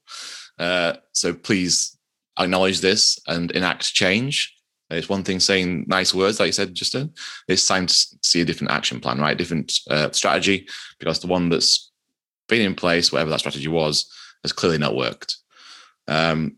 Uh, 0.58 0.94
so 1.12 1.32
please 1.34 1.96
acknowledge 2.38 2.80
this 2.80 3.18
and 3.26 3.50
enact 3.52 3.92
change. 3.92 4.54
It's 4.90 5.08
one 5.08 5.22
thing 5.22 5.38
saying 5.38 5.84
nice 5.86 6.14
words, 6.14 6.40
like 6.40 6.46
you 6.46 6.52
said, 6.52 6.74
Justin. 6.74 7.12
It's 7.46 7.66
time 7.66 7.86
to 7.86 7.94
see 8.22 8.40
a 8.40 8.44
different 8.44 8.72
action 8.72 9.00
plan, 9.00 9.20
right? 9.20 9.36
Different 9.36 9.72
uh, 9.90 10.10
strategy, 10.12 10.66
because 10.98 11.20
the 11.20 11.26
one 11.26 11.50
that's 11.50 11.92
been 12.48 12.62
in 12.62 12.74
place, 12.74 13.12
whatever 13.12 13.28
that 13.30 13.40
strategy 13.40 13.68
was, 13.68 14.10
has 14.42 14.52
clearly 14.52 14.78
not 14.78 14.96
worked. 14.96 15.36
Um, 16.06 16.56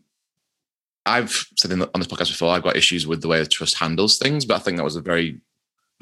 I've 1.05 1.45
said 1.57 1.71
the, 1.71 1.89
on 1.93 1.99
this 1.99 2.07
podcast 2.07 2.29
before, 2.29 2.53
I've 2.53 2.63
got 2.63 2.77
issues 2.77 3.05
with 3.05 3.21
the 3.21 3.27
way 3.27 3.39
the 3.39 3.47
trust 3.47 3.77
handles 3.77 4.17
things, 4.17 4.45
but 4.45 4.55
I 4.55 4.59
think 4.59 4.77
that 4.77 4.83
was 4.83 4.95
a 4.95 5.01
very 5.01 5.41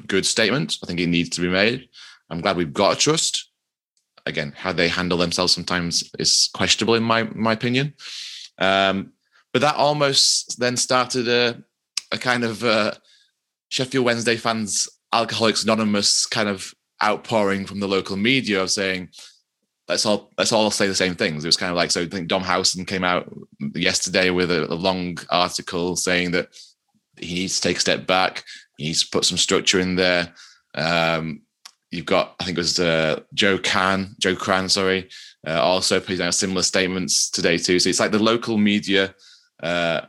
good 0.06 0.24
statement. 0.24 0.76
I 0.82 0.86
think 0.86 1.00
it 1.00 1.08
needs 1.08 1.30
to 1.30 1.40
be 1.40 1.48
made. 1.48 1.88
I'm 2.28 2.40
glad 2.40 2.56
we've 2.56 2.72
got 2.72 2.96
a 2.96 3.00
trust. 3.00 3.49
Again, 4.26 4.52
how 4.56 4.72
they 4.72 4.88
handle 4.88 5.18
themselves 5.18 5.52
sometimes 5.52 6.10
is 6.18 6.50
questionable 6.54 6.94
in 6.94 7.02
my 7.02 7.24
my 7.34 7.52
opinion. 7.52 7.94
Um, 8.58 9.12
but 9.52 9.62
that 9.62 9.76
almost 9.76 10.58
then 10.58 10.76
started 10.76 11.28
a 11.28 11.62
a 12.12 12.18
kind 12.18 12.44
of 12.44 12.64
uh, 12.64 12.92
Sheffield 13.68 14.04
Wednesday 14.04 14.36
fans, 14.36 14.88
Alcoholics 15.12 15.64
Anonymous 15.64 16.26
kind 16.26 16.48
of 16.48 16.74
outpouring 17.02 17.66
from 17.66 17.80
the 17.80 17.88
local 17.88 18.16
media 18.16 18.62
of 18.62 18.70
saying, 18.70 19.08
let's 19.90 20.06
all 20.06 20.30
let's 20.38 20.52
all 20.52 20.70
say 20.70 20.86
the 20.86 20.94
same 20.94 21.14
things. 21.14 21.44
It 21.44 21.48
was 21.48 21.56
kind 21.56 21.70
of 21.70 21.76
like 21.76 21.90
so. 21.90 22.02
I 22.02 22.06
think 22.06 22.28
Dom 22.28 22.42
Howson 22.42 22.84
came 22.84 23.04
out 23.04 23.30
yesterday 23.74 24.30
with 24.30 24.50
a, 24.50 24.72
a, 24.72 24.74
long 24.74 25.18
article 25.30 25.96
saying 25.96 26.30
that 26.30 26.48
he 27.18 27.34
needs 27.34 27.56
to 27.56 27.68
take 27.68 27.76
a 27.76 27.80
step 27.80 28.06
back. 28.06 28.44
He 28.78 28.86
needs 28.86 29.02
to 29.02 29.10
put 29.10 29.24
some 29.24 29.38
structure 29.38 29.80
in 29.80 29.96
there. 29.96 30.32
Um, 30.74 31.42
you've 31.90 32.06
got 32.06 32.34
I 32.40 32.44
think 32.44 32.56
it 32.56 32.60
was 32.60 32.80
uh, 32.80 33.20
Joe 33.34 33.58
Can, 33.58 34.14
Joe 34.18 34.36
Crann, 34.36 34.68
sorry, 34.68 35.08
uh, 35.46 35.60
also 35.60 36.00
putting 36.00 36.22
out 36.22 36.34
similar 36.34 36.62
statements 36.62 37.30
today 37.30 37.58
too. 37.58 37.78
So 37.78 37.88
it's 37.88 38.00
like 38.00 38.12
the 38.12 38.18
local 38.18 38.56
media, 38.56 39.14
uh, 39.62 40.02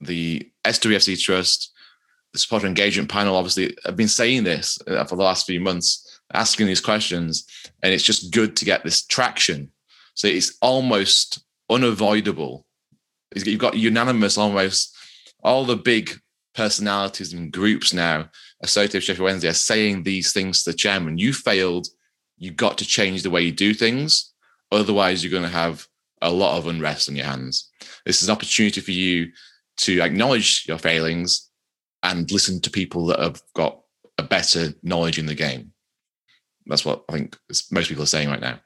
the 0.00 0.48
SWFC 0.64 1.20
Trust, 1.20 1.72
the 2.32 2.38
supporter 2.38 2.66
engagement 2.66 3.10
panel, 3.10 3.36
obviously 3.36 3.76
have 3.84 3.96
been 3.96 4.08
saying 4.08 4.44
this 4.44 4.78
uh, 4.86 5.04
for 5.04 5.16
the 5.16 5.22
last 5.22 5.46
few 5.46 5.60
months 5.60 6.20
asking 6.34 6.66
these 6.66 6.80
questions, 6.80 7.46
and 7.82 7.92
it's 7.92 8.04
just 8.04 8.32
good 8.32 8.56
to 8.56 8.64
get 8.64 8.84
this 8.84 9.04
traction. 9.04 9.70
So 10.14 10.28
it's 10.28 10.56
almost 10.62 11.44
unavoidable. 11.70 12.66
You've 13.34 13.60
got 13.60 13.76
unanimous 13.76 14.38
almost 14.38 14.96
all 15.42 15.64
the 15.64 15.76
big 15.76 16.18
personalities 16.54 17.32
and 17.32 17.52
groups 17.52 17.92
now 17.92 18.28
associated 18.62 18.98
with 18.98 19.04
Sheffield 19.04 19.24
Wednesday 19.24 19.48
are 19.48 19.54
saying 19.54 20.02
these 20.02 20.32
things 20.32 20.62
to 20.62 20.70
the 20.70 20.76
chairman. 20.76 21.18
You 21.18 21.32
failed. 21.32 21.88
You've 22.38 22.56
got 22.56 22.78
to 22.78 22.86
change 22.86 23.22
the 23.22 23.30
way 23.30 23.42
you 23.42 23.52
do 23.52 23.74
things. 23.74 24.32
Otherwise, 24.70 25.22
you're 25.22 25.30
going 25.30 25.42
to 25.42 25.48
have 25.48 25.86
a 26.22 26.30
lot 26.30 26.56
of 26.56 26.66
unrest 26.66 27.08
on 27.08 27.16
your 27.16 27.26
hands. 27.26 27.70
This 28.06 28.22
is 28.22 28.28
an 28.28 28.32
opportunity 28.32 28.80
for 28.80 28.92
you 28.92 29.32
to 29.78 30.00
acknowledge 30.00 30.64
your 30.66 30.78
failings 30.78 31.50
and 32.02 32.30
listen 32.30 32.60
to 32.60 32.70
people 32.70 33.06
that 33.06 33.20
have 33.20 33.42
got 33.54 33.80
a 34.18 34.22
better 34.22 34.72
knowledge 34.82 35.18
in 35.18 35.26
the 35.26 35.34
game. 35.34 35.72
That's 36.66 36.84
what 36.84 37.04
I 37.08 37.12
think 37.12 37.36
most 37.70 37.88
people 37.88 38.04
are 38.04 38.06
saying 38.06 38.28
right 38.28 38.40
now. 38.40 38.60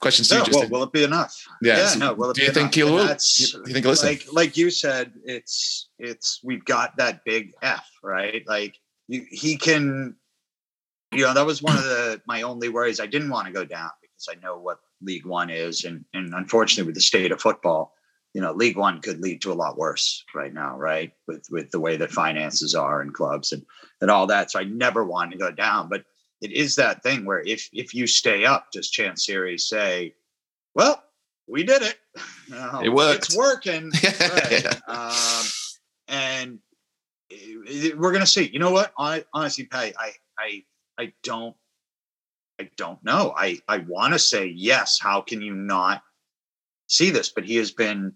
Questions 0.00 0.30
no, 0.30 0.44
well, 0.52 0.68
will 0.68 0.82
it 0.82 0.92
be 0.92 1.04
enough? 1.04 1.34
Yeah, 1.62 1.78
yeah 1.78 1.86
so 1.86 1.98
no. 1.98 2.14
Will 2.14 2.30
it 2.30 2.36
do 2.36 2.42
you 2.42 2.52
think 2.52 2.74
he'll? 2.74 2.90
You, 2.90 3.08
you 3.08 3.72
think 3.72 3.78
he'll 3.78 3.90
listen? 3.90 4.08
Like, 4.08 4.26
like 4.30 4.56
you 4.56 4.70
said, 4.70 5.12
it's 5.24 5.88
it's 5.98 6.40
we've 6.44 6.64
got 6.66 6.98
that 6.98 7.24
big 7.24 7.54
F, 7.62 7.88
right? 8.02 8.46
Like 8.46 8.76
you, 9.08 9.24
he 9.30 9.56
can. 9.56 10.16
You 11.12 11.22
know, 11.22 11.32
that 11.32 11.46
was 11.46 11.62
one 11.62 11.78
of 11.78 11.84
the 11.84 12.20
my 12.26 12.42
only 12.42 12.68
worries. 12.68 13.00
I 13.00 13.06
didn't 13.06 13.30
want 13.30 13.46
to 13.46 13.52
go 13.52 13.64
down 13.64 13.90
because 14.02 14.28
I 14.30 14.38
know 14.44 14.58
what 14.58 14.80
League 15.00 15.24
One 15.24 15.48
is, 15.48 15.84
and 15.84 16.04
and 16.12 16.34
unfortunately, 16.34 16.88
with 16.88 16.96
the 16.96 17.00
state 17.00 17.32
of 17.32 17.40
football, 17.40 17.94
you 18.34 18.42
know, 18.42 18.52
League 18.52 18.76
One 18.76 19.00
could 19.00 19.20
lead 19.20 19.40
to 19.42 19.52
a 19.52 19.54
lot 19.54 19.78
worse 19.78 20.22
right 20.34 20.52
now, 20.52 20.76
right? 20.76 21.12
With 21.26 21.46
with 21.50 21.70
the 21.70 21.80
way 21.80 21.96
that 21.96 22.10
finances 22.10 22.74
are 22.74 23.00
in 23.00 23.12
clubs 23.12 23.52
and 23.52 23.64
and 24.02 24.10
all 24.10 24.26
that. 24.26 24.50
So 24.50 24.60
I 24.60 24.64
never 24.64 25.04
wanted 25.04 25.32
to 25.32 25.38
go 25.38 25.50
down, 25.50 25.88
but 25.88 26.04
it 26.40 26.52
is 26.52 26.76
that 26.76 27.02
thing 27.02 27.24
where 27.24 27.40
if 27.40 27.68
if 27.72 27.94
you 27.94 28.06
stay 28.06 28.44
up, 28.44 28.70
does 28.72 28.90
Chansiri 28.90 29.58
say, 29.58 30.14
"Well, 30.74 31.02
we 31.46 31.62
did 31.62 31.82
it. 31.82 31.98
it 32.84 32.92
worked. 32.92 33.26
It's 33.26 33.36
working." 33.36 33.90
right. 34.04 34.88
um, 34.88 35.46
and 36.08 36.58
it, 37.30 37.84
it, 37.84 37.98
we're 37.98 38.12
gonna 38.12 38.26
see. 38.26 38.48
You 38.52 38.58
know 38.58 38.70
what? 38.70 38.92
I 38.98 39.24
honestly, 39.32 39.64
Patty, 39.64 39.94
I 39.98 40.12
I 40.38 40.64
I 40.98 41.12
don't 41.22 41.56
I 42.60 42.70
don't 42.76 43.02
know. 43.02 43.34
I 43.36 43.58
I 43.68 43.78
want 43.78 44.12
to 44.12 44.18
say 44.18 44.46
yes. 44.46 44.98
How 45.00 45.22
can 45.22 45.40
you 45.40 45.54
not 45.54 46.02
see 46.86 47.10
this? 47.10 47.30
But 47.30 47.44
he 47.44 47.56
has 47.56 47.70
been 47.70 48.12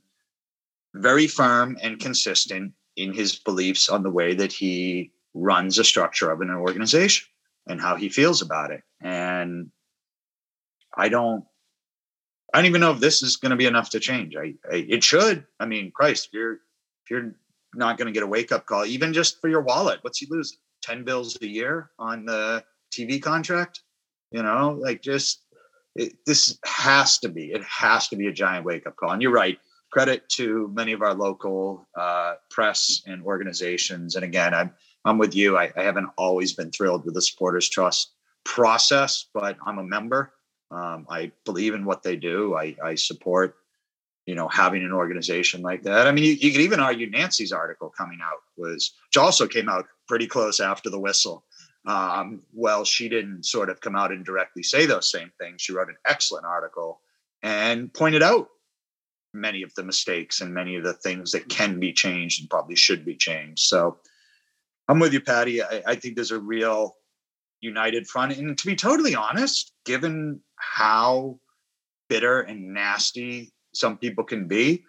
very 0.94 1.26
firm 1.26 1.78
and 1.80 1.98
consistent 1.98 2.74
in 2.96 3.14
his 3.14 3.36
beliefs 3.36 3.88
on 3.88 4.02
the 4.02 4.10
way 4.10 4.34
that 4.34 4.52
he 4.52 5.12
runs 5.32 5.78
a 5.78 5.84
structure 5.84 6.30
of 6.30 6.40
an 6.40 6.50
organization 6.50 7.26
and 7.70 7.80
how 7.80 7.96
he 7.96 8.08
feels 8.08 8.42
about 8.42 8.72
it. 8.72 8.82
And 9.00 9.70
I 10.96 11.08
don't, 11.08 11.44
I 12.52 12.58
don't 12.58 12.66
even 12.66 12.80
know 12.80 12.90
if 12.90 13.00
this 13.00 13.22
is 13.22 13.36
going 13.36 13.50
to 13.50 13.56
be 13.56 13.66
enough 13.66 13.90
to 13.90 14.00
change. 14.00 14.34
I, 14.36 14.54
I, 14.70 14.84
it 14.88 15.04
should. 15.04 15.46
I 15.60 15.66
mean, 15.66 15.92
Christ, 15.94 16.30
you're 16.32 16.58
you're 17.08 17.32
not 17.74 17.96
going 17.96 18.06
to 18.06 18.12
get 18.12 18.24
a 18.24 18.26
wake 18.26 18.52
up 18.52 18.66
call, 18.66 18.84
even 18.84 19.12
just 19.12 19.40
for 19.40 19.48
your 19.48 19.62
wallet, 19.62 20.00
what's 20.02 20.18
he 20.18 20.26
lose? 20.30 20.58
Ten 20.82 21.04
bills 21.04 21.38
a 21.42 21.46
year 21.46 21.90
on 21.98 22.24
the 22.24 22.64
TV 22.92 23.22
contract? 23.22 23.82
You 24.32 24.42
know, 24.42 24.78
like 24.80 25.02
just 25.02 25.44
it, 25.94 26.14
this 26.26 26.58
has 26.64 27.18
to 27.18 27.28
be. 27.28 27.52
It 27.52 27.62
has 27.64 28.08
to 28.08 28.16
be 28.16 28.26
a 28.26 28.32
giant 28.32 28.64
wake 28.64 28.86
up 28.86 28.96
call. 28.96 29.12
And 29.12 29.22
you're 29.22 29.32
right. 29.32 29.58
Credit 29.92 30.28
to 30.30 30.70
many 30.72 30.92
of 30.92 31.02
our 31.02 31.14
local 31.14 31.88
uh, 31.98 32.34
press 32.50 33.02
and 33.06 33.22
organizations. 33.24 34.14
And 34.14 34.24
again, 34.24 34.54
I'm 34.54 34.72
I'm 35.04 35.18
with 35.18 35.34
you. 35.34 35.56
I, 35.56 35.72
I, 35.76 35.82
haven't 35.82 36.10
always 36.16 36.52
been 36.52 36.70
thrilled 36.70 37.04
with 37.04 37.14
the 37.14 37.22
supporters 37.22 37.68
trust 37.68 38.12
process, 38.44 39.26
but 39.32 39.56
I'm 39.64 39.78
a 39.78 39.84
member. 39.84 40.32
Um, 40.70 41.06
I 41.08 41.32
believe 41.44 41.74
in 41.74 41.84
what 41.84 42.02
they 42.02 42.16
do. 42.16 42.54
I, 42.54 42.76
I, 42.82 42.94
support, 42.94 43.56
you 44.26 44.34
know, 44.34 44.46
having 44.48 44.84
an 44.84 44.92
organization 44.92 45.62
like 45.62 45.82
that. 45.82 46.06
I 46.06 46.12
mean, 46.12 46.24
you, 46.24 46.32
you 46.32 46.52
could 46.52 46.60
even 46.60 46.80
argue 46.80 47.10
Nancy's 47.10 47.52
article 47.52 47.92
coming 47.96 48.20
out 48.22 48.38
was, 48.56 48.92
which 49.08 49.16
also 49.16 49.46
came 49.46 49.68
out 49.68 49.86
pretty 50.06 50.26
close 50.26 50.60
after 50.60 50.90
the 50.90 51.00
whistle. 51.00 51.44
Um, 51.86 52.42
well, 52.52 52.84
she 52.84 53.08
didn't 53.08 53.46
sort 53.46 53.70
of 53.70 53.80
come 53.80 53.96
out 53.96 54.12
and 54.12 54.24
directly 54.24 54.62
say 54.62 54.86
those 54.86 55.10
same 55.10 55.32
things. 55.40 55.62
She 55.62 55.72
wrote 55.72 55.88
an 55.88 55.96
excellent 56.06 56.44
article 56.44 57.00
and 57.42 57.92
pointed 57.92 58.22
out 58.22 58.48
many 59.32 59.62
of 59.62 59.74
the 59.74 59.82
mistakes 59.82 60.40
and 60.40 60.52
many 60.52 60.76
of 60.76 60.84
the 60.84 60.92
things 60.92 61.32
that 61.32 61.48
can 61.48 61.80
be 61.80 61.92
changed 61.92 62.40
and 62.40 62.50
probably 62.50 62.76
should 62.76 63.04
be 63.04 63.16
changed. 63.16 63.60
So 63.60 63.98
I'm 64.90 64.98
with 64.98 65.12
you, 65.12 65.20
Patty. 65.20 65.62
I, 65.62 65.82
I 65.86 65.94
think 65.94 66.16
there's 66.16 66.32
a 66.32 66.40
real 66.40 66.96
united 67.60 68.08
front. 68.08 68.36
And 68.36 68.58
to 68.58 68.66
be 68.66 68.74
totally 68.74 69.14
honest, 69.14 69.72
given 69.84 70.40
how 70.56 71.38
bitter 72.08 72.40
and 72.40 72.74
nasty 72.74 73.52
some 73.72 73.96
people 73.96 74.24
can 74.24 74.48
be, 74.48 74.82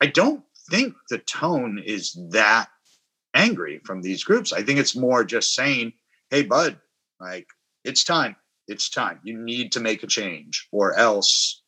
I 0.00 0.06
don't 0.06 0.44
think 0.70 0.94
the 1.10 1.18
tone 1.18 1.82
is 1.84 2.16
that 2.30 2.68
angry 3.34 3.80
from 3.84 4.02
these 4.02 4.22
groups. 4.22 4.52
I 4.52 4.62
think 4.62 4.78
it's 4.78 4.94
more 4.94 5.24
just 5.24 5.54
saying, 5.56 5.94
hey, 6.30 6.44
bud, 6.44 6.78
like 7.20 7.48
it's 7.82 8.04
time. 8.04 8.36
It's 8.68 8.88
time. 8.88 9.18
You 9.24 9.36
need 9.36 9.72
to 9.72 9.80
make 9.80 10.04
a 10.04 10.06
change, 10.06 10.68
or 10.70 10.96
else, 10.96 11.62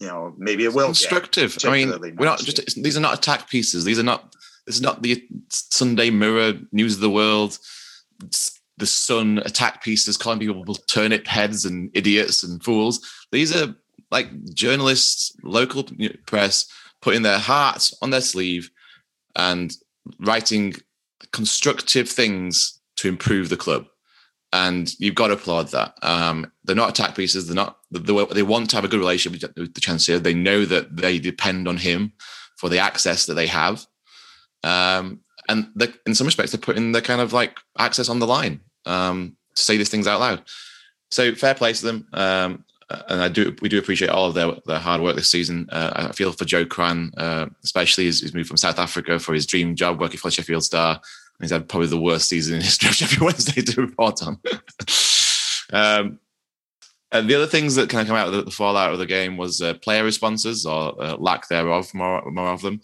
you 0.00 0.06
know, 0.06 0.34
maybe 0.36 0.64
it 0.64 0.74
will. 0.74 0.86
Constructive. 0.86 1.56
I 1.64 1.70
mean, 1.70 1.90
we're 2.16 2.26
not 2.26 2.40
just. 2.40 2.82
These 2.82 2.96
are 2.96 3.00
not 3.00 3.16
attack 3.16 3.48
pieces. 3.48 3.84
These 3.84 3.98
are 3.98 4.02
not 4.02 4.33
is 4.66 4.80
not 4.80 5.02
the 5.02 5.26
Sunday 5.50 6.10
Mirror, 6.10 6.54
News 6.72 6.94
of 6.94 7.00
the 7.00 7.10
World, 7.10 7.58
the 8.76 8.86
Sun 8.86 9.38
attack 9.44 9.82
pieces 9.84 10.16
calling 10.16 10.38
people 10.38 10.64
turnip 10.74 11.26
heads 11.26 11.64
and 11.64 11.90
idiots 11.94 12.42
and 12.42 12.62
fools. 12.62 13.00
These 13.30 13.54
are 13.54 13.74
like 14.10 14.28
journalists, 14.54 15.36
local 15.42 15.84
press 16.26 16.66
putting 17.02 17.22
their 17.22 17.38
hearts 17.38 17.94
on 18.00 18.10
their 18.10 18.20
sleeve 18.20 18.70
and 19.36 19.72
writing 20.18 20.74
constructive 21.32 22.08
things 22.08 22.80
to 22.96 23.08
improve 23.08 23.48
the 23.48 23.56
club. 23.56 23.86
and 24.54 24.94
you've 25.00 25.16
got 25.16 25.26
to 25.26 25.34
applaud 25.34 25.68
that. 25.72 25.94
Um, 26.02 26.50
they're 26.62 26.76
not 26.76 26.90
attack 26.90 27.16
pieces. 27.16 27.46
They're 27.48 27.56
not. 27.56 27.78
They 27.90 28.42
want 28.44 28.70
to 28.70 28.76
have 28.76 28.84
a 28.84 28.88
good 28.88 29.00
relationship 29.00 29.52
with 29.56 29.74
the 29.74 29.80
Chancellor. 29.80 30.20
They 30.20 30.32
know 30.32 30.64
that 30.64 30.96
they 30.96 31.18
depend 31.18 31.66
on 31.66 31.76
him 31.76 32.12
for 32.56 32.68
the 32.68 32.78
access 32.78 33.26
that 33.26 33.34
they 33.34 33.48
have, 33.48 33.84
um, 34.64 35.20
and 35.48 35.66
in 36.06 36.14
some 36.14 36.26
respects, 36.26 36.52
they're 36.52 36.60
putting 36.60 36.92
the 36.92 37.02
kind 37.02 37.20
of 37.20 37.32
like 37.32 37.58
access 37.78 38.08
on 38.08 38.18
the 38.18 38.26
line 38.26 38.60
um, 38.86 39.36
to 39.54 39.62
say 39.62 39.76
these 39.76 39.90
things 39.90 40.06
out 40.06 40.20
loud. 40.20 40.42
So 41.10 41.34
fair 41.34 41.54
play 41.54 41.72
to 41.74 41.84
them. 41.84 42.08
Um, 42.12 42.64
and 43.08 43.20
I 43.20 43.28
do 43.28 43.54
we 43.60 43.68
do 43.68 43.78
appreciate 43.78 44.10
all 44.10 44.26
of 44.26 44.34
their, 44.34 44.52
their 44.66 44.78
hard 44.78 45.00
work 45.00 45.16
this 45.16 45.30
season. 45.30 45.68
Uh, 45.70 46.08
I 46.08 46.12
feel 46.12 46.32
for 46.32 46.44
Joe 46.44 46.64
Crann, 46.64 47.12
uh, 47.16 47.46
especially 47.62 48.08
as 48.08 48.20
he's 48.20 48.34
moved 48.34 48.48
from 48.48 48.56
South 48.56 48.78
Africa 48.78 49.18
for 49.18 49.34
his 49.34 49.46
dream 49.46 49.74
job 49.74 50.00
working 50.00 50.18
for 50.18 50.30
Sheffield 50.30 50.64
Star. 50.64 51.00
He's 51.40 51.50
had 51.50 51.68
probably 51.68 51.88
the 51.88 52.00
worst 52.00 52.28
season 52.28 52.56
in 52.56 52.62
history 52.62 52.88
of 52.90 52.94
Sheffield 52.94 53.22
Wednesday 53.22 53.62
to 53.62 53.80
report 53.80 54.22
on. 54.22 54.38
um, 55.72 56.18
and 57.12 57.28
the 57.28 57.34
other 57.34 57.46
things 57.46 57.74
that 57.76 57.88
kind 57.88 58.02
of 58.02 58.08
come 58.08 58.16
out 58.16 58.28
of 58.28 58.34
the, 58.34 58.42
the 58.42 58.50
fallout 58.50 58.92
of 58.92 58.98
the 58.98 59.06
game 59.06 59.36
was 59.36 59.62
uh, 59.62 59.74
player 59.74 60.04
responses 60.04 60.66
or 60.66 61.00
uh, 61.02 61.16
lack 61.16 61.48
thereof, 61.48 61.92
more, 61.94 62.28
more 62.30 62.48
of 62.48 62.62
them. 62.62 62.80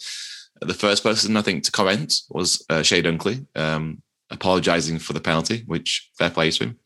The 0.60 0.74
first 0.74 1.02
person 1.02 1.36
I 1.36 1.42
think 1.42 1.64
to 1.64 1.72
comment 1.72 2.14
was 2.28 2.64
uh, 2.68 2.82
Chey 2.82 3.02
Dunkley, 3.02 3.46
um, 3.56 4.02
apologising 4.30 4.98
for 4.98 5.12
the 5.12 5.20
penalty, 5.20 5.62
which 5.66 6.10
fair 6.18 6.30
play 6.30 6.50
to 6.50 6.64
him 6.64 6.78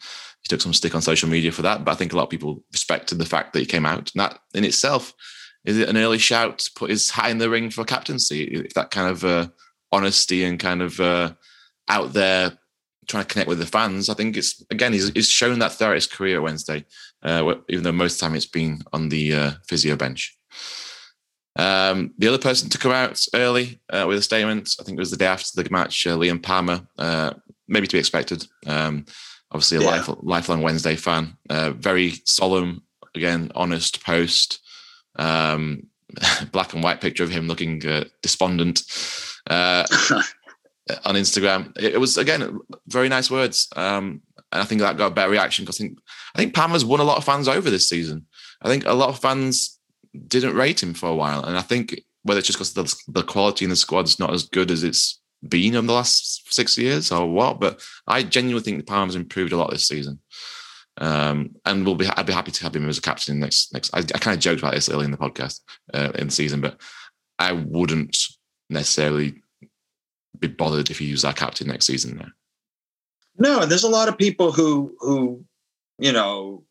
he 0.44 0.48
took 0.48 0.60
some 0.60 0.74
stick 0.74 0.94
on 0.94 1.02
social 1.02 1.28
media 1.28 1.50
for 1.50 1.62
that. 1.62 1.84
But 1.84 1.92
I 1.92 1.94
think 1.94 2.12
a 2.12 2.16
lot 2.16 2.24
of 2.24 2.30
people 2.30 2.62
respected 2.70 3.18
the 3.18 3.24
fact 3.24 3.52
that 3.52 3.60
he 3.60 3.66
came 3.66 3.86
out. 3.86 4.10
And 4.14 4.20
that 4.20 4.38
in 4.52 4.64
itself 4.64 5.14
is 5.64 5.78
it 5.78 5.88
an 5.88 5.96
early 5.96 6.18
shout 6.18 6.58
to 6.58 6.70
put 6.76 6.90
his 6.90 7.10
hat 7.10 7.30
in 7.30 7.38
the 7.38 7.48
ring 7.48 7.70
for 7.70 7.84
captaincy. 7.84 8.44
If 8.44 8.74
that 8.74 8.90
kind 8.90 9.10
of 9.10 9.24
uh, 9.24 9.48
honesty 9.90 10.44
and 10.44 10.60
kind 10.60 10.82
of 10.82 11.00
uh, 11.00 11.32
out 11.88 12.12
there 12.12 12.58
trying 13.08 13.24
to 13.24 13.28
connect 13.28 13.48
with 13.48 13.58
the 13.58 13.66
fans, 13.66 14.10
I 14.10 14.14
think 14.14 14.36
it's 14.36 14.62
again 14.70 14.92
he's, 14.92 15.08
he's 15.10 15.30
shown 15.30 15.60
that 15.60 15.72
throughout 15.72 15.94
his 15.94 16.06
career 16.06 16.42
Wednesday, 16.42 16.84
uh, 17.22 17.54
even 17.70 17.82
though 17.82 17.92
most 17.92 18.14
of 18.14 18.18
the 18.20 18.26
time 18.26 18.36
it's 18.36 18.44
been 18.44 18.82
on 18.92 19.08
the 19.08 19.32
uh, 19.32 19.50
physio 19.66 19.96
bench. 19.96 20.36
Um, 21.56 22.12
the 22.18 22.28
other 22.28 22.38
person 22.38 22.68
to 22.70 22.78
come 22.78 22.92
out 22.92 23.24
early 23.34 23.80
uh, 23.90 24.04
with 24.08 24.18
a 24.18 24.22
statement, 24.22 24.74
I 24.80 24.84
think 24.84 24.98
it 24.98 25.00
was 25.00 25.10
the 25.10 25.16
day 25.16 25.26
after 25.26 25.62
the 25.62 25.70
match, 25.70 26.06
uh, 26.06 26.16
Liam 26.16 26.42
Palmer, 26.42 26.80
maybe 27.68 27.86
to 27.86 27.96
be 27.96 28.00
expected. 28.00 28.46
Um, 28.66 29.06
obviously 29.54 29.78
a 29.78 29.80
yeah. 29.80 29.90
life, 29.90 30.10
lifelong 30.22 30.62
Wednesday 30.62 30.96
fan. 30.96 31.36
Uh, 31.48 31.70
very 31.70 32.14
solemn, 32.24 32.82
again, 33.14 33.50
honest 33.54 34.04
post. 34.04 34.60
Um, 35.16 35.86
black 36.52 36.72
and 36.74 36.82
white 36.82 37.00
picture 37.00 37.24
of 37.24 37.30
him 37.30 37.48
looking 37.48 37.84
uh, 37.86 38.04
despondent 38.22 38.82
uh, 39.48 39.84
on 41.04 41.14
Instagram. 41.14 41.72
It, 41.76 41.94
it, 41.94 42.00
was 42.00 42.18
again 42.18 42.58
very 42.88 43.08
nice 43.08 43.30
words, 43.30 43.68
um, 43.76 44.22
and 44.52 44.62
I 44.62 44.64
think 44.64 44.80
that 44.80 44.96
got 44.96 45.12
a 45.12 45.14
better 45.14 45.30
reaction 45.30 45.64
because 45.64 45.80
I 45.80 45.84
think 45.84 45.98
I 46.34 46.38
think 46.38 46.54
Pam 46.54 46.70
has 46.70 46.84
won 46.84 47.00
a 47.00 47.04
lot 47.04 47.18
of 47.18 47.24
fans 47.24 47.48
over 47.48 47.70
this 47.70 47.88
season. 47.88 48.26
I 48.62 48.68
think 48.68 48.84
a 48.86 48.92
lot 48.92 49.08
of 49.08 49.18
fans 49.18 49.78
didn't 50.28 50.56
rate 50.56 50.82
him 50.82 50.94
for 50.94 51.08
a 51.08 51.14
while, 51.14 51.44
and 51.44 51.56
I 51.56 51.62
think 51.62 52.00
whether 52.22 52.38
it's 52.38 52.48
just 52.48 52.58
because 52.58 52.72
the, 52.72 53.20
the 53.20 53.22
quality 53.22 53.64
in 53.64 53.70
the 53.70 53.76
squad's 53.76 54.18
not 54.18 54.32
as 54.32 54.44
good 54.44 54.70
as 54.70 54.82
it's 54.82 55.20
been 55.46 55.74
in 55.74 55.86
the 55.86 55.92
last 55.92 56.52
six 56.52 56.76
years 56.78 57.12
or 57.12 57.30
what. 57.30 57.60
But 57.60 57.80
I 58.06 58.22
genuinely 58.22 58.62
think 58.62 58.78
the 58.78 58.84
Palmer's 58.84 59.14
improved 59.14 59.52
a 59.52 59.56
lot 59.56 59.70
this 59.70 59.86
season. 59.86 60.18
Um, 60.98 61.56
and 61.64 61.84
we'll 61.84 61.96
be 61.96 62.06
I'd 62.06 62.26
be 62.26 62.32
happy 62.32 62.52
to 62.52 62.62
have 62.62 62.74
him 62.74 62.88
as 62.88 62.98
a 62.98 63.02
captain 63.02 63.40
next 63.40 63.72
next. 63.72 63.92
I, 63.94 63.98
I 63.98 64.18
kind 64.18 64.36
of 64.36 64.40
joked 64.40 64.60
about 64.60 64.74
this 64.74 64.88
early 64.88 65.04
in 65.04 65.10
the 65.10 65.16
podcast 65.16 65.60
uh, 65.92 66.12
in 66.14 66.28
the 66.28 66.32
season, 66.32 66.60
but 66.60 66.80
I 67.38 67.52
wouldn't 67.52 68.16
necessarily 68.70 69.42
be 70.38 70.48
bothered 70.48 70.90
if 70.90 70.98
he 70.98 71.10
was 71.10 71.24
our 71.24 71.32
captain 71.32 71.68
next 71.68 71.86
season. 71.86 72.16
Now. 72.16 72.28
No, 73.36 73.66
there's 73.66 73.82
a 73.82 73.88
lot 73.88 74.08
of 74.08 74.16
people 74.16 74.52
who 74.52 74.94
who 75.00 75.44
you 75.98 76.12
know 76.12 76.64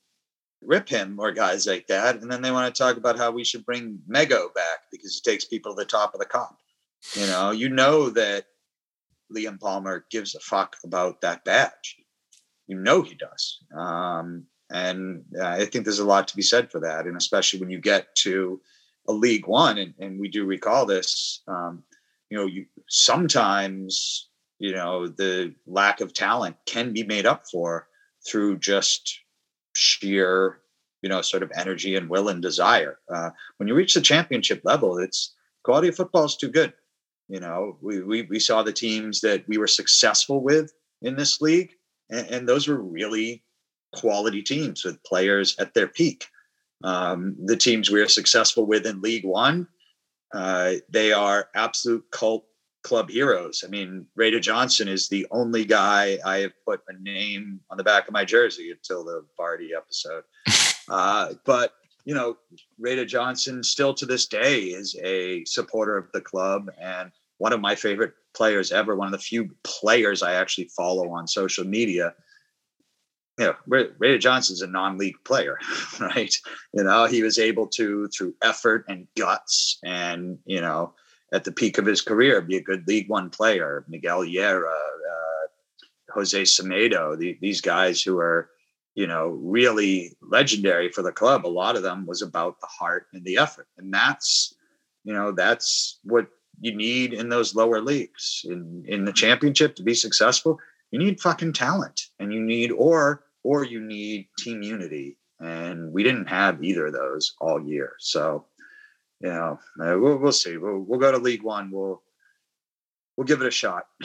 rip 0.66 0.90
him 0.90 1.20
or 1.20 1.32
guys 1.32 1.68
like 1.68 1.88
that, 1.88 2.22
and 2.22 2.32
then 2.32 2.42
they 2.42 2.52
want 2.52 2.74
to 2.74 2.84
talk 2.84 2.98
about 2.98 3.18
how 3.18 3.32
we 3.32 3.44
should 3.44 3.66
bring 3.66 4.00
Mego 4.10 4.54
back 4.54 4.84
because 4.92 5.16
he 5.16 5.32
takes 5.32 5.46
people 5.46 5.74
to 5.74 5.80
the 5.80 5.86
top 5.86 6.14
of 6.14 6.20
the 6.20 6.26
Kop. 6.26 6.56
You 7.14 7.26
know, 7.28 7.52
you 7.52 7.70
know 7.70 8.10
that 8.12 8.46
Liam 9.34 9.60
Palmer 9.60 10.06
gives 10.10 10.36
a 10.36 10.40
fuck 10.40 10.78
about 10.84 11.22
that 11.22 11.44
badge. 11.44 11.98
You 12.68 12.80
know 12.80 13.02
he 13.02 13.16
does. 13.16 13.60
Um, 13.76 14.46
and 14.70 15.24
uh, 15.40 15.46
I 15.46 15.66
think 15.66 15.86
there's 15.86 16.00
a 16.00 16.06
lot 16.06 16.28
to 16.30 16.36
be 16.36 16.42
said 16.42 16.72
for 16.72 16.80
that. 16.80 17.06
And 17.06 17.18
especially 17.18 17.60
when 17.60 17.70
you 17.70 17.80
get 17.80 18.16
to 18.18 18.62
a 19.08 19.14
League 19.14 19.48
One, 19.48 19.78
and, 19.78 19.94
and 20.00 20.20
we 20.20 20.30
do 20.30 20.46
recall 20.46 20.86
this, 20.86 21.42
um, 21.48 21.84
you 22.30 22.38
know, 22.38 22.46
you 22.46 22.66
sometimes, 22.88 24.30
you 24.60 24.74
know, 24.74 25.08
the 25.08 25.54
lack 25.68 26.02
of 26.02 26.14
talent 26.14 26.56
can 26.66 26.94
be 26.94 27.04
made 27.04 27.26
up 27.26 27.46
for 27.52 27.88
through 28.26 28.58
just 28.60 29.20
sheer, 29.74 30.60
you 31.02 31.10
know, 31.10 31.22
sort 31.22 31.44
of 31.44 31.52
energy 31.56 31.96
and 31.96 32.10
will 32.10 32.30
and 32.30 32.42
desire. 32.42 33.00
Uh, 33.14 33.32
when 33.58 33.68
you 33.68 33.76
reach 33.76 33.94
the 33.94 34.02
championship 34.02 34.62
level, 34.64 34.98
it's 34.98 35.34
quality 35.64 35.90
of 35.90 35.96
football 35.96 36.26
is 36.26 36.38
too 36.38 36.50
good. 36.50 36.74
You 37.28 37.40
know, 37.40 37.78
we, 37.82 38.02
we, 38.02 38.22
we 38.24 38.40
saw 38.40 38.64
the 38.64 38.74
teams 38.74 39.22
that 39.22 39.48
we 39.48 39.58
were 39.58 39.68
successful 39.68 40.42
with 40.42 40.74
in 41.02 41.16
this 41.16 41.42
league, 41.42 41.72
and, 42.10 42.28
and 42.28 42.50
those 42.50 42.68
were 42.68 42.82
really 42.82 43.44
quality 43.94 44.42
teams 44.42 44.84
with 44.84 45.04
players 45.04 45.56
at 45.60 45.74
their 45.74 45.88
peak. 45.88 46.28
Um, 46.84 47.36
the 47.44 47.56
teams 47.56 47.90
we 47.90 48.02
are 48.02 48.10
successful 48.10 48.66
with 48.66 48.86
in 48.86 49.02
League 49.02 49.26
One, 49.26 49.68
uh, 50.34 50.74
they 50.90 51.14
are 51.14 51.48
absolute 51.56 52.04
cult 52.12 52.46
club 52.84 53.10
heroes. 53.10 53.64
I 53.66 53.70
mean, 53.70 54.06
Reda 54.16 54.40
Johnson 54.40 54.88
is 54.88 55.08
the 55.08 55.26
only 55.32 55.66
guy 55.66 56.20
I 56.26 56.40
have 56.40 56.52
put 56.66 56.82
a 56.88 56.94
name 57.02 57.60
on 57.70 57.78
the 57.78 57.84
back 57.84 58.08
of 58.08 58.14
my 58.14 58.26
jersey 58.26 58.72
until 58.72 59.04
the 59.04 59.26
Vardy 59.40 59.70
episode. 59.76 60.24
Uh, 60.90 61.32
but 61.46 61.76
you 62.04 62.14
know, 62.14 62.36
Reda 62.78 63.06
Johnson 63.06 63.64
still 63.64 63.94
to 63.94 64.06
this 64.06 64.26
day 64.26 64.64
is 64.64 64.98
a 65.02 65.46
supporter 65.46 65.96
of 65.96 66.12
the 66.12 66.20
club 66.20 66.70
and 66.78 67.10
one 67.38 67.54
of 67.54 67.62
my 67.62 67.76
favorite 67.76 68.14
players 68.36 68.72
ever, 68.72 68.96
one 68.96 69.08
of 69.08 69.12
the 69.12 69.18
few 69.18 69.50
players 69.64 70.24
I 70.24 70.34
actually 70.34 70.70
follow 70.76 71.10
on 71.12 71.28
social 71.28 71.64
media. 71.64 72.14
You 73.40 73.46
know, 73.46 73.56
Reda 73.66 74.20
Johnson's 74.20 74.62
a 74.62 74.68
non-league 74.68 75.16
player, 75.26 75.58
right? 76.00 76.36
You 76.74 76.84
know, 76.84 77.06
he 77.06 77.24
was 77.24 77.40
able 77.40 77.68
to, 77.68 78.08
through 78.10 78.36
effort 78.44 78.86
and 78.88 79.08
guts 79.18 79.80
and, 79.84 80.38
you 80.46 80.62
know, 80.62 80.94
at 81.34 81.44
the 81.44 81.52
peak 81.52 81.78
of 81.78 81.86
his 81.86 82.02
career, 82.02 82.42
be 82.42 82.58
a 82.58 82.62
good 82.62 82.88
League 82.88 83.10
One 83.10 83.30
player. 83.30 83.84
Miguel 83.88 84.22
Llera, 84.22 84.72
uh, 84.72 85.48
Jose 86.14 86.44
Semedo, 86.44 87.18
the, 87.18 87.38
these 87.42 87.60
guys 87.60 88.02
who 88.02 88.20
are, 88.20 88.52
you 88.94 89.08
know, 89.08 89.30
really 89.30 90.16
legendary 90.22 90.90
for 90.90 91.02
the 91.02 91.12
club. 91.12 91.46
A 91.46 91.48
lot 91.48 91.76
of 91.76 91.82
them 91.82 92.06
was 92.06 92.22
about 92.22 92.62
the 92.62 92.68
heart 92.68 93.08
and 93.14 93.26
the 93.26 93.38
effort. 93.38 93.68
And 93.78 93.92
that's, 93.92 94.54
you 95.04 95.12
know, 95.12 95.32
that's 95.32 96.00
what 96.04 96.28
you 96.62 96.76
need 96.76 97.14
in 97.14 97.30
those 97.30 97.56
lower 97.56 97.82
leagues. 97.82 98.46
In 98.46 98.86
in 98.88 99.06
the 99.06 99.14
championship 99.14 99.76
to 99.76 99.84
be 99.84 99.96
successful, 99.96 100.60
you 100.92 101.00
need 101.00 101.20
fucking 101.20 101.54
talent 101.54 102.10
and 102.20 102.32
you 102.32 102.42
need 102.42 102.72
or 102.72 103.24
or 103.44 103.66
you 103.66 103.82
need 103.82 104.28
team 104.38 104.62
unity. 104.62 105.18
And 105.40 105.92
we 105.92 106.04
didn't 106.04 106.28
have 106.28 106.64
either 106.64 106.86
of 106.88 106.94
those 106.94 107.36
all 107.42 107.62
year. 107.62 107.94
So, 108.00 108.46
uh, 109.80 109.98
we'll, 110.00 110.18
we'll 110.18 110.32
see. 110.32 110.58
We'll, 110.58 110.80
we'll 110.80 111.00
go 111.00 111.12
to 111.12 111.18
League 111.18 111.44
One. 111.44 111.72
We'll 111.72 112.02
we'll 113.16 113.26
give 113.26 113.42
it 113.42 113.48
a 113.48 113.52
shot. 113.52 113.86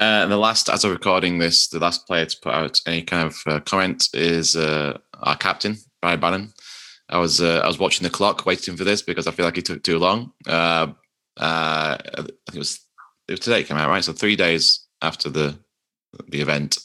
Uh, 0.00 0.24
the 0.24 0.36
last, 0.36 0.70
as 0.70 0.82
of 0.82 0.90
recording 0.90 1.38
this, 1.38 1.68
the 1.68 1.78
last 1.78 2.06
player 2.06 2.24
to 2.24 2.36
put 2.40 2.54
out 2.54 2.80
any 2.86 3.02
kind 3.02 3.26
of 3.26 3.36
uh, 3.46 3.60
comment 3.60 4.08
is 4.14 4.56
uh, 4.56 4.96
our 5.20 5.36
captain, 5.36 5.76
Barry 6.00 6.16
Bannan. 6.16 6.54
I 7.10 7.18
was 7.18 7.42
uh, 7.42 7.60
I 7.62 7.66
was 7.66 7.78
watching 7.78 8.04
the 8.04 8.10
clock, 8.10 8.46
waiting 8.46 8.78
for 8.78 8.84
this 8.84 9.02
because 9.02 9.26
I 9.26 9.30
feel 9.32 9.44
like 9.44 9.58
it 9.58 9.66
took 9.66 9.82
too 9.82 9.98
long. 9.98 10.32
Uh, 10.46 10.86
uh, 11.36 11.98
I 12.00 12.16
think 12.16 12.54
it 12.54 12.58
was 12.58 12.80
it 13.28 13.32
was 13.32 13.40
today 13.40 13.60
it 13.60 13.66
came 13.66 13.76
out 13.76 13.90
right, 13.90 14.02
so 14.02 14.14
three 14.14 14.36
days 14.36 14.86
after 15.02 15.28
the 15.28 15.58
the 16.28 16.40
event. 16.40 16.78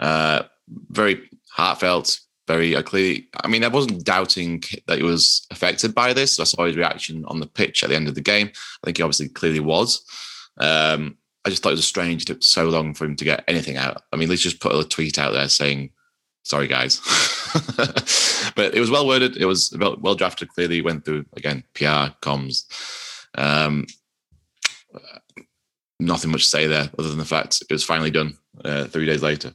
very 0.00 1.30
heartfelt, 1.52 2.18
very 2.50 2.82
clearly. 2.82 3.28
I 3.44 3.48
mean, 3.48 3.62
I 3.62 3.68
wasn't 3.68 4.04
doubting 4.04 4.62
that 4.86 4.98
he 4.98 5.04
was 5.04 5.46
affected 5.52 5.94
by 5.94 6.12
this. 6.12 6.40
I 6.40 6.44
saw 6.44 6.64
his 6.64 6.76
reaction 6.76 7.24
on 7.26 7.38
the 7.38 7.46
pitch 7.46 7.84
at 7.84 7.90
the 7.90 7.96
end 7.96 8.08
of 8.08 8.16
the 8.16 8.20
game. 8.20 8.48
I 8.48 8.86
think 8.86 8.96
he 8.96 9.02
obviously 9.04 9.28
clearly 9.28 9.60
was. 9.60 10.04
Um, 10.58 11.16
I 11.44 11.50
just 11.50 11.62
thought 11.62 11.72
it 11.72 11.76
was 11.76 11.86
strange. 11.86 12.22
It 12.22 12.26
took 12.26 12.42
so 12.42 12.68
long 12.68 12.94
for 12.94 13.04
him 13.04 13.14
to 13.16 13.24
get 13.24 13.44
anything 13.46 13.76
out. 13.76 14.02
I 14.12 14.16
mean, 14.16 14.28
let's 14.28 14.42
just 14.42 14.60
put 14.60 14.74
a 14.74 14.86
tweet 14.86 15.18
out 15.18 15.32
there 15.32 15.48
saying, 15.48 15.90
"Sorry, 16.42 16.66
guys," 16.66 17.00
but 18.56 18.74
it 18.74 18.80
was 18.80 18.90
well 18.90 19.06
worded. 19.06 19.36
It 19.36 19.46
was 19.46 19.72
well 19.78 20.16
drafted. 20.16 20.48
Clearly, 20.48 20.82
went 20.82 21.04
through 21.04 21.26
again 21.36 21.62
PR 21.74 22.12
comms. 22.20 22.64
Um, 23.36 23.86
nothing 26.00 26.32
much 26.32 26.42
to 26.42 26.48
say 26.48 26.66
there, 26.66 26.90
other 26.98 27.08
than 27.08 27.18
the 27.18 27.24
fact 27.24 27.62
it 27.62 27.72
was 27.72 27.84
finally 27.84 28.10
done 28.10 28.36
uh, 28.64 28.86
three 28.86 29.06
days 29.06 29.22
later. 29.22 29.54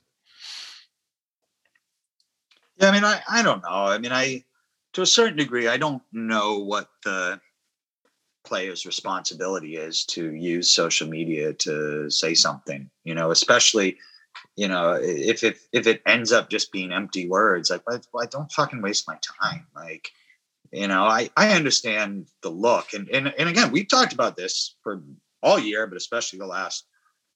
Yeah, 2.78 2.90
I 2.90 2.92
mean, 2.92 3.04
I 3.04 3.22
I 3.30 3.42
don't 3.42 3.64
know. 3.64 3.70
I 3.70 3.98
mean, 3.98 4.12
I 4.12 4.44
to 4.94 5.02
a 5.02 5.06
certain 5.06 5.38
degree, 5.38 5.68
I 5.68 5.78
don't 5.78 6.02
know 6.12 6.60
what 6.60 6.90
the 7.04 7.40
player's 8.46 8.86
responsibility 8.86 9.76
is 9.76 10.06
to 10.06 10.34
use 10.34 10.70
social 10.72 11.08
media 11.08 11.54
to 11.54 12.10
say 12.10 12.34
something, 12.34 12.90
you 13.04 13.16
know, 13.16 13.32
especially 13.32 13.98
you 14.58 14.68
know, 14.68 15.00
if 15.02 15.44
it 15.44 15.58
if 15.74 15.88
it 15.88 16.02
ends 16.08 16.32
up 16.32 16.50
just 16.50 16.72
being 16.72 16.92
empty 16.94 17.28
words, 17.28 17.70
like, 17.72 17.84
I, 17.90 18.00
I 18.20 18.26
don't 18.28 18.52
fucking 18.52 18.82
waste 18.82 19.08
my 19.08 19.18
time. 19.42 19.68
Like, 19.76 20.12
you 20.72 20.88
know, 20.88 21.04
I 21.06 21.30
I 21.38 21.52
understand 21.54 22.28
the 22.44 22.50
look, 22.50 22.94
and 22.94 23.10
and 23.10 23.34
and 23.38 23.50
again, 23.50 23.72
we've 23.72 23.88
talked 23.88 24.14
about 24.14 24.36
this 24.38 24.76
for 24.84 25.04
all 25.44 25.60
year, 25.60 25.88
but 25.88 25.98
especially 25.98 26.40
the 26.40 26.48
last, 26.48 26.86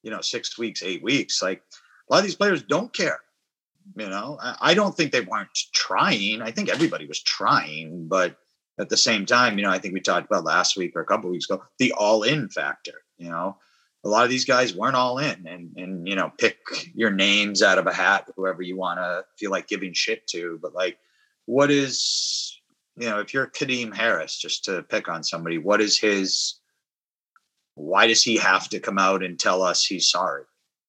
you 0.04 0.12
know, 0.12 0.22
six 0.22 0.58
weeks, 0.58 0.84
eight 0.84 1.04
weeks. 1.04 1.42
Like, 1.42 1.62
a 2.10 2.14
lot 2.14 2.20
of 2.20 2.26
these 2.26 2.36
players 2.36 2.64
don't 2.64 2.94
care. 2.94 3.20
You 3.96 4.10
know, 4.10 4.38
I, 4.42 4.74
don't 4.76 4.96
think 4.96 5.12
they 5.12 5.22
weren't 5.22 5.50
trying. 5.74 6.42
I 6.42 6.52
think 6.52 6.70
everybody 6.70 7.06
was 7.06 7.22
trying, 7.22 8.08
but 8.08 8.38
at 8.80 8.88
the 8.88 8.96
same 8.96 9.26
time, 9.26 9.58
you 9.58 9.64
know, 9.64 9.72
I 9.72 9.80
think 9.80 9.94
we 9.94 10.00
talked 10.00 10.28
about 10.28 10.46
last 10.46 10.78
week 10.78 10.94
or 10.96 11.02
a 11.02 11.06
couple 11.06 11.30
weeks 11.30 11.50
ago 11.50 11.64
the 11.80 11.92
all 11.94 12.24
in 12.24 12.50
factor. 12.50 13.02
You 13.18 13.30
know, 13.30 13.58
a 14.04 14.10
lot 14.10 14.24
of 14.24 14.30
these 14.30 14.46
guys 14.46 14.76
weren't 14.76 14.96
all 14.96 15.18
in 15.18 15.46
and 15.48 15.76
and 15.78 16.08
you 16.08 16.16
know 16.16 16.32
pick 16.38 16.58
your 16.94 17.12
names 17.12 17.62
out 17.62 17.78
of 17.78 17.88
a 17.88 17.94
hat 17.94 18.28
whoever 18.36 18.62
you 18.62 18.78
want 18.78 19.00
to 19.00 19.24
feel 19.38 19.52
like 19.52 19.68
giving 19.68 19.94
shit 19.94 20.26
to 20.28 20.60
but 20.62 20.74
like 20.74 20.98
what 21.46 21.70
is 21.70 22.60
you 22.98 23.10
know 23.10 23.20
if 23.20 23.34
you're 23.34 23.48
Kadeem 23.48 23.94
Harris 23.94 24.38
just 24.38 24.66
to 24.66 24.84
pick 24.84 25.10
on 25.10 25.24
somebody 25.24 25.58
what 25.58 25.82
is 25.82 26.00
his 26.00 26.56
why 27.76 28.08
does 28.08 28.24
he 28.24 28.38
have 28.38 28.70
to 28.70 28.80
come 28.80 28.98
out 28.98 29.24
and 29.24 29.40
tell 29.40 29.62
us 29.62 29.86
he's 29.86 30.10
sorry 30.10 30.44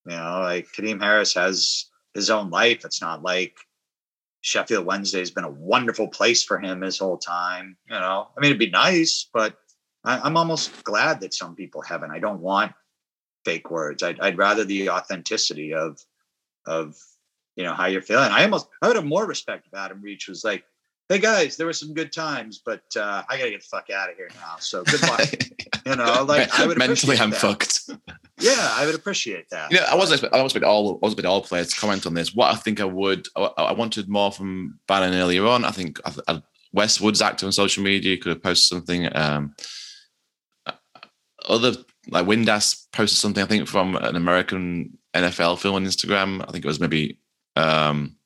you 0.07 0.17
know 0.17 0.41
like 0.43 0.69
Kadeem 0.77 1.03
Harris 1.03 1.35
has 1.35 1.87
his 2.15 2.31
own 2.31 2.51
life 2.51 2.85
it's 2.85 3.01
not 3.01 3.23
like 3.23 3.57
Sheffield 4.43 4.87
Wednesday 4.87 5.19
has 5.19 5.31
been 5.31 5.45
a 5.45 5.51
wonderful 5.51 6.09
place 6.09 6.43
for 6.43 6.59
him 6.59 6.81
his 6.81 6.99
whole 6.99 7.19
time 7.19 7.77
you 7.89 7.99
know 7.99 8.29
I 8.37 8.41
mean 8.41 8.51
it'd 8.51 8.59
be 8.59 8.71
nice 8.71 9.29
but 9.33 9.57
I, 10.05 10.21
I'm 10.21 10.37
almost 10.37 10.85
glad 10.85 11.21
that 11.21 11.35
some 11.35 11.55
people 11.55 11.83
haven't. 11.83 12.11
I 12.11 12.19
don't 12.19 12.41
want 12.41 12.73
fake 13.45 13.71
words. 13.71 14.03
I'd, 14.03 14.21
I'd 14.21 14.39
rather 14.39 14.65
the 14.65 14.91
authenticity 14.91 15.75
of 15.75 15.99
of 16.67 16.97
you 17.57 17.65
know 17.65 17.75
how 17.75 17.87
you're 17.87 18.03
feeling. 18.03 18.31
I 18.31 18.45
almost 18.45 18.69
I 18.83 18.87
would 18.87 18.97
have 18.97 19.05
more 19.05 19.27
respect 19.27 19.67
if 19.67 19.75
Adam 19.75 20.01
Reach 20.03 20.29
was 20.29 20.45
like, 20.45 20.65
"Hey 21.09 21.19
guys, 21.19 21.57
there 21.57 21.67
were 21.67 21.73
some 21.73 21.95
good 21.95 22.13
times, 22.13 22.63
but 22.65 22.83
uh, 22.97 23.23
I 23.29 23.39
gotta 23.39 23.51
get 23.51 23.61
the 23.61 23.67
fuck 23.67 23.91
out 23.91 24.11
of 24.11 24.17
here 24.17 24.29
now. 24.35 24.57
So 24.59 24.85
good 24.85 25.03
luck." 25.03 25.29
you 25.87 25.97
know, 25.97 26.25
like 26.27 26.59
I 26.59 26.67
would 26.67 26.79
mentally, 26.79 27.19
I'm 27.19 27.31
that. 27.31 27.41
fucked. 27.41 27.91
Yeah, 28.41 28.71
I 28.75 28.87
would 28.87 28.95
appreciate 28.95 29.49
that. 29.51 29.71
You 29.71 29.79
know, 29.79 29.87
I 29.91 29.95
wasn't. 29.95 30.33
I 30.33 30.43
was 30.43 30.55
with 30.55 30.65
all. 30.65 30.99
I 31.03 31.07
was 31.07 31.17
with 31.17 31.27
all 31.27 31.43
players 31.43 31.69
to 31.69 31.81
comment 31.81 32.07
on 32.07 32.15
this. 32.15 32.35
What 32.35 32.53
I 32.53 32.57
think 32.57 32.81
I 32.81 32.85
would. 32.85 33.27
I, 33.37 33.43
I 33.59 33.73
wanted 33.73 34.09
more 34.09 34.33
from 34.33 34.79
Bannan 34.87 35.15
earlier 35.15 35.47
on. 35.47 35.65
I 35.65 35.71
think 35.71 36.01
I, 36.05 36.13
I, 36.29 36.43
Westwood's 36.73 37.23
active 37.23 37.47
on 37.47 37.53
social 37.53 37.83
media. 37.83 38.17
Could 38.17 38.31
have 38.31 38.43
posted 38.43 38.79
something. 38.79 39.09
Um, 39.17 39.55
other 41.49 41.73
like 42.09 42.27
Windass 42.27 42.87
posted 42.93 43.19
something 43.19 43.43
I 43.43 43.47
think 43.47 43.69
from 43.69 43.97
an 43.97 44.17
American 44.17 44.99
NFL 45.15 45.59
film 45.59 45.77
on 45.77 45.85
Instagram. 45.85 46.43
I 46.43 46.53
think 46.53 46.65
it 46.65 46.69
was 46.69 46.81
maybe 46.81 47.19
um 47.57 48.17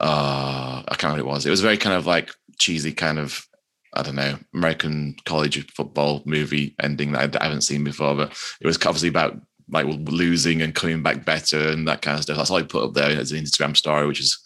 uh 0.00 0.82
I 0.86 0.94
can't 0.96 1.12
remember 1.12 1.24
what 1.24 1.32
it 1.32 1.34
was. 1.34 1.46
It 1.46 1.50
was 1.50 1.60
very 1.60 1.76
kind 1.76 1.94
of 1.96 2.06
like 2.06 2.30
cheesy 2.58 2.92
kind 2.92 3.18
of 3.18 3.46
I 3.94 4.02
don't 4.02 4.16
know 4.16 4.38
American 4.54 5.16
college 5.24 5.70
football 5.72 6.22
movie 6.24 6.74
ending 6.80 7.12
that 7.12 7.40
I, 7.40 7.44
haven't 7.44 7.62
seen 7.62 7.84
before, 7.84 8.14
but 8.14 8.30
it 8.60 8.66
was 8.66 8.76
obviously 8.76 9.08
about 9.08 9.38
like 9.70 9.86
losing 9.86 10.62
and 10.62 10.74
coming 10.74 11.02
back 11.02 11.24
better 11.24 11.68
and 11.70 11.86
that 11.88 12.02
kind 12.02 12.16
of 12.16 12.22
stuff. 12.22 12.36
That's 12.36 12.50
all 12.50 12.58
I 12.58 12.62
put 12.62 12.84
up 12.84 12.94
there 12.94 13.10
as 13.10 13.32
an 13.32 13.42
Instagram 13.42 13.76
story, 13.76 14.06
which 14.06 14.20
is 14.20 14.38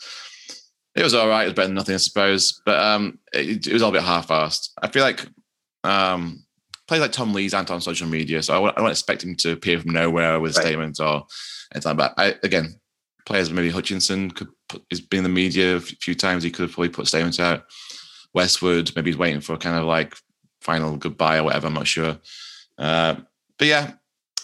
it 0.95 1.03
was 1.03 1.15
all 1.15 1.29
right. 1.29 1.43
It 1.43 1.47
was 1.47 1.55
better 1.55 1.69
than 1.69 1.75
nothing, 1.75 1.95
I 1.95 1.99
suppose. 1.99 2.61
But 2.65 2.81
um, 2.81 3.19
it, 3.33 3.67
it 3.67 3.73
was 3.73 3.83
all 3.83 3.91
a 3.91 3.93
bit 3.93 4.03
half-assed. 4.03 4.71
I 4.81 4.89
feel 4.89 5.03
like 5.03 5.27
um, 5.85 6.43
players 6.89 7.03
like 7.03 7.13
Tom 7.13 7.35
Lees 7.35 7.53
aren't 7.53 7.71
on 7.71 7.83
social 7.83 8.09
media, 8.09 8.43
so 8.43 8.55
I 8.55 8.57
w- 8.57 8.73
I 8.75 8.81
don't 8.81 8.91
expect 8.91 9.23
him 9.23 9.37
to 9.37 9.53
appear 9.53 9.79
from 9.79 9.93
nowhere 9.93 10.41
with 10.41 10.57
a 10.57 10.59
right. 10.59 10.67
statement 10.67 10.99
or 10.99 11.27
anything. 11.75 11.97
But 11.97 12.15
I, 12.17 12.35
again, 12.43 12.81
players 13.27 13.51
maybe 13.51 13.71
Hutchinson 13.71 14.31
could 14.31 14.49
put, 14.69 14.85
has 14.91 15.01
been 15.03 15.19
in 15.19 15.25
the 15.25 15.29
media 15.29 15.77
a 15.77 15.81
few 15.81 16.15
times. 16.15 16.43
He 16.43 16.51
could 16.51 16.63
have 16.63 16.73
probably 16.73 16.89
put 16.89 17.09
statements 17.09 17.41
out. 17.41 17.65
Westwood, 18.37 18.93
maybe 18.95 19.11
he's 19.11 19.19
waiting 19.19 19.41
for 19.41 19.57
kind 19.57 19.79
of 19.79 19.85
like 19.85 20.15
final 20.61 20.97
goodbye 20.97 21.39
or 21.39 21.45
whatever. 21.45 21.67
I'm 21.67 21.75
not 21.75 21.87
sure. 21.89 22.19
Uh, 22.79 23.17
but 23.59 23.67
yeah, 23.67 23.93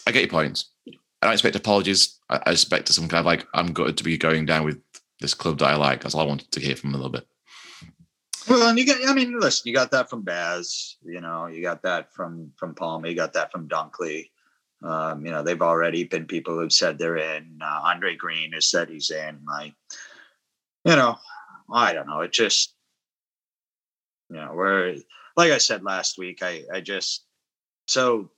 I 0.05 0.11
get 0.11 0.23
your 0.23 0.29
points. 0.29 0.71
I 0.87 1.27
don't 1.27 1.33
expect 1.33 1.55
apologies. 1.55 2.19
I, 2.29 2.41
I 2.47 2.51
expect 2.51 2.89
some 2.89 3.07
kind 3.07 3.19
of 3.19 3.25
like 3.25 3.45
I'm 3.53 3.71
good 3.71 3.95
to 3.97 4.03
be 4.03 4.17
going 4.17 4.45
down 4.45 4.65
with 4.65 4.81
this 5.21 5.33
club 5.33 5.59
that 5.59 5.69
I 5.69 5.75
like. 5.75 6.01
That's 6.01 6.15
all 6.15 6.21
I 6.21 6.25
wanted 6.25 6.51
to 6.51 6.59
hear 6.59 6.75
from 6.75 6.93
a 6.93 6.97
little 6.97 7.11
bit. 7.11 7.25
Well, 8.49 8.67
and 8.67 8.77
you 8.77 8.85
got, 8.85 8.97
I 9.07 9.13
mean, 9.13 9.39
listen, 9.39 9.69
you 9.69 9.73
got 9.73 9.91
that 9.91 10.09
from 10.09 10.23
Baz, 10.23 10.97
you 11.05 11.21
know, 11.21 11.45
you 11.45 11.61
got 11.61 11.83
that 11.83 12.11
from, 12.13 12.51
from 12.57 12.75
Palmer, 12.75 13.07
you 13.07 13.15
got 13.15 13.33
that 13.33 13.53
from 13.53 13.69
Dunkley. 13.69 14.31
Um, 14.83 15.25
you 15.25 15.31
know, 15.31 15.43
they've 15.43 15.61
already 15.61 16.03
been 16.03 16.25
people 16.25 16.55
who've 16.55 16.73
said 16.73 16.97
they're 16.97 17.15
in. 17.15 17.59
Uh, 17.61 17.81
Andre 17.85 18.17
Green 18.17 18.51
has 18.51 18.67
said 18.67 18.89
he's 18.89 19.11
in. 19.11 19.39
Like, 19.47 19.73
you 20.83 20.95
know, 20.97 21.15
I 21.71 21.93
don't 21.93 22.07
know. 22.07 22.19
It 22.19 22.33
just, 22.33 22.72
you 24.33 24.39
know, 24.39 24.51
we're, 24.53 24.95
like 25.37 25.51
I 25.51 25.59
said 25.59 25.83
last 25.83 26.17
week, 26.17 26.39
I, 26.41 26.63
I 26.73 26.81
just 26.81 27.25
so 27.87 28.31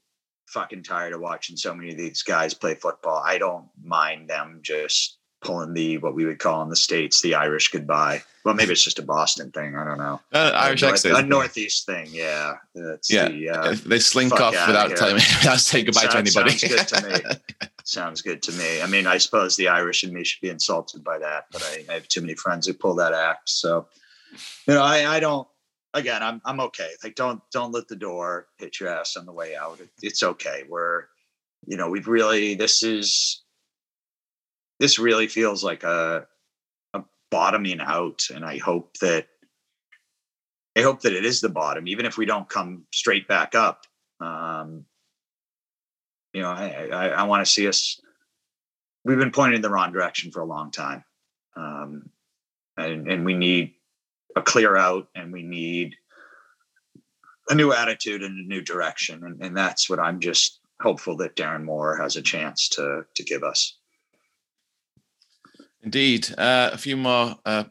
fucking 0.47 0.83
tired 0.83 1.13
of 1.13 1.21
watching 1.21 1.57
so 1.57 1.73
many 1.73 1.91
of 1.91 1.97
these 1.97 2.21
guys 2.21 2.53
play 2.53 2.75
football. 2.75 3.23
I 3.25 3.37
don't 3.37 3.67
mind 3.81 4.29
them 4.29 4.59
just 4.61 5.17
pulling 5.41 5.73
the 5.73 5.97
what 5.99 6.15
we 6.15 6.25
would 6.25 6.39
call 6.39 6.61
in 6.63 6.69
the 6.69 6.75
states 6.75 7.21
the 7.21 7.35
Irish 7.35 7.69
goodbye. 7.69 8.23
Well, 8.43 8.53
maybe 8.53 8.73
it's 8.73 8.83
just 8.83 8.99
a 8.99 9.03
Boston 9.03 9.51
thing. 9.51 9.75
I 9.75 9.83
don't 9.85 9.97
know. 9.97 10.21
Uh, 10.33 10.51
Irish 10.55 10.83
a, 10.83 10.87
accent. 10.89 11.17
A 11.17 11.23
Northeast 11.23 11.85
thing. 11.85 12.07
Yeah. 12.11 12.55
It's 12.75 13.11
yeah. 13.11 13.29
The, 13.29 13.49
uh, 13.49 13.75
they 13.85 13.99
slink 13.99 14.33
off 14.33 14.53
without 14.67 14.95
telling 14.95 15.15
me, 15.15 15.21
without 15.39 15.59
saying 15.59 15.85
goodbye 15.85 16.01
sounds, 16.01 16.33
to 16.33 16.39
anybody. 16.39 16.57
Sounds 16.57 16.75
good 16.75 16.87
to 16.87 17.09
me. 17.09 17.67
sounds 17.85 18.21
good 18.21 18.43
to 18.43 18.51
me. 18.53 18.81
I 18.81 18.87
mean, 18.87 19.07
I 19.07 19.17
suppose 19.17 19.55
the 19.55 19.67
Irish 19.67 20.03
and 20.03 20.13
me 20.13 20.23
should 20.23 20.41
be 20.41 20.49
insulted 20.49 21.03
by 21.03 21.17
that, 21.19 21.45
but 21.51 21.63
I, 21.63 21.91
I 21.91 21.93
have 21.95 22.07
too 22.07 22.21
many 22.21 22.35
friends 22.35 22.67
who 22.67 22.73
pull 22.73 22.95
that 22.95 23.13
act. 23.13 23.49
So, 23.49 23.87
you 24.67 24.73
know, 24.73 24.83
I, 24.83 25.15
I 25.15 25.19
don't. 25.19 25.47
Again, 25.95 26.21
I'm 26.21 26.41
I'm 26.45 26.59
okay. 26.59 26.91
Like, 27.03 27.15
don't 27.15 27.41
don't 27.51 27.71
let 27.71 27.87
the 27.87 27.95
door 27.95 28.47
hit 28.59 28.79
your 28.79 28.89
ass 28.89 29.17
on 29.17 29.25
the 29.25 29.33
way 29.33 29.55
out. 29.55 29.79
It, 29.79 29.89
it's 30.03 30.21
okay. 30.21 30.63
We're, 30.69 31.05
you 31.65 31.77
know, 31.77 31.89
we've 31.89 32.07
really. 32.07 32.53
This 32.53 32.83
is 32.83 33.41
this 34.79 34.99
really 34.99 35.27
feels 35.27 35.63
like 35.63 35.83
a, 35.83 36.27
a 36.93 37.03
bottoming 37.31 37.79
out 37.79 38.23
and 38.33 38.45
i 38.45 38.57
hope 38.57 38.97
that 38.97 39.27
i 40.77 40.81
hope 40.81 41.01
that 41.01 41.13
it 41.13 41.25
is 41.25 41.41
the 41.41 41.49
bottom 41.49 41.87
even 41.87 42.05
if 42.05 42.17
we 42.17 42.25
don't 42.25 42.49
come 42.49 42.85
straight 42.93 43.27
back 43.27 43.55
up 43.55 43.85
um, 44.19 44.85
you 46.33 46.41
know 46.41 46.49
i 46.49 46.89
i, 46.91 47.07
I 47.09 47.23
want 47.23 47.45
to 47.45 47.51
see 47.51 47.67
us 47.67 47.99
we've 49.03 49.17
been 49.17 49.31
pointing 49.31 49.57
in 49.57 49.61
the 49.61 49.69
wrong 49.69 49.91
direction 49.91 50.31
for 50.31 50.41
a 50.41 50.45
long 50.45 50.71
time 50.71 51.03
um, 51.55 52.09
and 52.77 53.07
and 53.07 53.25
we 53.25 53.33
need 53.33 53.74
a 54.35 54.41
clear 54.41 54.75
out 54.75 55.07
and 55.15 55.31
we 55.31 55.43
need 55.43 55.95
a 57.49 57.55
new 57.55 57.71
attitude 57.71 58.23
and 58.23 58.37
a 58.37 58.47
new 58.47 58.61
direction 58.61 59.23
and, 59.23 59.41
and 59.41 59.55
that's 59.55 59.89
what 59.89 59.99
i'm 59.99 60.19
just 60.19 60.59
hopeful 60.81 61.15
that 61.15 61.35
darren 61.35 61.63
moore 61.63 61.97
has 61.97 62.15
a 62.15 62.21
chance 62.21 62.69
to 62.69 63.05
to 63.15 63.23
give 63.23 63.43
us 63.43 63.77
Indeed. 65.85 66.33
Uh, 66.35 66.71
a 66.73 66.77
few 66.79 66.97
more 66.97 67.35
uh, 67.45 67.65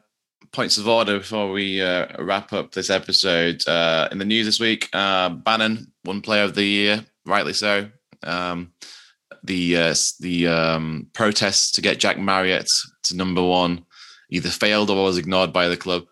points 0.52 0.78
of 0.78 0.86
order 0.86 1.18
before 1.18 1.50
we 1.50 1.82
uh, 1.82 2.06
wrap 2.20 2.52
up 2.52 2.70
this 2.70 2.88
episode. 2.88 3.66
Uh, 3.66 4.08
in 4.12 4.18
the 4.18 4.24
news 4.24 4.46
this 4.46 4.60
week, 4.60 4.88
uh, 4.92 5.30
Bannan 5.30 5.92
won 6.04 6.20
Player 6.20 6.44
of 6.44 6.54
the 6.54 6.64
Year, 6.64 7.04
rightly 7.26 7.52
so. 7.52 7.90
Um, 8.22 8.72
the 9.42 9.76
uh, 9.76 9.94
the 10.20 10.46
um, 10.46 11.08
protests 11.12 11.72
to 11.72 11.82
get 11.82 11.98
Jack 11.98 12.16
Marriott 12.18 12.70
to 13.02 13.16
number 13.16 13.42
one 13.42 13.84
either 14.30 14.48
failed 14.48 14.90
or 14.90 15.04
was 15.04 15.18
ignored 15.18 15.52
by 15.52 15.68
the 15.68 15.76
club. 15.76 16.04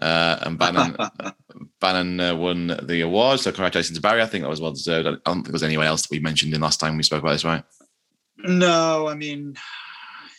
And 0.00 0.58
Bannan 0.58 0.96
Bannan 1.80 2.38
won 2.38 2.78
the 2.82 3.00
award. 3.02 3.40
So 3.40 3.50
congratulations 3.50 3.96
to 3.96 4.02
Barry. 4.02 4.22
I 4.22 4.26
think 4.26 4.42
that 4.42 4.50
was 4.50 4.60
well 4.60 4.72
deserved. 4.72 5.06
I 5.06 5.10
don't 5.10 5.22
think 5.24 5.46
there 5.46 5.52
was 5.52 5.62
anyone 5.62 5.86
else 5.86 6.02
that 6.02 6.10
we 6.10 6.20
mentioned 6.20 6.54
in 6.54 6.60
last 6.60 6.80
time 6.80 6.96
we 6.96 7.02
spoke 7.02 7.22
about 7.22 7.32
this, 7.32 7.44
right? 7.44 7.64
No, 8.38 9.08
I 9.08 9.14
mean, 9.14 9.56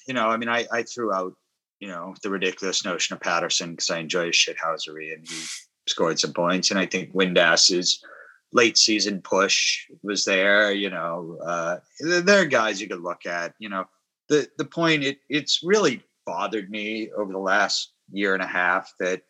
you 0.08 0.14
know, 0.14 0.28
I 0.28 0.38
mean, 0.38 0.50
I, 0.50 0.66
I 0.72 0.84
threw 0.84 1.14
out, 1.14 1.34
you 1.80 1.88
know, 1.88 2.16
the 2.24 2.30
ridiculous 2.30 2.84
notion 2.84 3.16
of 3.16 3.22
Paterson 3.22 3.72
because 3.72 3.90
I 3.90 4.00
enjoy 4.00 4.28
his 4.28 4.36
shithousery 4.36 5.14
and 5.14 5.28
he 5.28 5.36
scored 5.88 6.20
some 6.20 6.34
points. 6.34 6.72
And 6.72 6.80
I 6.80 6.86
think 6.86 7.14
Windass's 7.14 8.04
late 8.54 8.78
season 8.78 9.22
push 9.22 9.86
was 10.04 10.26
there. 10.26 10.72
You 10.72 10.90
know, 10.90 11.38
uh, 11.46 11.78
there 12.00 12.42
are 12.42 12.46
guys 12.46 12.82
you 12.82 12.88
could 12.88 13.02
look 13.02 13.26
at. 13.26 13.54
You 13.60 13.70
know, 13.70 13.86
the 14.30 14.50
the 14.58 14.66
point 14.66 15.04
it 15.04 15.20
it's 15.30 15.62
really 15.64 16.04
bothered 16.26 16.70
me 16.70 17.12
over 17.16 17.32
the 17.32 17.40
last 17.40 17.94
year 18.12 18.34
and 18.34 18.44
a 18.44 18.48
half 18.48 18.94
that 19.00 19.22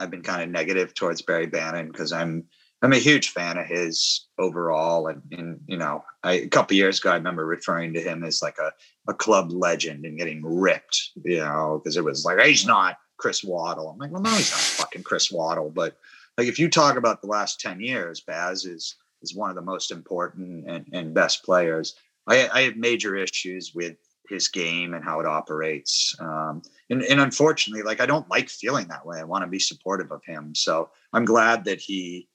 I've 0.00 0.10
been 0.10 0.22
kind 0.22 0.42
of 0.42 0.48
negative 0.48 0.94
towards 0.94 1.22
Barry 1.22 1.46
Bannan 1.46 1.88
because 1.88 2.12
I'm 2.12 2.44
I'm 2.82 2.92
a 2.92 2.98
huge 2.98 3.30
fan 3.30 3.56
of 3.56 3.66
his 3.66 4.26
overall, 4.38 5.06
and, 5.06 5.22
and 5.32 5.60
you 5.66 5.78
know, 5.78 6.04
I, 6.22 6.32
a 6.34 6.48
couple 6.48 6.76
years 6.76 6.98
ago, 6.98 7.12
I 7.12 7.14
remember 7.14 7.46
referring 7.46 7.94
to 7.94 8.00
him 8.00 8.22
as 8.24 8.42
like 8.42 8.58
a, 8.58 8.72
a 9.08 9.14
club 9.14 9.50
legend 9.52 10.04
and 10.04 10.18
getting 10.18 10.44
ripped, 10.44 11.12
you 11.24 11.38
know, 11.38 11.80
because 11.82 11.96
it 11.96 12.04
was 12.04 12.26
like 12.26 12.38
he's 12.40 12.66
not 12.66 12.98
Chris 13.16 13.42
Waddle. 13.42 13.88
I'm 13.88 13.98
like, 13.98 14.10
well, 14.10 14.20
no, 14.20 14.30
he's 14.30 14.50
not 14.50 14.60
fucking 14.60 15.02
Chris 15.02 15.32
Waddle. 15.32 15.70
But 15.70 15.96
like, 16.36 16.46
if 16.46 16.58
you 16.58 16.68
talk 16.68 16.96
about 16.98 17.22
the 17.22 17.28
last 17.28 17.58
ten 17.58 17.80
years, 17.80 18.20
Baz 18.20 18.66
is 18.66 18.96
is 19.22 19.34
one 19.34 19.48
of 19.48 19.56
the 19.56 19.62
most 19.62 19.90
important 19.90 20.68
and, 20.68 20.84
and 20.92 21.14
best 21.14 21.42
players. 21.42 21.94
I, 22.26 22.48
I 22.52 22.62
have 22.62 22.76
major 22.76 23.16
issues 23.16 23.74
with 23.74 23.96
his 24.28 24.48
game 24.48 24.94
and 24.94 25.04
how 25.04 25.20
it 25.20 25.26
operates. 25.26 26.14
Um, 26.20 26.62
and, 26.90 27.02
and 27.02 27.20
unfortunately, 27.20 27.82
like 27.82 28.00
I 28.00 28.06
don't 28.06 28.28
like 28.28 28.48
feeling 28.48 28.88
that 28.88 29.06
way. 29.06 29.18
I 29.18 29.24
want 29.24 29.44
to 29.44 29.50
be 29.50 29.58
supportive 29.58 30.12
of 30.12 30.22
him. 30.24 30.54
So 30.54 30.90
I'm 31.12 31.24
glad 31.24 31.64
that 31.64 31.80
he 31.80 32.28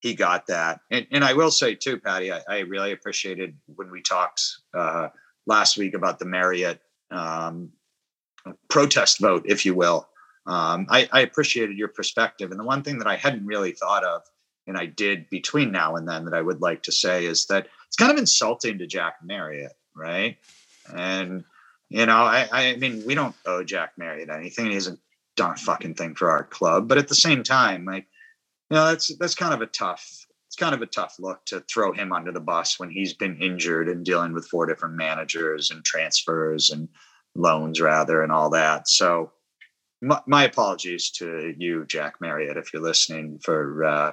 he 0.00 0.14
got 0.14 0.48
that. 0.48 0.80
And, 0.90 1.06
and 1.12 1.24
I 1.24 1.32
will 1.32 1.52
say 1.52 1.76
too, 1.76 1.98
Patty, 1.98 2.32
I, 2.32 2.42
I 2.48 2.58
really 2.60 2.90
appreciated 2.90 3.56
when 3.76 3.90
we 3.90 4.02
talked 4.02 4.42
uh, 4.74 5.08
last 5.46 5.78
week 5.78 5.94
about 5.94 6.18
the 6.18 6.24
Marriott 6.24 6.80
um, 7.12 7.70
protest 8.68 9.20
vote, 9.20 9.44
if 9.46 9.64
you 9.64 9.74
will. 9.74 10.08
Um, 10.46 10.86
I, 10.90 11.08
I 11.12 11.20
appreciated 11.20 11.78
your 11.78 11.86
perspective. 11.86 12.50
And 12.50 12.58
the 12.58 12.64
one 12.64 12.82
thing 12.82 12.98
that 12.98 13.06
I 13.06 13.14
hadn't 13.14 13.46
really 13.46 13.70
thought 13.70 14.02
of, 14.02 14.22
and 14.66 14.76
I 14.76 14.86
did 14.86 15.30
between 15.30 15.70
now 15.70 15.94
and 15.94 16.08
then 16.08 16.24
that 16.24 16.34
I 16.34 16.42
would 16.42 16.60
like 16.60 16.82
to 16.84 16.92
say 16.92 17.24
is 17.24 17.46
that 17.46 17.68
it's 17.86 17.96
kind 17.96 18.10
of 18.10 18.18
insulting 18.18 18.78
to 18.78 18.86
Jack 18.88 19.16
Marriott, 19.22 19.76
right? 19.94 20.36
And 20.92 21.44
you 21.92 22.06
know, 22.06 22.22
I, 22.22 22.48
I 22.52 22.76
mean, 22.76 23.02
we 23.06 23.14
don't 23.14 23.34
owe 23.46 23.64
Jack 23.64 23.92
Marriott 23.96 24.30
anything. 24.30 24.66
He 24.66 24.74
hasn't 24.74 25.00
done 25.36 25.52
a 25.52 25.56
fucking 25.56 25.94
thing 25.94 26.14
for 26.14 26.30
our 26.30 26.44
club. 26.44 26.88
But 26.88 26.98
at 26.98 27.08
the 27.08 27.14
same 27.14 27.42
time, 27.42 27.84
like, 27.84 28.06
you 28.70 28.76
know, 28.76 28.86
that's 28.86 29.14
that's 29.18 29.34
kind 29.34 29.54
of 29.54 29.60
a 29.60 29.66
tough 29.66 30.26
it's 30.48 30.56
kind 30.56 30.74
of 30.74 30.82
a 30.82 30.86
tough 30.86 31.16
look 31.18 31.42
to 31.46 31.60
throw 31.60 31.92
him 31.92 32.12
under 32.12 32.30
the 32.30 32.40
bus 32.40 32.78
when 32.78 32.90
he's 32.90 33.14
been 33.14 33.40
injured 33.40 33.88
and 33.88 34.04
dealing 34.04 34.34
with 34.34 34.48
four 34.48 34.66
different 34.66 34.96
managers 34.96 35.70
and 35.70 35.82
transfers 35.82 36.70
and 36.70 36.88
loans 37.34 37.80
rather 37.80 38.22
and 38.22 38.30
all 38.30 38.50
that. 38.50 38.86
So 38.86 39.32
my, 40.02 40.20
my 40.26 40.44
apologies 40.44 41.10
to 41.12 41.54
you, 41.56 41.86
Jack 41.86 42.20
Marriott, 42.20 42.58
if 42.58 42.70
you're 42.70 42.82
listening 42.82 43.38
for 43.38 43.82
uh, 43.82 44.12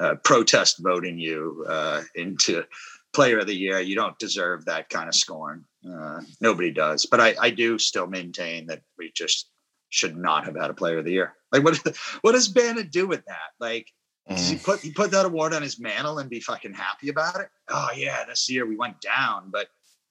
uh, 0.00 0.14
protest 0.24 0.78
voting 0.80 1.18
you 1.18 1.64
uh, 1.68 2.02
into 2.16 2.64
player 3.12 3.38
of 3.38 3.46
the 3.46 3.54
year. 3.54 3.80
You 3.80 3.94
don't 3.94 4.18
deserve 4.18 4.64
that 4.64 4.88
kind 4.88 5.08
of 5.08 5.14
scorn. 5.14 5.64
Uh, 5.86 6.20
nobody 6.40 6.70
does. 6.70 7.06
But 7.06 7.20
I, 7.20 7.34
I 7.40 7.50
do 7.50 7.78
still 7.78 8.06
maintain 8.06 8.66
that 8.66 8.82
we 8.98 9.12
just 9.14 9.50
should 9.90 10.16
not 10.16 10.44
have 10.44 10.56
had 10.56 10.70
a 10.70 10.74
player 10.74 10.98
of 10.98 11.04
the 11.04 11.12
year. 11.12 11.34
Like 11.52 11.64
what 11.64 11.78
what 12.22 12.32
does 12.32 12.48
Bannan 12.48 12.90
do 12.90 13.06
with 13.06 13.24
that? 13.26 13.50
Like 13.60 13.88
does 14.28 14.48
he 14.48 14.56
mm. 14.56 14.64
put 14.64 14.80
he 14.80 14.92
put 14.92 15.10
that 15.12 15.24
award 15.24 15.54
on 15.54 15.62
his 15.62 15.80
mantle 15.80 16.18
and 16.18 16.28
be 16.28 16.40
fucking 16.40 16.74
happy 16.74 17.08
about 17.08 17.40
it? 17.40 17.48
Oh 17.68 17.88
yeah, 17.96 18.24
this 18.24 18.50
year 18.50 18.66
we 18.66 18.76
went 18.76 19.00
down, 19.00 19.50
but 19.50 19.68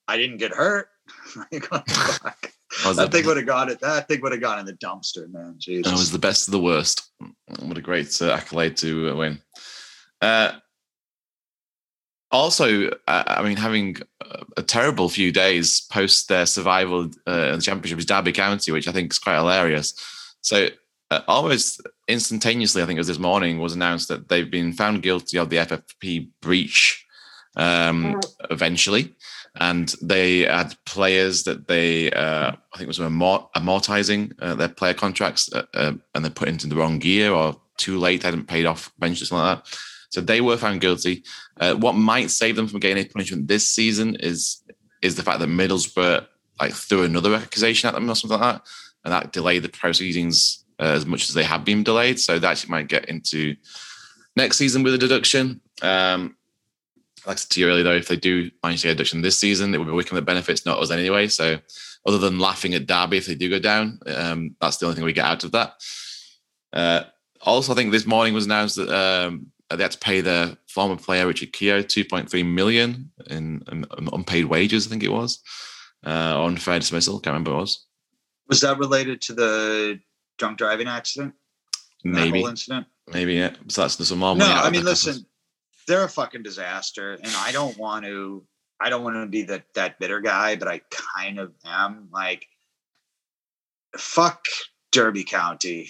I 0.08 0.18
didn't 0.18 0.38
get 0.38 0.52
hurt. 0.52 0.90
that 1.52 3.10
thing 3.12 3.26
would 3.26 3.38
have 3.38 3.46
gone 3.46 3.70
it. 3.70 3.80
That 3.80 4.08
thing 4.08 4.22
would 4.22 4.32
have 4.32 4.42
gone 4.42 4.60
in 4.60 4.66
the 4.66 4.74
dumpster, 4.74 5.32
man. 5.32 5.56
Jesus. 5.58 5.92
That 5.92 5.98
was 5.98 6.12
the 6.12 6.20
best 6.20 6.48
of 6.48 6.52
the 6.52 6.60
worst. 6.60 7.12
What 7.60 7.78
a 7.78 7.82
great 7.82 8.20
uh, 8.22 8.32
accolade 8.32 8.78
to 8.78 9.10
uh, 9.10 9.16
win. 9.16 9.42
Uh, 10.22 10.54
also, 12.32 12.90
I 13.08 13.42
mean, 13.44 13.58
having 13.58 13.98
a 14.58 14.64
terrible 14.64 15.10
few 15.10 15.32
days 15.32 15.82
post 15.92 16.28
their 16.28 16.46
survival 16.46 17.10
uh, 17.28 17.32
in 17.32 17.56
the 17.56 17.62
championship 17.62 18.00
is 18.00 18.06
Derby 18.06 18.32
County, 18.32 18.72
which 18.72 18.88
I 18.88 18.92
think 18.92 19.12
is 19.12 19.20
quite 19.20 19.38
hilarious. 19.38 19.94
So, 20.42 20.70
uh, 21.10 21.22
almost 21.28 21.82
instantaneously, 22.08 22.82
I 22.82 22.86
think 22.86 22.98
it 22.98 23.00
was 23.00 23.08
this 23.08 23.20
morning, 23.20 23.60
was 23.60 23.74
announced 23.74 24.10
that 24.10 24.28
they've 24.28 24.50
been 24.50 24.74
found 24.74 25.04
guilty 25.04 25.38
of 25.38 25.50
the 25.50 25.58
FFP 25.58 26.30
breach 26.42 27.06
um, 27.56 28.16
mm. 28.16 28.22
eventually. 28.50 29.16
And 29.60 29.94
they 30.02 30.42
had 30.42 30.76
players 30.86 31.44
that 31.44 31.68
they, 31.68 32.12
uh, 32.12 32.52
I 32.74 32.78
think, 32.78 32.88
was 32.88 33.00
amortizing 33.00 34.34
uh, 34.40 34.54
their 34.56 34.70
player 34.70 34.94
contracts, 34.94 35.52
uh, 35.52 35.64
uh, 35.74 35.94
and 36.14 36.26
they 36.26 36.30
put 36.30 36.50
into 36.50 36.68
the 36.68 36.76
wrong 36.76 37.00
gear 37.00 37.32
or 37.32 37.60
too 37.78 37.98
late, 37.98 38.24
hadn't 38.24 38.48
paid 38.48 38.66
off 38.66 38.92
benches, 39.00 39.30
something 39.30 39.44
like 39.44 39.64
that. 39.64 39.80
So 40.10 40.22
they 40.22 40.42
were 40.42 40.58
found 40.58 40.82
guilty. 40.82 41.24
Uh, 41.60 41.76
what 41.76 41.94
might 41.94 42.32
save 42.32 42.56
them 42.56 42.68
from 42.68 42.80
getting 42.80 43.04
a 43.04 43.08
punishment 43.08 43.48
this 43.48 43.70
season 43.70 44.16
is 44.16 44.64
is 45.02 45.16
the 45.16 45.24
fact 45.24 45.40
that 45.40 45.50
Middlesbrough 45.50 46.26
like 46.60 46.74
threw 46.74 47.04
another 47.04 47.36
accusation 47.36 47.88
at 47.88 47.94
them 47.94 48.10
or 48.10 48.16
something 48.16 48.40
like 48.40 48.56
that, 48.56 48.68
and 49.04 49.14
that 49.14 49.32
delayed 49.32 49.64
the 49.64 49.70
proceedings 49.70 50.64
uh, 50.80 50.86
as 50.86 51.06
much 51.06 51.30
as 51.30 51.36
they 51.36 51.44
have 51.44 51.66
been 51.66 51.84
delayed. 51.84 52.20
So 52.20 52.40
that 52.40 52.52
actually 52.52 52.72
might 52.72 52.88
get 52.88 53.06
into 53.06 53.56
next 54.36 54.58
season 54.58 54.84
with 54.84 54.94
a 54.94 54.98
deduction. 54.98 55.62
Um, 55.82 56.36
like 57.26 57.36
I 57.36 57.40
said 57.40 57.50
to 57.52 57.60
you 57.60 57.68
earlier, 57.68 57.84
though, 57.84 57.96
if 57.96 58.08
they 58.08 58.16
do 58.16 58.50
manage 58.64 58.82
to 58.82 58.88
get 58.88 58.92
a 58.92 58.96
deduction 58.96 59.22
this 59.22 59.38
season, 59.38 59.74
it 59.74 59.78
will 59.78 59.86
be 59.86 59.92
Wycombe 59.92 60.16
that 60.16 60.22
benefits, 60.22 60.66
not 60.66 60.80
us 60.80 60.92
anyway. 60.92 61.28
So 61.28 61.60
other 62.06 62.18
than 62.18 62.40
laughing 62.40 62.74
at 62.74 62.88
Derby 62.88 63.18
if 63.18 63.26
they 63.26 63.36
do 63.36 63.50
go 63.50 63.60
down, 63.60 64.00
um, 64.08 64.56
that's 64.62 64.78
the 64.78 64.86
only 64.86 64.96
thing 64.96 65.04
we 65.04 65.14
get 65.14 65.26
out 65.26 65.44
of 65.44 65.52
that. 65.52 65.74
Uh, 66.72 67.04
also, 67.42 67.74
I 67.74 67.76
think 67.76 67.92
this 67.92 68.06
morning 68.06 68.34
was 68.34 68.46
announced 68.46 68.78
that 68.78 68.90
um, 68.90 69.48
they 69.70 69.84
had 69.84 69.92
to 69.92 69.98
pay 69.98 70.22
their 70.22 70.58
former 70.68 70.96
player 70.96 71.28
Richard 71.28 71.52
Keogh 71.52 71.84
2.3 71.84 72.46
million 72.46 73.12
in, 73.30 73.62
in, 73.72 73.86
unpaid 74.14 74.46
wages. 74.46 74.88
I 74.88 74.90
think 74.90 75.04
it 75.04 75.12
was 75.12 75.42
uh, 76.06 76.44
unfair 76.44 76.80
dismissal. 76.80 77.20
Can't 77.20 77.34
remember 77.34 77.52
what 77.52 77.58
it 77.58 77.62
was. 77.62 77.86
Was 78.48 78.62
that 78.62 78.78
related 78.78 79.22
to 79.24 79.34
the 79.34 80.00
drunk 80.38 80.58
driving 80.58 80.88
accident? 80.88 81.34
Maybe 82.04 82.44
incident. 82.44 82.88
Maybe 83.12 83.34
yeah. 83.36 83.56
So 83.68 83.82
that's 83.82 84.08
some 84.08 84.20
more. 84.20 84.36
No, 84.36 84.46
I 84.46 84.70
mean, 84.70 84.86
listen, 84.86 85.26
they're 85.88 86.06
a 86.06 86.10
fucking 86.10 86.44
disaster, 86.44 87.14
and 87.14 87.34
I 87.38 87.52
don't 87.52 87.78
want 87.78 88.06
to. 88.06 88.46
I 88.80 88.90
don't 88.90 89.04
want 89.04 89.16
to 89.18 89.26
be 89.26 89.44
that 89.44 89.66
that 89.76 90.00
bitter 90.00 90.22
guy, 90.22 90.56
but 90.56 90.68
I 90.68 90.82
kind 90.90 91.40
of 91.40 91.54
am. 91.66 92.08
Like, 92.14 92.46
fuck 93.98 94.46
Derby 94.92 95.24
County 95.24 95.90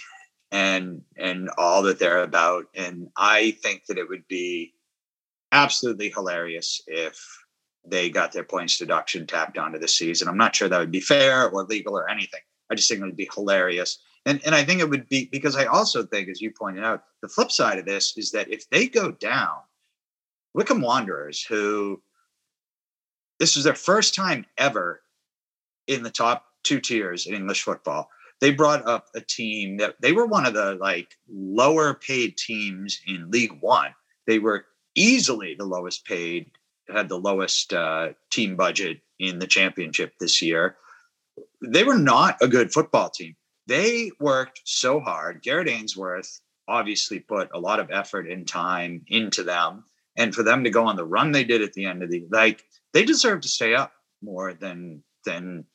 and 0.51 1.01
and 1.17 1.49
all 1.57 1.81
that 1.83 1.99
they're 1.99 2.23
about. 2.23 2.65
And 2.75 3.09
I 3.17 3.51
think 3.61 3.85
that 3.87 3.97
it 3.97 4.07
would 4.07 4.27
be 4.27 4.73
absolutely 5.51 6.09
hilarious 6.09 6.81
if 6.87 7.19
they 7.85 8.09
got 8.09 8.31
their 8.31 8.43
points 8.43 8.77
deduction 8.77 9.25
tapped 9.25 9.57
onto 9.57 9.79
the 9.79 9.87
season. 9.87 10.27
I'm 10.27 10.37
not 10.37 10.55
sure 10.55 10.67
that 10.67 10.79
would 10.79 10.91
be 10.91 10.99
fair 10.99 11.49
or 11.49 11.63
legal 11.63 11.97
or 11.97 12.09
anything. 12.09 12.41
I 12.69 12.75
just 12.75 12.89
think 12.89 13.01
it 13.01 13.05
would 13.05 13.15
be 13.15 13.29
hilarious. 13.33 13.99
And 14.25 14.41
and 14.45 14.53
I 14.53 14.63
think 14.63 14.81
it 14.81 14.89
would 14.89 15.07
be 15.07 15.29
because 15.31 15.55
I 15.55 15.65
also 15.65 16.03
think, 16.03 16.27
as 16.27 16.41
you 16.41 16.51
pointed 16.51 16.83
out, 16.83 17.03
the 17.21 17.29
flip 17.29 17.51
side 17.51 17.79
of 17.79 17.85
this 17.85 18.17
is 18.17 18.31
that 18.31 18.51
if 18.51 18.69
they 18.69 18.87
go 18.87 19.11
down, 19.11 19.57
Wycombe 20.53 20.81
Wanderers, 20.81 21.43
who 21.43 22.01
this 23.39 23.55
was 23.55 23.63
their 23.63 23.75
first 23.75 24.15
time 24.15 24.45
ever 24.57 25.01
in 25.87 26.03
the 26.03 26.09
top 26.09 26.45
two 26.63 26.81
tiers 26.81 27.25
in 27.25 27.35
English 27.35 27.63
football, 27.63 28.09
they 28.39 28.51
brought 28.51 28.87
up 28.87 29.07
a 29.15 29.21
team 29.21 29.77
that 29.77 29.95
they 30.01 30.11
were 30.11 30.25
one 30.25 30.45
of 30.45 30.53
the 30.53 30.75
like 30.75 31.15
lower 31.29 31.93
paid 31.93 32.37
teams 32.37 32.99
in 33.07 33.31
League 33.31 33.57
One. 33.59 33.93
They 34.25 34.39
were 34.39 34.65
easily 34.95 35.55
the 35.55 35.65
lowest 35.65 36.05
paid, 36.05 36.51
had 36.89 37.09
the 37.09 37.19
lowest 37.19 37.73
uh, 37.73 38.09
team 38.31 38.55
budget 38.55 38.99
in 39.19 39.39
the 39.39 39.47
championship 39.47 40.13
this 40.19 40.41
year. 40.41 40.75
They 41.61 41.83
were 41.83 41.97
not 41.97 42.37
a 42.41 42.47
good 42.47 42.71
football 42.71 43.09
team. 43.09 43.35
They 43.67 44.11
worked 44.19 44.61
so 44.65 44.99
hard. 44.99 45.41
Gareth 45.41 45.67
Ainsworth 45.67 46.39
obviously 46.67 47.19
put 47.19 47.49
a 47.53 47.59
lot 47.59 47.79
of 47.79 47.91
effort 47.91 48.29
and 48.29 48.47
time 48.47 49.03
into 49.07 49.43
them. 49.43 49.83
And 50.15 50.33
for 50.33 50.43
them 50.43 50.63
to 50.63 50.69
go 50.69 50.85
on 50.85 50.95
the 50.95 51.05
run 51.05 51.31
they 51.31 51.43
did 51.43 51.61
at 51.61 51.73
the 51.73 51.85
end 51.85 52.01
of 52.01 52.09
the 52.09 52.25
like, 52.31 52.63
they 52.93 53.05
deserve 53.05 53.41
to 53.41 53.47
stay 53.47 53.75
up 53.75 53.91
more 54.21 54.53
than 54.53 55.03
than 55.25 55.65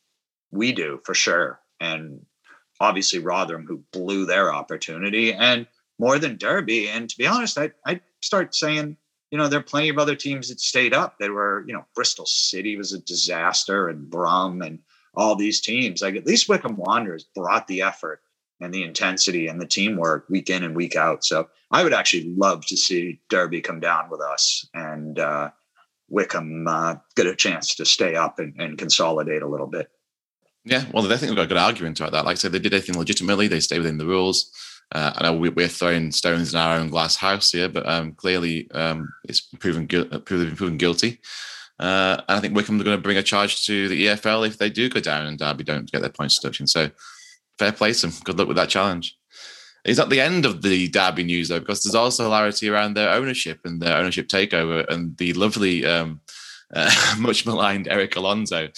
we 0.51 0.73
do 0.73 1.01
for 1.05 1.15
sure. 1.15 1.61
And 1.81 2.25
obviously 2.83 3.19
Rotherham, 3.19 3.67
who 3.67 3.83
blew 3.93 4.27
their 4.27 4.53
opportunity, 4.53 5.33
and 5.33 5.67
more 5.99 6.19
than 6.19 6.37
Derby. 6.37 6.89
And 6.89 7.09
to 7.09 7.17
be 7.17 7.27
honest, 7.27 7.57
I 7.57 7.71
I 7.87 8.01
start 8.21 8.55
saying, 8.55 8.97
you 9.31 9.39
know, 9.39 9.49
there 9.49 9.61
are 9.61 9.65
plenty 9.65 9.89
of 9.89 9.99
other 9.99 10.17
teams 10.17 10.49
that 10.49 10.61
stayed 10.61 10.93
up. 10.93 11.19
They 11.19 11.31
were, 11.31 11.65
you 11.67 11.73
know, 11.73 11.85
Bristol 11.95 12.27
City 12.27 12.77
was 12.77 12.93
a 12.93 13.01
disaster, 13.01 13.89
and 13.89 14.11
Brum, 14.11 14.63
and 14.63 14.81
all 15.15 15.37
these 15.37 15.61
teams. 15.61 16.03
Like 16.03 16.17
at 16.17 16.27
least 16.27 16.49
Wycombe 16.49 16.77
Wanderers 16.77 17.25
brought 17.35 17.67
the 17.69 17.83
effort 17.83 18.21
and 18.61 18.73
the 18.73 18.83
intensity 18.83 19.49
and 19.49 19.61
the 19.61 19.67
teamwork 19.67 20.29
week 20.29 20.49
in 20.49 20.63
and 20.63 20.77
week 20.77 20.97
out. 20.97 21.25
So 21.25 21.49
I 21.71 21.83
would 21.83 21.93
actually 21.93 22.35
love 22.37 22.65
to 22.67 22.77
see 22.77 23.21
Derby 23.29 23.61
come 23.61 23.81
down 23.81 24.09
with 24.09 24.21
us 24.21 24.67
and 24.75 25.19
uh, 25.19 25.51
Wycombe 26.09 26.67
uh, 26.69 26.97
get 27.17 27.27
a 27.27 27.35
chance 27.35 27.75
to 27.75 27.85
stay 27.85 28.15
up 28.15 28.39
and, 28.39 28.55
and 28.59 28.79
consolidate 28.79 29.43
a 29.43 29.49
little 29.49 29.67
bit. 29.67 29.91
Yeah, 30.65 30.85
well, 30.93 31.11
I 31.13 31.17
think 31.17 31.31
we've 31.31 31.37
got 31.37 31.45
a 31.47 31.49
good 31.49 31.57
argument 31.57 31.99
about 31.99 32.13
that. 32.13 32.25
Like 32.25 32.33
I 32.33 32.39
said, 32.39 32.53
they 32.53 32.61
did 32.61 32.73
everything 32.73 32.97
legitimately. 32.97 33.49
They 33.49 33.61
stay 33.61 33.79
within 33.79 33.99
the 33.99 34.07
rules. 34.07 34.51
Uh, 34.93 35.13
I 35.17 35.23
know 35.25 35.37
we, 35.37 35.49
are 35.49 35.69
throwing 35.69 36.13
stones 36.13 36.53
in 36.53 36.61
our 36.61 36.77
own 36.77 36.91
glass 36.91 37.17
house 37.17 37.51
here, 37.51 37.69
but 37.69 37.89
um, 37.89 38.13
clearly 38.13 38.71
um, 38.73 39.13
it's 39.25 39.41
proven, 39.41 39.87
gu- 39.87 40.05
proven, 40.21 40.55
proven 40.55 40.77
guilty. 40.77 41.19
Uh, 41.81 42.23
and 42.29 42.39
I 42.39 42.41
think 42.41 42.55
Wycombe 42.55 42.81
are 42.81 42.85
going 42.85 42.97
to 42.97 43.03
bring 43.03 43.17
a 43.17 43.23
charge 43.23 43.65
to 43.67 43.89
the 43.89 44.07
EFL 44.07 44.47
if 44.47 44.59
they 44.59 44.71
do 44.71 44.89
go 44.89 45.01
down 45.01 45.27
and 45.27 45.39
Derby 45.39 45.65
don't 45.65 45.91
get 45.91 46.03
their 46.03 46.11
points 46.11 46.39
deduction. 46.39 46.67
So 46.67 46.91
fair 47.59 47.73
play 47.73 47.93
to 47.93 48.01
them. 48.03 48.17
Good 48.23 48.39
luck 48.39 48.49
with 48.49 48.57
that 48.57 48.69
challenge. 48.69 49.17
It's 49.85 49.99
at 49.99 50.11
the 50.11 50.21
end 50.21 50.45
of 50.45 50.63
the 50.63 50.89
Derby 50.89 51.25
news 51.25 51.49
though, 51.49 51.59
because 51.59 51.83
there's 51.83 51.97
also 51.97 52.25
hilarity 52.25 52.69
around 52.69 52.95
their 52.95 53.11
ownership 53.11 53.61
and 53.65 53.83
their 53.83 53.97
ownership 53.97 54.29
takeover 54.29 54.87
and 54.89 55.17
the 55.17 55.33
lovely, 55.33 55.85
um, 55.85 56.21
uh, 56.73 57.15
much 57.19 57.47
maligned 57.47 57.89
Erik 57.89 58.15
Alonso, 58.15 58.69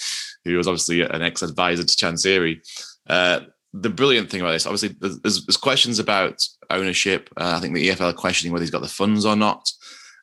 who 0.45 0.57
was 0.57 0.67
obviously 0.67 1.01
an 1.01 1.21
ex-advisor 1.21 1.83
to 1.83 1.95
Chansiri. 1.95 2.61
Uh, 3.07 3.41
the 3.73 3.89
brilliant 3.89 4.29
thing 4.29 4.41
about 4.41 4.53
this, 4.53 4.65
obviously, 4.65 4.95
there's, 4.99 5.19
there's 5.21 5.57
questions 5.57 5.99
about 5.99 6.47
ownership. 6.69 7.29
Uh, 7.35 7.55
I 7.57 7.59
think 7.59 7.75
the 7.75 7.89
EFL 7.89 8.11
are 8.11 8.13
questioning 8.13 8.53
whether 8.53 8.63
he's 8.63 8.71
got 8.71 8.81
the 8.81 8.87
funds 8.87 9.25
or 9.25 9.35
not. 9.35 9.69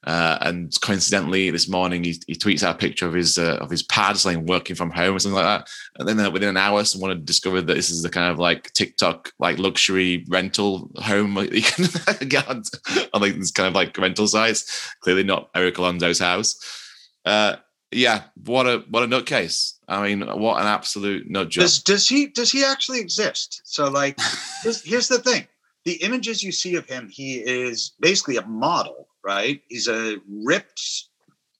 Uh, 0.04 0.36
and 0.40 0.80
coincidentally, 0.80 1.50
this 1.50 1.68
morning 1.68 2.02
he, 2.02 2.20
he 2.26 2.34
tweets 2.34 2.64
out 2.64 2.74
a 2.74 2.78
picture 2.78 3.06
of 3.06 3.12
his 3.12 3.38
uh, 3.38 3.58
of 3.60 3.70
his 3.70 3.84
pad 3.84 4.16
saying 4.16 4.46
working 4.46 4.74
from 4.74 4.90
home 4.90 5.14
or 5.14 5.18
something 5.20 5.36
like 5.36 5.44
that. 5.44 5.68
And 5.96 6.08
then 6.08 6.18
uh, 6.18 6.28
within 6.28 6.48
an 6.48 6.56
hour, 6.56 6.82
someone 6.82 7.10
had 7.10 7.24
discovered 7.24 7.68
that 7.68 7.74
this 7.74 7.88
is 7.88 8.02
the 8.02 8.10
kind 8.10 8.28
of 8.28 8.38
like 8.38 8.72
TikTok 8.72 9.32
like 9.38 9.58
luxury 9.58 10.24
rental 10.28 10.90
home 10.96 11.36
you 11.52 11.62
can 11.62 11.86
get 12.28 12.48
on, 12.48 12.64
like 13.14 13.36
this 13.36 13.52
kind 13.52 13.68
of 13.68 13.74
like 13.74 13.96
rental 13.96 14.26
sites. 14.26 14.92
Clearly 15.02 15.22
not 15.22 15.50
Erik 15.54 15.78
Alonso's 15.78 16.18
house. 16.18 16.56
Uh, 17.24 17.56
yeah, 17.92 18.22
what 18.44 18.66
a 18.66 18.84
what 18.90 19.04
a 19.04 19.06
nutcase. 19.06 19.74
I 19.93 20.03
mean, 20.03 20.26
what 20.38 20.61
an 20.61 20.66
absolute 20.66 21.30
nut 21.30 21.51
job. 21.51 21.62
Does 21.62 21.82
does 21.82 22.09
he 22.09 22.26
does 22.26 22.51
he 22.51 22.64
actually 22.64 23.01
exist? 23.01 23.62
So 23.64 23.88
like, 23.88 24.18
here's, 24.62 24.82
here's 24.82 25.09
the 25.09 25.18
thing: 25.18 25.47
the 25.84 25.95
images 26.03 26.43
you 26.43 26.53
see 26.53 26.76
of 26.76 26.86
him, 26.86 27.09
he 27.09 27.36
is 27.36 27.93
basically 28.01 28.36
a 28.36 28.47
model 28.47 29.09
right? 29.24 29.61
He's 29.68 29.88
a 29.88 30.18
ripped 30.28 31.09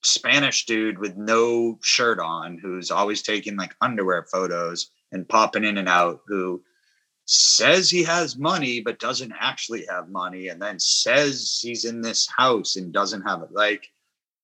Spanish 0.03 0.67
dude 0.67 0.99
with 0.99 1.17
no 1.17 1.79
shirt 1.83 2.19
on 2.19 2.59
who's 2.59 2.91
always 2.91 3.23
taking 3.23 3.57
like 3.57 3.75
underwear 3.81 4.27
photos 4.31 4.91
and 5.13 5.29
popping 5.29 5.65
in 5.65 5.79
and 5.79 5.89
out, 5.89 6.21
who 6.27 6.63
says 7.27 7.89
he 7.89 8.03
has 8.03 8.37
money 8.37 8.81
but 8.81 8.99
doesn't 8.99 9.33
actually 9.39 9.85
have 9.89 10.09
money, 10.09 10.49
and 10.49 10.61
then 10.61 10.79
says 10.79 11.59
he's 11.63 11.85
in 11.85 12.01
this 12.01 12.29
house 12.37 12.77
and 12.77 12.93
doesn't 12.93 13.23
have 13.23 13.43
it. 13.43 13.53
Like, 13.53 13.92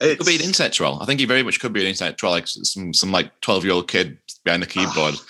it 0.00 0.18
could 0.18 0.26
be 0.26 0.36
an 0.36 0.42
internet 0.42 0.72
troll. 0.72 1.02
I 1.02 1.06
think 1.06 1.20
he 1.20 1.26
very 1.26 1.42
much 1.42 1.60
could 1.60 1.72
be 1.72 1.80
an 1.80 1.88
internet 1.88 2.18
troll, 2.18 2.32
like 2.32 2.46
some 2.46 2.94
some 2.94 3.10
like 3.10 3.40
twelve 3.40 3.64
year 3.64 3.74
old 3.74 3.88
kid 3.88 4.18
behind 4.44 4.62
a 4.62 4.66
keyboard. 4.66 5.14
Oh, 5.16 5.24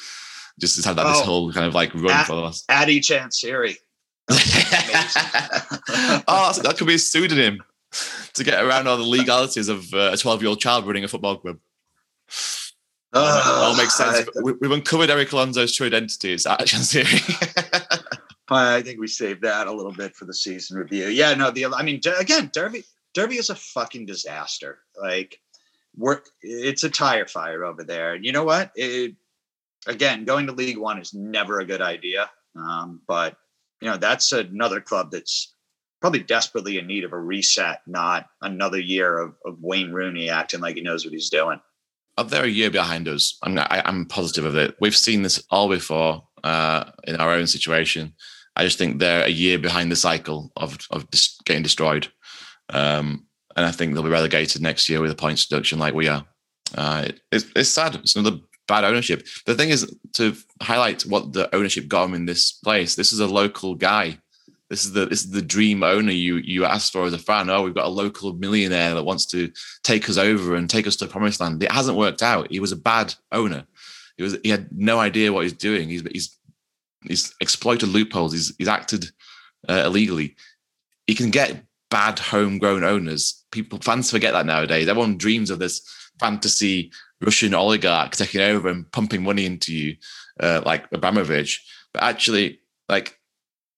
just 0.61 0.77
has 0.77 0.85
had 0.85 0.97
that, 0.97 1.05
this 1.05 1.21
oh, 1.21 1.25
whole 1.25 1.53
kind 1.53 1.66
of 1.66 1.75
like 1.75 1.95
run 1.95 2.11
at, 2.11 2.27
for 2.27 2.45
us. 2.45 2.64
Addy 2.69 3.01
Chansiri. 3.01 3.77
oh, 4.31 4.35
that 6.62 6.75
could 6.77 6.87
be 6.87 6.95
a 6.95 6.99
pseudonym 6.99 7.62
to 8.35 8.45
get 8.45 8.62
around 8.62 8.87
all 8.87 8.97
the 8.97 9.03
legalities 9.03 9.69
of 9.69 9.93
uh, 9.95 10.11
a 10.12 10.16
12 10.16 10.43
year 10.43 10.51
old 10.51 10.61
child 10.61 10.87
running 10.87 11.05
a 11.05 11.09
football 11.09 11.37
club. 11.37 11.59
Uh, 13.12 13.62
all 13.64 13.77
makes 13.77 13.97
sense. 13.97 14.19
I, 14.19 14.25
we, 14.43 14.53
have 14.62 14.73
uncovered 14.73 15.11
Erik 15.11 15.33
Alonso's 15.33 15.75
true 15.75 15.87
identity. 15.87 16.35
Is 16.35 16.45
that 16.45 16.61
I 18.51 18.83
think 18.83 19.01
we 19.01 19.07
saved 19.07 19.43
that 19.43 19.66
a 19.66 19.73
little 19.73 19.93
bit 19.93 20.14
for 20.14 20.25
the 20.25 20.35
season 20.35 20.79
review. 20.79 21.07
Yeah, 21.07 21.35
no, 21.35 21.51
the 21.51 21.66
I 21.66 21.83
mean, 21.83 22.01
again, 22.19 22.51
Derby 22.53 22.85
Derby 23.15 23.37
is 23.37 23.51
a 23.51 23.55
fucking 23.55 24.07
disaster. 24.07 24.79
Like, 25.01 25.41
we're 25.97 26.21
it's 26.43 26.85
a 26.85 26.91
tire 26.91 27.27
fire 27.27 27.65
over 27.65 27.85
there. 27.85 28.15
And 28.15 28.25
you 28.25 28.33
know 28.33 28.45
what? 28.45 28.71
It, 28.77 29.17
again, 29.87 30.25
going 30.25 30.47
to 30.47 30.53
League 30.53 30.79
One 30.79 30.99
is 30.99 31.15
never 31.15 31.61
a 31.61 31.67
good 31.67 31.83
idea. 31.83 32.31
Um, 32.57 33.01
but 33.07 33.37
you 33.81 33.89
know, 33.89 33.97
that's 33.97 34.33
another 34.33 34.81
club 34.81 35.11
that's 35.11 35.55
probably 36.01 36.21
desperately 36.21 36.79
in 36.79 36.87
need 36.87 37.05
of 37.05 37.13
a 37.13 37.19
reset, 37.19 37.83
not 37.87 38.27
another 38.43 38.79
year 38.79 39.19
of, 39.19 39.35
of 39.45 39.57
Wayne 39.61 39.93
Rooney 39.93 40.31
acting 40.31 40.61
like 40.61 40.77
he 40.77 40.83
knows 40.83 41.05
what 41.05 41.13
he's 41.13 41.31
doing. 41.31 41.61
Oh, 42.17 42.25
they're 42.25 42.45
a 42.45 42.49
year 42.49 42.71
behind 42.71 43.07
us. 43.09 43.39
I'm, 43.43 43.59
I, 43.59 43.83
am 43.85 44.07
positive 44.07 44.45
of 44.45 44.57
it. 44.57 44.77
We've 44.81 44.97
seen 44.97 45.23
this 45.23 45.43
all 45.51 45.69
before 45.69 46.25
uh, 46.43 46.85
in 47.07 47.17
our 47.17 47.31
own 47.31 47.47
situation. 47.47 48.15
I 48.57 48.65
just 48.65 48.77
think 48.79 48.99
they're 48.99 49.25
a 49.25 49.31
year 49.31 49.59
behind 49.59 49.93
the 49.93 49.97
cycle 49.97 50.51
of 50.57 50.79
of 50.91 51.09
dis- 51.13 51.39
getting 51.45 51.63
destroyed, 51.63 52.09
um, 52.71 53.27
and 53.57 53.66
I 53.66 53.71
think 53.71 53.95
they'll 53.95 54.03
be 54.03 54.11
relegated 54.11 54.62
next 54.62 54.89
year 54.89 55.01
with 55.01 55.11
a 55.11 55.16
points 55.16 55.47
deduction 55.47 55.79
like 55.79 55.95
we 55.95 56.09
are. 56.09 56.25
Uh, 56.75 57.05
it, 57.07 57.21
it's, 57.33 57.47
it's 57.57 57.69
sad. 57.69 57.97
It's 57.97 58.16
another 58.16 58.39
bad 58.66 58.85
ownership. 58.85 59.27
The 59.47 59.55
thing 59.55 59.71
is 59.71 59.97
to 60.14 60.37
highlight 60.62 61.03
what 61.03 61.33
the 61.33 61.55
ownership 61.55 61.89
got 61.89 62.05
him 62.05 62.14
in 62.14 62.27
this 62.27 62.53
place. 62.53 62.95
This 62.95 63.12
is 63.12 63.21
a 63.21 63.27
local 63.27 63.75
guy 63.75 64.19
this 64.71 64.85
is 64.85 64.93
the 64.93 65.07
this 65.07 65.25
is 65.25 65.31
the 65.31 65.43
dream 65.43 65.83
owner 65.83 66.12
you 66.12 66.37
you 66.37 66.64
asked 66.64 66.93
for 66.93 67.05
as 67.05 67.14
a 67.14 67.19
fan. 67.19 67.49
Oh, 67.49 67.62
we've 67.62 67.75
got 67.75 67.87
a 67.87 67.91
local 67.91 68.35
millionaire 68.35 68.95
that 68.95 69.05
wants 69.05 69.25
to 69.27 69.51
take 69.83 70.09
us 70.09 70.19
over 70.19 70.55
and 70.55 70.69
take 70.69 70.87
us 70.87 70.97
to 70.97 71.07
promised 71.07 71.41
land. 71.41 71.62
It 71.62 71.73
hasn't 71.73 71.97
worked 71.97 72.23
out. 72.23 72.51
He 72.51 72.61
was 72.61 72.73
a 72.73 72.77
bad 72.77 73.14
owner. 73.33 73.64
He 74.16 74.23
was 74.23 74.37
he 74.43 74.51
had 74.51 74.69
no 74.71 74.99
idea 74.99 75.33
what 75.33 75.45
he's 75.45 75.55
doing. 75.55 75.89
He's 75.89 76.03
he's 76.12 76.39
he's 77.07 77.35
exploited 77.41 77.89
loopholes. 77.89 78.33
He's 78.33 78.55
he's 78.59 78.69
acted 78.69 79.07
uh, 79.69 79.85
illegally. 79.87 80.37
He 81.07 81.14
can 81.14 81.31
get 81.31 81.64
bad 81.91 82.18
homegrown 82.18 82.84
owners. 82.84 83.45
People 83.51 83.78
fans 83.80 84.11
forget 84.11 84.32
that 84.32 84.47
nowadays. 84.47 84.89
Everyone 84.89 85.16
dreams 85.16 85.51
of 85.51 85.59
this 85.59 85.80
fantasy 86.20 86.91
Russian 87.20 87.55
oligarch 87.55 88.12
taking 88.12 88.41
over 88.41 88.68
and 88.68 88.91
pumping 88.93 89.22
money 89.22 89.45
into 89.45 89.74
you, 89.74 89.97
uh, 90.41 90.62
like 90.64 90.86
Abramovich. 90.93 91.64
But 91.93 92.03
actually, 92.03 92.61
like 92.89 93.18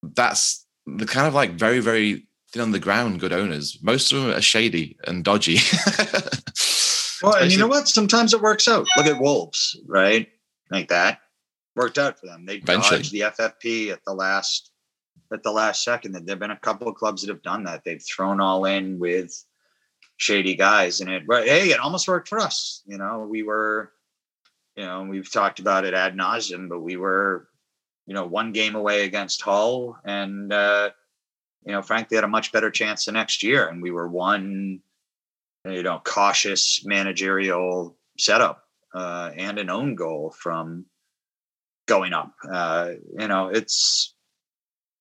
that's 0.03 0.67
the 0.87 1.07
kind 1.07 1.27
of 1.27 1.35
like 1.35 1.53
very, 1.53 1.81
very 1.81 2.27
thin 2.53 2.63
on 2.63 2.73
the 2.73 2.79
ground 2.79 3.21
good 3.21 3.33
owners. 3.33 3.79
Most 3.83 4.13
of 4.13 4.23
them 4.23 4.31
are 4.33 4.41
shady 4.41 4.97
and 5.07 5.25
dodgy. 5.25 5.59
well, 7.23 7.37
and 7.37 7.53
you 7.53 7.59
know 7.59 7.69
what? 7.69 7.89
Sometimes 7.89 8.35
it 8.35 8.41
works 8.41 8.69
out. 8.69 8.87
Look 8.97 9.07
at 9.07 9.21
Wolves, 9.21 9.79
right? 9.87 10.29
Like 10.71 10.89
that 10.89 11.21
worked 11.77 11.99
out 11.99 12.19
for 12.19 12.27
them. 12.27 12.47
They 12.47 12.57
Eventually. 12.57 12.99
dodged 12.99 13.13
the 13.13 13.21
FFP 13.21 13.93
at 13.93 14.01
the 14.05 14.13
last 14.13 14.71
at 15.33 15.43
the 15.43 15.53
last 15.53 15.85
second. 15.85 16.13
That 16.13 16.27
There've 16.27 16.39
been 16.39 16.51
a 16.51 16.57
couple 16.57 16.89
of 16.89 16.97
clubs 16.97 17.23
that 17.23 17.31
have 17.31 17.43
done 17.43 17.65
that. 17.65 17.85
They've 17.85 18.03
thrown 18.03 18.41
all 18.41 18.65
in 18.65 18.99
with 18.99 19.45
shady 20.17 20.55
guys, 20.55 21.01
and 21.01 21.11
it 21.11 21.25
hey, 21.29 21.71
it 21.71 21.81
almost 21.81 22.09
worked 22.09 22.29
for 22.29 22.41
us. 22.41 22.83
You 22.87 22.99
know, 22.99 23.27
we 23.29 23.43
were, 23.43 23.93
you 24.77 24.85
know, 24.85 25.03
we've 25.03 25.31
talked 25.31 25.61
about 25.61 25.85
it 25.85 25.95
ad 25.95 26.17
nauseum, 26.17 26.69
but 26.69 26.81
we 26.81 26.97
were 26.97 27.49
you 28.11 28.15
know, 28.15 28.27
one 28.27 28.51
game 28.51 28.75
away 28.75 29.05
against 29.05 29.41
Hull, 29.41 29.97
and 30.05 30.53
uh, 30.53 30.91
you 31.65 31.71
know, 31.71 31.81
frankly, 31.81 32.17
had 32.17 32.25
a 32.25 32.29
much 32.29 32.51
better 32.51 32.69
chance 32.69 33.05
the 33.05 33.13
next 33.13 33.45
year. 33.45 33.69
And 33.69 33.81
we 33.81 33.93
were 33.93 34.09
one, 34.09 34.81
you 35.65 35.85
know, 35.85 36.01
cautious 36.05 36.85
managerial 36.85 37.97
setup 38.19 38.65
uh, 38.93 39.31
and 39.37 39.61
an 39.61 39.71
own 39.71 39.95
goal 39.95 40.35
from 40.37 40.87
going 41.87 42.13
up. 42.13 42.35
Uh, 42.51 42.95
you 43.17 43.29
know, 43.29 43.47
it's 43.47 44.13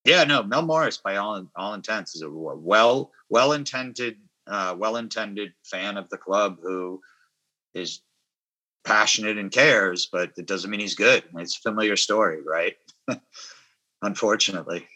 yeah, 0.10 0.24
no, 0.24 0.44
Mel 0.44 0.64
Morris, 0.64 0.98
by 0.98 1.18
all 1.18 1.48
all 1.56 1.74
intents, 1.74 2.16
is 2.16 2.22
a 2.24 2.30
well 2.30 3.12
well 3.30 3.52
intended 3.54 4.18
uh, 4.48 4.76
well 4.78 4.96
intended 4.96 5.54
fan 5.64 5.98
of 5.98 6.10
the 6.10 6.18
club 6.18 6.58
who 6.62 7.00
is 7.74 8.02
passionate 8.84 9.38
and 9.38 9.52
cares, 9.52 10.08
but 10.12 10.32
it 10.38 10.48
doesn't 10.48 10.72
mean 10.72 10.80
he's 10.80 10.96
good. 10.96 11.24
It's 11.36 11.58
a 11.58 11.62
familiar 11.62 11.96
story, 11.96 12.42
right? 12.42 12.76
unfortunately. 14.02 14.88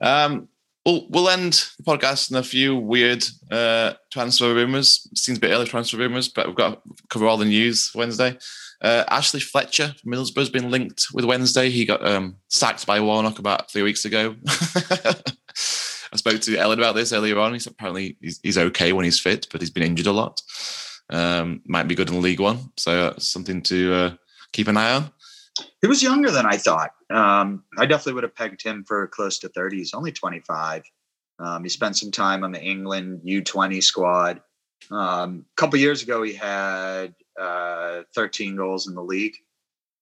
Um, 0.00 0.48
we'll, 0.84 1.06
we'll 1.08 1.28
end 1.28 1.64
the 1.78 1.84
podcast 1.84 2.30
in 2.30 2.36
a 2.36 2.42
few 2.42 2.76
weird 2.76 3.24
uh, 3.50 3.94
transfer 4.10 4.54
rumors. 4.54 5.08
Seems 5.14 5.38
a 5.38 5.40
bit 5.40 5.50
early 5.50 5.66
transfer 5.66 5.96
rumors, 5.96 6.28
but 6.28 6.46
we've 6.46 6.56
got 6.56 6.84
to 6.84 6.94
cover 7.08 7.26
all 7.26 7.36
the 7.36 7.44
news 7.44 7.90
Wednesday. 7.94 8.36
Uh, 8.82 9.04
Ashley 9.08 9.40
Fletcher 9.40 9.94
from 10.00 10.12
Middlesbrough's 10.12 10.50
been 10.50 10.70
linked 10.70 11.08
with 11.12 11.24
Wednesday. 11.24 11.68
He 11.68 11.84
got 11.84 12.06
um, 12.06 12.36
sacked 12.48 12.86
by 12.86 13.00
Warnock 13.00 13.38
about 13.38 13.70
three 13.70 13.82
weeks 13.82 14.04
ago. 14.04 14.36
I 16.12 16.16
spoke 16.16 16.40
to 16.40 16.56
Ellen 16.56 16.78
about 16.78 16.94
this 16.94 17.12
earlier 17.12 17.38
on. 17.38 17.52
He's 17.52 17.66
apparently 17.66 18.16
he's, 18.20 18.40
he's 18.42 18.58
okay 18.58 18.92
when 18.92 19.04
he's 19.04 19.20
fit, 19.20 19.46
but 19.52 19.60
he's 19.60 19.70
been 19.70 19.82
injured 19.82 20.06
a 20.06 20.12
lot. 20.12 20.40
Um, 21.10 21.60
might 21.66 21.88
be 21.88 21.94
good 21.94 22.08
in 22.08 22.22
League 22.22 22.40
One, 22.40 22.72
so 22.76 23.08
uh, 23.08 23.18
something 23.18 23.62
to 23.62 23.92
uh, 23.92 24.14
keep 24.52 24.68
an 24.68 24.76
eye 24.76 24.94
on. 24.94 25.10
He 25.80 25.88
was 25.88 26.02
younger 26.02 26.30
than 26.30 26.46
I 26.46 26.56
thought. 26.56 26.92
Um, 27.10 27.64
I 27.78 27.86
definitely 27.86 28.14
would 28.14 28.24
have 28.24 28.34
pegged 28.34 28.62
him 28.62 28.84
for 28.84 29.06
close 29.08 29.38
to 29.40 29.48
30. 29.48 29.78
He's 29.78 29.94
only 29.94 30.12
25. 30.12 30.82
Um, 31.38 31.62
he 31.62 31.68
spent 31.68 31.96
some 31.96 32.10
time 32.10 32.44
on 32.44 32.52
the 32.52 32.62
England 32.62 33.22
U20 33.24 33.82
squad. 33.82 34.42
A 34.90 34.94
um, 34.94 35.44
couple 35.56 35.78
years 35.78 36.02
ago, 36.02 36.22
he 36.22 36.34
had 36.34 37.14
uh, 37.40 38.02
13 38.14 38.56
goals 38.56 38.88
in 38.88 38.94
the 38.94 39.02
league. 39.02 39.36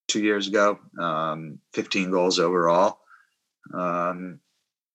Two 0.07 0.21
years 0.23 0.47
ago, 0.47 0.79
um, 0.99 1.59
15 1.73 2.11
goals 2.11 2.39
overall. 2.39 2.99
Um, 3.73 4.39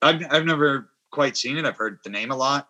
I've, 0.02 0.26
I've 0.28 0.44
never 0.44 0.90
quite 1.12 1.36
seen 1.36 1.56
it. 1.56 1.64
I've 1.64 1.76
heard 1.76 2.00
the 2.02 2.10
name 2.10 2.32
a 2.32 2.36
lot. 2.36 2.68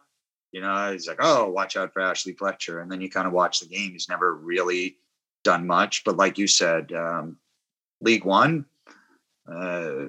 You 0.52 0.60
know, 0.60 0.92
he's 0.92 1.08
like, 1.08 1.18
oh, 1.20 1.50
watch 1.50 1.76
out 1.76 1.92
for 1.92 2.00
Ashley 2.00 2.34
Fletcher. 2.34 2.80
And 2.80 2.92
then 2.92 3.00
you 3.00 3.10
kind 3.10 3.26
of 3.26 3.32
watch 3.32 3.60
the 3.60 3.66
game. 3.66 3.92
He's 3.92 4.08
never 4.08 4.36
really 4.36 4.98
done 5.42 5.66
much. 5.66 6.04
But 6.04 6.16
like 6.16 6.38
you 6.38 6.46
said, 6.46 6.92
um, 6.92 7.38
League 8.00 8.24
One, 8.24 8.66
uh, 9.50 10.06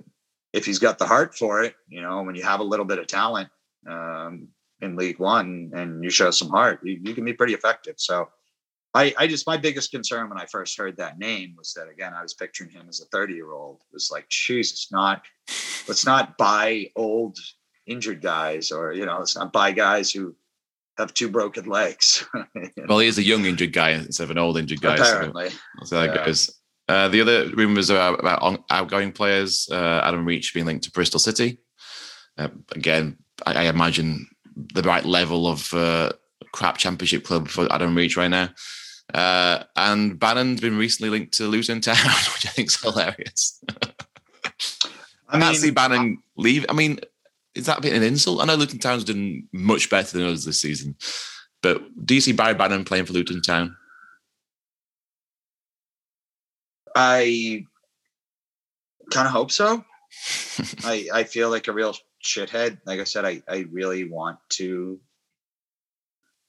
if 0.53 0.65
he's 0.65 0.79
got 0.79 0.97
the 0.97 1.05
heart 1.05 1.35
for 1.35 1.63
it, 1.63 1.75
you 1.89 2.01
know, 2.01 2.23
when 2.23 2.35
you 2.35 2.43
have 2.43 2.59
a 2.59 2.63
little 2.63 2.85
bit 2.85 2.99
of 2.99 3.07
talent 3.07 3.49
um, 3.87 4.47
in 4.81 4.95
League 4.95 5.19
One 5.19 5.71
and 5.73 6.03
you 6.03 6.09
show 6.09 6.31
some 6.31 6.49
heart, 6.49 6.79
you, 6.83 6.99
you, 7.03 7.13
can 7.13 7.25
be 7.25 7.33
pretty 7.33 7.53
effective. 7.53 7.95
So, 7.97 8.29
I, 8.93 9.13
I 9.17 9.27
just 9.27 9.45
my 9.45 9.57
biggest 9.57 9.91
concern 9.91 10.29
when 10.29 10.39
I 10.39 10.45
first 10.45 10.77
heard 10.77 10.95
that 10.97 11.19
name 11.19 11.55
was 11.57 11.73
that 11.73 11.89
again 11.89 12.13
I 12.13 12.21
was 12.21 12.33
picturing 12.33 12.69
him 12.69 12.85
as 12.87 13.01
a 13.01 13.05
30 13.05 13.33
year 13.33 13.51
old. 13.51 13.81
It 13.81 13.93
was 13.93 14.09
like, 14.09 14.29
Jesus, 14.29 14.89
not 14.89 15.23
let's 15.87 16.05
not 16.05 16.37
buy 16.37 16.91
old 16.95 17.37
injured 17.85 18.21
guys 18.21 18.71
or 18.71 18.93
you 18.93 19.05
know 19.05 19.19
let's 19.19 19.35
not 19.35 19.51
buy 19.51 19.71
guys 19.73 20.11
who 20.11 20.33
have 20.97 21.13
two 21.13 21.29
broken 21.29 21.65
legs. 21.65 22.25
well, 22.87 22.99
he 22.99 23.07
is 23.07 23.17
a 23.17 23.23
young 23.23 23.43
injured 23.45 23.73
guy 23.73 23.89
instead 23.89 24.23
of 24.23 24.31
an 24.31 24.37
old 24.37 24.57
injured 24.57 24.81
guy. 24.81 24.95
Apparently, 24.95 25.49
so, 25.49 25.57
so 25.83 25.99
that 25.99 26.15
yeah. 26.15 26.25
goes. 26.25 26.57
Uh, 26.87 27.07
the 27.07 27.21
other 27.21 27.49
rumours 27.49 27.89
are 27.89 28.15
about 28.15 28.63
outgoing 28.69 29.11
players. 29.11 29.67
Uh, 29.71 30.01
Adam 30.03 30.25
Reach 30.25 30.53
being 30.53 30.65
linked 30.65 30.83
to 30.83 30.91
Bristol 30.91 31.19
City. 31.19 31.57
Uh, 32.37 32.49
again, 32.71 33.17
I, 33.45 33.53
I, 33.53 33.63
imagine 33.63 34.27
the 34.55 34.83
right 34.83 35.05
level 35.05 35.47
of 35.47 35.73
uh, 35.73 36.11
crap 36.51 36.77
championship 36.77 37.23
club 37.23 37.47
for 37.47 37.71
Adam 37.73 37.95
Reach 37.95 38.17
right 38.17 38.27
now. 38.27 38.49
Uh, 39.13 39.63
and 39.75 40.19
Bannan's 40.19 40.61
been 40.61 40.77
recently 40.77 41.09
linked 41.09 41.33
to 41.35 41.47
Luton 41.47 41.81
Town, 41.81 41.95
which 42.33 42.45
I 42.45 42.49
think 42.49 42.67
is 42.67 42.81
hilarious. 42.81 43.63
I, 45.29 45.39
can't 45.39 45.57
see 45.57 45.71
Bannan 45.71 46.19
leave. 46.37 46.65
I 46.69 46.73
mean, 46.73 46.99
is 47.55 47.65
that 47.65 47.79
a 47.79 47.81
bit 47.81 47.93
an 47.93 48.03
insult? 48.03 48.41
I 48.41 48.45
know 48.45 48.55
Luton 48.55 48.79
Town's 48.79 49.03
done 49.03 49.47
much 49.51 49.89
better 49.89 50.17
than 50.17 50.27
us 50.27 50.45
this 50.45 50.61
season, 50.61 50.95
but 51.61 51.81
do 52.05 52.15
you 52.15 52.21
see 52.21 52.31
Barry 52.31 52.53
Bannan 52.53 52.85
playing 52.85 53.05
for 53.05 53.13
Luton 53.13 53.41
Town? 53.41 53.75
I 56.95 57.65
kind 59.11 59.27
of 59.27 59.33
hope 59.33 59.51
so. 59.51 59.83
I 60.85 61.07
I 61.13 61.23
feel 61.25 61.49
like 61.49 61.67
a 61.67 61.73
real 61.73 61.93
shithead. 62.23 62.79
Like 62.85 62.99
I 62.99 63.03
said, 63.03 63.25
I 63.25 63.41
I 63.47 63.65
really 63.71 64.09
want 64.09 64.39
to. 64.53 64.99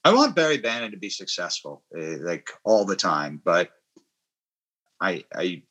I 0.05 0.13
want 0.13 0.35
Barry 0.35 0.57
Bannan 0.57 0.91
to 0.91 0.97
be 0.97 1.09
successful, 1.09 1.83
uh, 1.97 2.17
like 2.21 2.49
all 2.63 2.85
the 2.85 2.95
time. 2.95 3.41
But 3.43 3.71
I 5.01 5.25
I 5.35 5.63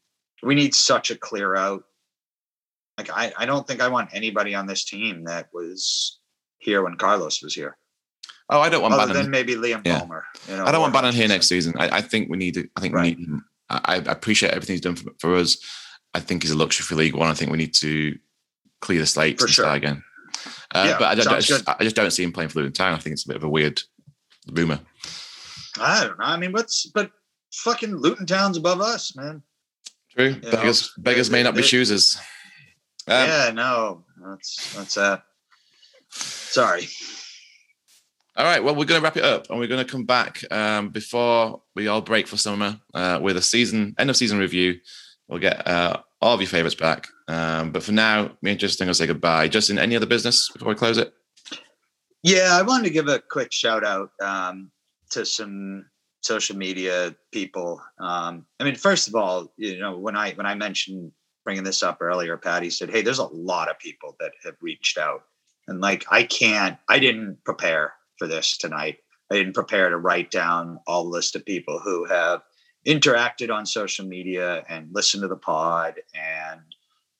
we 0.42 0.54
need 0.54 0.74
such 0.74 1.10
a 1.10 1.16
clear 1.16 1.56
out. 1.56 1.84
Like 2.98 3.10
I 3.10 3.32
I 3.38 3.46
don't 3.46 3.66
think 3.66 3.80
I 3.80 3.88
want 3.88 4.10
anybody 4.12 4.54
on 4.54 4.66
this 4.66 4.84
team 4.84 5.24
that 5.24 5.48
was 5.54 6.20
here 6.58 6.82
when 6.82 6.96
Carlos 6.96 7.42
was 7.42 7.54
here. 7.54 7.78
Oh, 8.50 8.60
I 8.60 8.68
don't 8.68 8.82
want 8.82 8.94
Other 8.94 9.06
Bannan. 9.12 9.22
than 9.24 9.30
maybe 9.30 9.54
Liam 9.54 9.82
Yeah. 9.86 10.00
Palmer. 10.00 10.24
You 10.48 10.56
know, 10.58 10.64
I 10.66 10.70
don't 10.70 10.80
want 10.82 10.92
Bannan 10.92 11.14
here 11.14 11.26
next 11.28 11.48
season. 11.48 11.74
I, 11.78 11.96
I 11.96 12.00
think 12.02 12.28
we 12.30 12.36
need. 12.36 12.54
To, 12.54 12.68
I 12.76 12.80
think 12.80 12.94
Right. 12.94 13.16
we 13.16 13.24
need. 13.24 13.40
I, 13.68 13.96
I 13.96 13.96
appreciate 13.96 14.52
everything 14.52 14.74
he's 14.74 14.80
done 14.80 14.96
for, 14.96 15.10
for 15.18 15.36
us. 15.36 15.58
I 16.14 16.20
think 16.20 16.42
he's 16.42 16.52
a 16.52 16.56
luxury 16.56 16.84
for 16.84 16.94
League 16.94 17.14
One. 17.14 17.30
I 17.30 17.34
think 17.34 17.50
we 17.50 17.58
need 17.58 17.74
to 17.74 18.16
clear 18.80 19.00
the 19.00 19.06
slate 19.06 19.38
For 19.38 19.46
and 19.46 19.54
sure. 19.54 19.64
start 19.64 19.76
again. 19.78 20.02
Uh, 20.74 20.84
Yeah, 20.88 20.98
but 20.98 21.08
I, 21.08 21.14
don't, 21.14 21.28
I, 21.28 21.40
just, 21.40 21.68
I 21.68 21.82
just 21.82 21.96
don't 21.96 22.10
see 22.10 22.22
him 22.22 22.32
playing 22.32 22.50
for 22.50 22.60
Luton 22.60 22.72
Town. 22.72 22.94
I 22.94 22.98
think 22.98 23.14
it's 23.14 23.24
a 23.24 23.28
bit 23.28 23.36
of 23.36 23.44
a 23.44 23.48
weird 23.48 23.80
rumor. 24.50 24.80
I 25.78 26.04
don't 26.04 26.18
know. 26.18 26.24
I 26.24 26.36
mean, 26.36 26.52
what's 26.52 26.86
but 26.86 27.10
fucking 27.52 27.96
Luton 27.96 28.26
Town's 28.26 28.56
above 28.56 28.80
us, 28.80 29.14
man. 29.16 29.42
True. 30.10 30.28
You 30.28 30.50
beggars 30.50 30.92
know, 30.96 31.02
beggars 31.02 31.30
may 31.30 31.42
not 31.42 31.54
be 31.54 31.62
choosers. 31.62 32.16
Um, 33.08 33.28
yeah, 33.28 33.50
no, 33.52 34.04
that's 34.24 34.74
that's 34.74 34.96
uh 34.96 35.18
sorry. 36.10 36.88
All 38.36 38.44
right. 38.44 38.62
Well, 38.62 38.74
we're 38.74 38.84
going 38.84 39.00
to 39.00 39.04
wrap 39.04 39.16
it 39.16 39.24
up, 39.24 39.48
and 39.48 39.58
we're 39.58 39.66
going 39.66 39.84
to 39.84 39.90
come 39.90 40.04
back 40.04 40.44
um, 40.50 40.90
before 40.90 41.62
we 41.74 41.88
all 41.88 42.02
break 42.02 42.26
for 42.26 42.36
summer 42.36 42.78
uh, 42.92 43.18
with 43.22 43.38
a 43.38 43.42
season 43.42 43.94
end 43.98 44.10
of 44.10 44.16
season 44.16 44.38
review. 44.38 44.78
We'll 45.26 45.38
get 45.38 45.66
uh, 45.66 46.02
all 46.20 46.34
of 46.34 46.40
your 46.42 46.48
favorites 46.48 46.74
back. 46.74 47.08
Um, 47.28 47.72
but 47.72 47.82
for 47.82 47.92
now, 47.92 48.36
me 48.42 48.50
and 48.50 48.60
Justin 48.60 48.88
to 48.88 48.94
say 48.94 49.06
goodbye. 49.06 49.48
Justin, 49.48 49.78
any 49.78 49.96
other 49.96 50.04
business 50.04 50.50
before 50.50 50.68
we 50.68 50.74
close 50.74 50.98
it? 50.98 51.14
Yeah, 52.22 52.50
I 52.52 52.60
wanted 52.60 52.84
to 52.84 52.90
give 52.90 53.08
a 53.08 53.20
quick 53.20 53.52
shout 53.54 53.84
out 53.84 54.10
um, 54.20 54.70
to 55.10 55.24
some 55.24 55.86
social 56.20 56.56
media 56.56 57.16
people. 57.32 57.80
Um, 57.98 58.44
I 58.60 58.64
mean, 58.64 58.74
first 58.74 59.08
of 59.08 59.14
all, 59.14 59.50
you 59.56 59.78
know, 59.78 59.96
when 59.96 60.14
I 60.14 60.32
when 60.32 60.44
I 60.44 60.54
mentioned 60.54 61.10
bringing 61.42 61.64
this 61.64 61.82
up 61.82 62.02
earlier, 62.02 62.36
Patty 62.36 62.68
said, 62.68 62.90
"Hey, 62.90 63.00
there's 63.00 63.18
a 63.18 63.24
lot 63.24 63.70
of 63.70 63.78
people 63.78 64.14
that 64.20 64.32
have 64.44 64.56
reached 64.60 64.98
out," 64.98 65.22
and 65.68 65.80
like 65.80 66.04
I 66.10 66.24
can't, 66.24 66.76
I 66.90 66.98
didn't 66.98 67.42
prepare 67.44 67.94
for 68.18 68.26
this 68.26 68.56
tonight. 68.56 68.98
I 69.30 69.36
didn't 69.36 69.54
prepare 69.54 69.90
to 69.90 69.96
write 69.96 70.30
down 70.30 70.78
all 70.86 71.04
the 71.04 71.10
list 71.10 71.34
of 71.36 71.44
people 71.44 71.80
who 71.80 72.04
have 72.04 72.42
interacted 72.86 73.52
on 73.52 73.66
social 73.66 74.06
media 74.06 74.64
and 74.68 74.88
listened 74.92 75.22
to 75.22 75.28
the 75.28 75.36
pod 75.36 75.94
and 76.14 76.60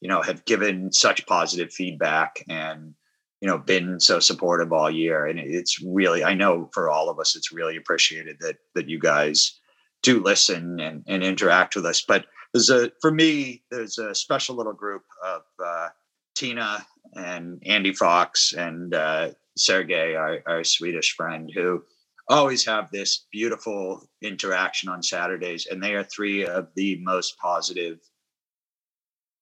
you 0.01 0.09
know 0.09 0.23
have 0.23 0.45
given 0.45 0.93
such 0.93 1.27
positive 1.27 1.73
feedback 1.73 2.45
and 2.49 2.95
you 3.41 3.49
know 3.49 3.59
been 3.59 3.99
so 3.99 4.21
supportive 4.21 4.73
all 4.73 4.91
year 4.91 5.27
and 5.27 5.41
it's 5.41 5.83
really 5.83 6.23
i 6.23 6.33
know 6.33 6.71
for 6.73 6.89
all 6.89 7.09
of 7.09 7.19
us 7.19 7.35
it's 7.35 7.53
really 7.53 7.77
appreciated 7.77 8.37
that 8.41 8.57
that 8.75 8.89
you 8.89 8.99
guys 8.99 9.59
do 10.03 10.23
listen 10.23 10.79
and, 10.79 11.03
and 11.09 11.25
interact 11.25 11.75
with 11.75 11.85
us 11.85 12.01
but 12.01 12.27
there's 12.53 12.71
a 12.71 12.93
for 13.01 13.11
me 13.11 13.63
there's 13.73 13.99
a 13.99 14.15
special 14.15 14.55
little 14.55 14.73
group 14.73 15.03
of 15.25 15.43
uh, 15.65 15.89
tina 16.37 16.87
and 17.17 17.61
andy 17.67 17.93
fox 17.93 18.53
and 18.53 18.95
uh, 18.95 19.31
sergey 19.57 20.15
our, 20.15 20.41
our 20.47 20.65
swedish 20.65 21.15
friend 21.15 21.51
who 21.55 21.83
always 22.29 22.65
have 22.65 22.91
this 22.91 23.27
beautiful 23.31 24.09
interaction 24.23 24.89
on 24.89 25.03
saturdays 25.03 25.67
and 25.71 25.83
they 25.83 25.95
are 25.95 26.05
three 26.05 26.47
of 26.47 26.69
the 26.75 26.99
most 27.03 27.39
positive 27.39 27.99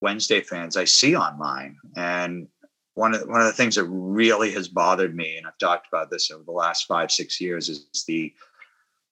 wednesday 0.01 0.41
fans 0.41 0.77
i 0.77 0.85
see 0.85 1.17
online 1.17 1.77
and 1.97 2.47
one 2.95 3.15
of 3.15 3.23
one 3.29 3.41
of 3.41 3.47
the 3.47 3.53
things 3.53 3.75
that 3.75 3.85
really 3.85 4.53
has 4.53 4.69
bothered 4.69 5.15
me, 5.15 5.37
and 5.37 5.47
I've 5.47 5.59
talked 5.59 5.89
about 5.89 6.11
this 6.11 6.31
over 6.31 6.45
the 6.45 6.53
last 6.53 6.87
five 6.87 7.11
six 7.11 7.41
years, 7.41 7.69
is 7.69 8.05
the 8.07 8.33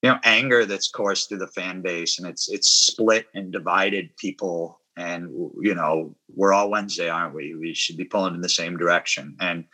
you 0.03 0.11
know 0.11 0.18
anger 0.24 0.64
that's 0.64 0.90
coursed 0.90 1.28
through 1.28 1.38
the 1.38 1.48
fan 1.48 1.82
base, 1.82 2.18
and 2.18 2.28
it's 2.28 2.48
it's 2.48 2.68
split 2.68 3.26
and 3.34 3.53
divided 3.53 4.16
people. 4.16 4.78
And 4.96 5.30
you 5.61 5.74
know 5.74 6.14
we're 6.34 6.53
all 6.53 6.70
Wednesday, 6.70 7.09
aren't 7.09 7.34
we? 7.34 7.55
We 7.55 7.74
should 7.74 7.96
be 7.96 8.05
pulling 8.05 8.34
in 8.34 8.40
the 8.40 8.48
same 8.48 8.76
direction. 8.76 9.36
And 9.40 9.64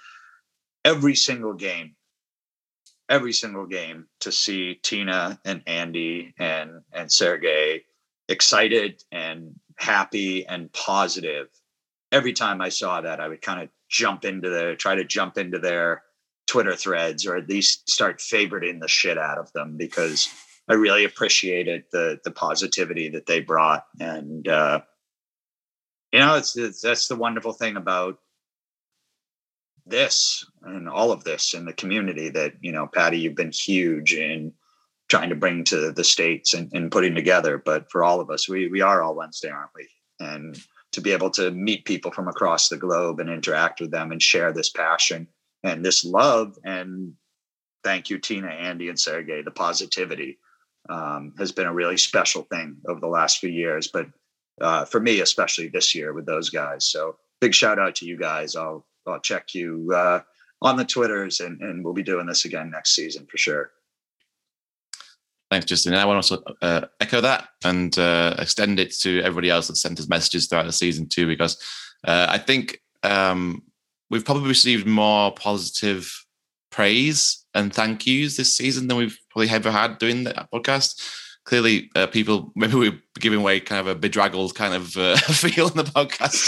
every 0.88 1.14
single 1.14 1.54
game, 1.54 1.94
every 3.08 3.32
single 3.32 3.66
game, 3.66 4.06
to 4.20 4.32
see 4.32 4.74
Tina 4.82 5.40
and 5.44 5.62
Andy 5.66 6.34
and 6.38 6.82
and 6.92 7.12
Sergey 7.12 7.84
excited 8.28 9.02
and 9.12 9.54
happy 9.76 10.46
and 10.46 10.72
positive 10.72 11.48
every 12.12 12.32
time 12.32 12.60
I 12.60 12.68
saw 12.68 13.00
that, 13.00 13.20
I 13.20 13.28
would 13.28 13.42
kind 13.42 13.62
of 13.62 13.68
jump 13.88 14.24
into 14.24 14.48
their, 14.50 14.76
try 14.76 14.94
to 14.94 15.04
jump 15.04 15.38
into 15.38 15.58
their 15.58 16.02
Twitter 16.46 16.74
threads 16.74 17.26
or 17.26 17.36
at 17.36 17.48
least 17.48 17.88
start 17.90 18.18
favoriting 18.18 18.80
the 18.80 18.88
shit 18.88 19.18
out 19.18 19.38
of 19.38 19.52
them 19.52 19.76
because 19.76 20.28
I 20.68 20.74
really 20.74 21.04
appreciated 21.04 21.84
the 21.92 22.18
the 22.24 22.30
positivity 22.30 23.10
that 23.10 23.26
they 23.26 23.40
brought. 23.40 23.84
And 24.00 24.48
uh, 24.48 24.80
you 26.12 26.20
know, 26.20 26.36
it's, 26.36 26.56
it's 26.56 26.80
that's 26.80 27.08
the 27.08 27.16
wonderful 27.16 27.52
thing 27.52 27.76
about 27.76 28.18
this 29.88 30.44
and 30.62 30.88
all 30.88 31.12
of 31.12 31.24
this 31.24 31.54
in 31.54 31.64
the 31.64 31.72
community 31.72 32.28
that 32.30 32.54
you 32.60 32.72
know, 32.72 32.86
Patty, 32.86 33.18
you've 33.18 33.34
been 33.34 33.52
huge 33.52 34.14
in 34.14 34.52
trying 35.08 35.30
to 35.30 35.34
bring 35.34 35.64
to 35.64 35.90
the 35.92 36.04
states 36.04 36.54
and, 36.54 36.70
and 36.72 36.92
putting 36.92 37.14
together. 37.14 37.58
But 37.58 37.90
for 37.90 38.04
all 38.04 38.20
of 38.20 38.30
us, 38.30 38.48
we 38.48 38.68
we 38.68 38.80
are 38.80 39.02
all 39.02 39.14
Wednesday, 39.14 39.50
aren't 39.50 39.70
we? 39.74 39.88
And 40.20 40.58
to 40.92 41.00
be 41.00 41.12
able 41.12 41.30
to 41.30 41.50
meet 41.50 41.84
people 41.84 42.10
from 42.10 42.28
across 42.28 42.68
the 42.68 42.76
globe 42.76 43.20
and 43.20 43.28
interact 43.28 43.80
with 43.80 43.90
them 43.90 44.12
and 44.12 44.22
share 44.22 44.52
this 44.52 44.70
passion 44.70 45.28
and 45.62 45.84
this 45.84 46.04
love 46.04 46.56
and 46.64 47.12
thank 47.84 48.10
you 48.10 48.18
tina 48.18 48.48
andy 48.48 48.88
and 48.88 48.98
sergey 48.98 49.42
the 49.42 49.50
positivity 49.50 50.38
um, 50.88 51.34
has 51.38 51.52
been 51.52 51.66
a 51.66 51.74
really 51.74 51.96
special 51.96 52.42
thing 52.44 52.76
over 52.88 53.00
the 53.00 53.06
last 53.06 53.38
few 53.38 53.50
years 53.50 53.88
but 53.88 54.06
uh, 54.60 54.84
for 54.84 55.00
me 55.00 55.20
especially 55.20 55.68
this 55.68 55.94
year 55.94 56.12
with 56.12 56.26
those 56.26 56.50
guys 56.50 56.86
so 56.86 57.16
big 57.40 57.54
shout 57.54 57.78
out 57.78 57.94
to 57.94 58.06
you 58.06 58.16
guys 58.16 58.56
i'll 58.56 58.86
i'll 59.08 59.20
check 59.20 59.54
you 59.54 59.90
uh, 59.94 60.20
on 60.62 60.76
the 60.76 60.84
twitters 60.84 61.40
and, 61.40 61.60
and 61.60 61.84
we'll 61.84 61.94
be 61.94 62.02
doing 62.02 62.26
this 62.26 62.44
again 62.44 62.70
next 62.70 62.94
season 62.94 63.26
for 63.26 63.38
sure 63.38 63.70
Thanks, 65.50 65.64
Justin. 65.64 65.94
And 65.94 66.02
I 66.02 66.04
want 66.04 66.22
to 66.24 66.42
uh, 66.60 66.86
echo 67.00 67.22
that 67.22 67.48
and 67.64 67.98
uh, 67.98 68.34
extend 68.38 68.78
it 68.78 68.92
to 69.00 69.20
everybody 69.22 69.48
else 69.48 69.68
that 69.68 69.76
sent 69.76 69.98
us 69.98 70.08
messages 70.08 70.46
throughout 70.46 70.66
the 70.66 70.72
season 70.72 71.08
too, 71.08 71.26
because 71.26 71.56
uh, 72.06 72.26
I 72.28 72.36
think 72.36 72.82
um, 73.02 73.62
we've 74.10 74.24
probably 74.24 74.48
received 74.48 74.86
more 74.86 75.32
positive 75.32 76.12
praise 76.70 77.46
and 77.54 77.72
thank 77.72 78.06
yous 78.06 78.36
this 78.36 78.54
season 78.54 78.88
than 78.88 78.98
we've 78.98 79.18
probably 79.30 79.48
ever 79.48 79.70
had 79.70 79.98
doing 79.98 80.24
that 80.24 80.50
podcast. 80.52 81.00
Clearly, 81.48 81.90
uh, 81.96 82.06
people 82.06 82.52
maybe 82.56 82.74
we're 82.74 83.00
giving 83.18 83.38
away 83.38 83.58
kind 83.58 83.80
of 83.80 83.86
a 83.86 83.98
bedraggled 83.98 84.54
kind 84.54 84.74
of 84.74 84.94
uh, 84.98 85.16
feel 85.32 85.68
in 85.68 85.78
the 85.78 85.84
podcast. 85.84 86.46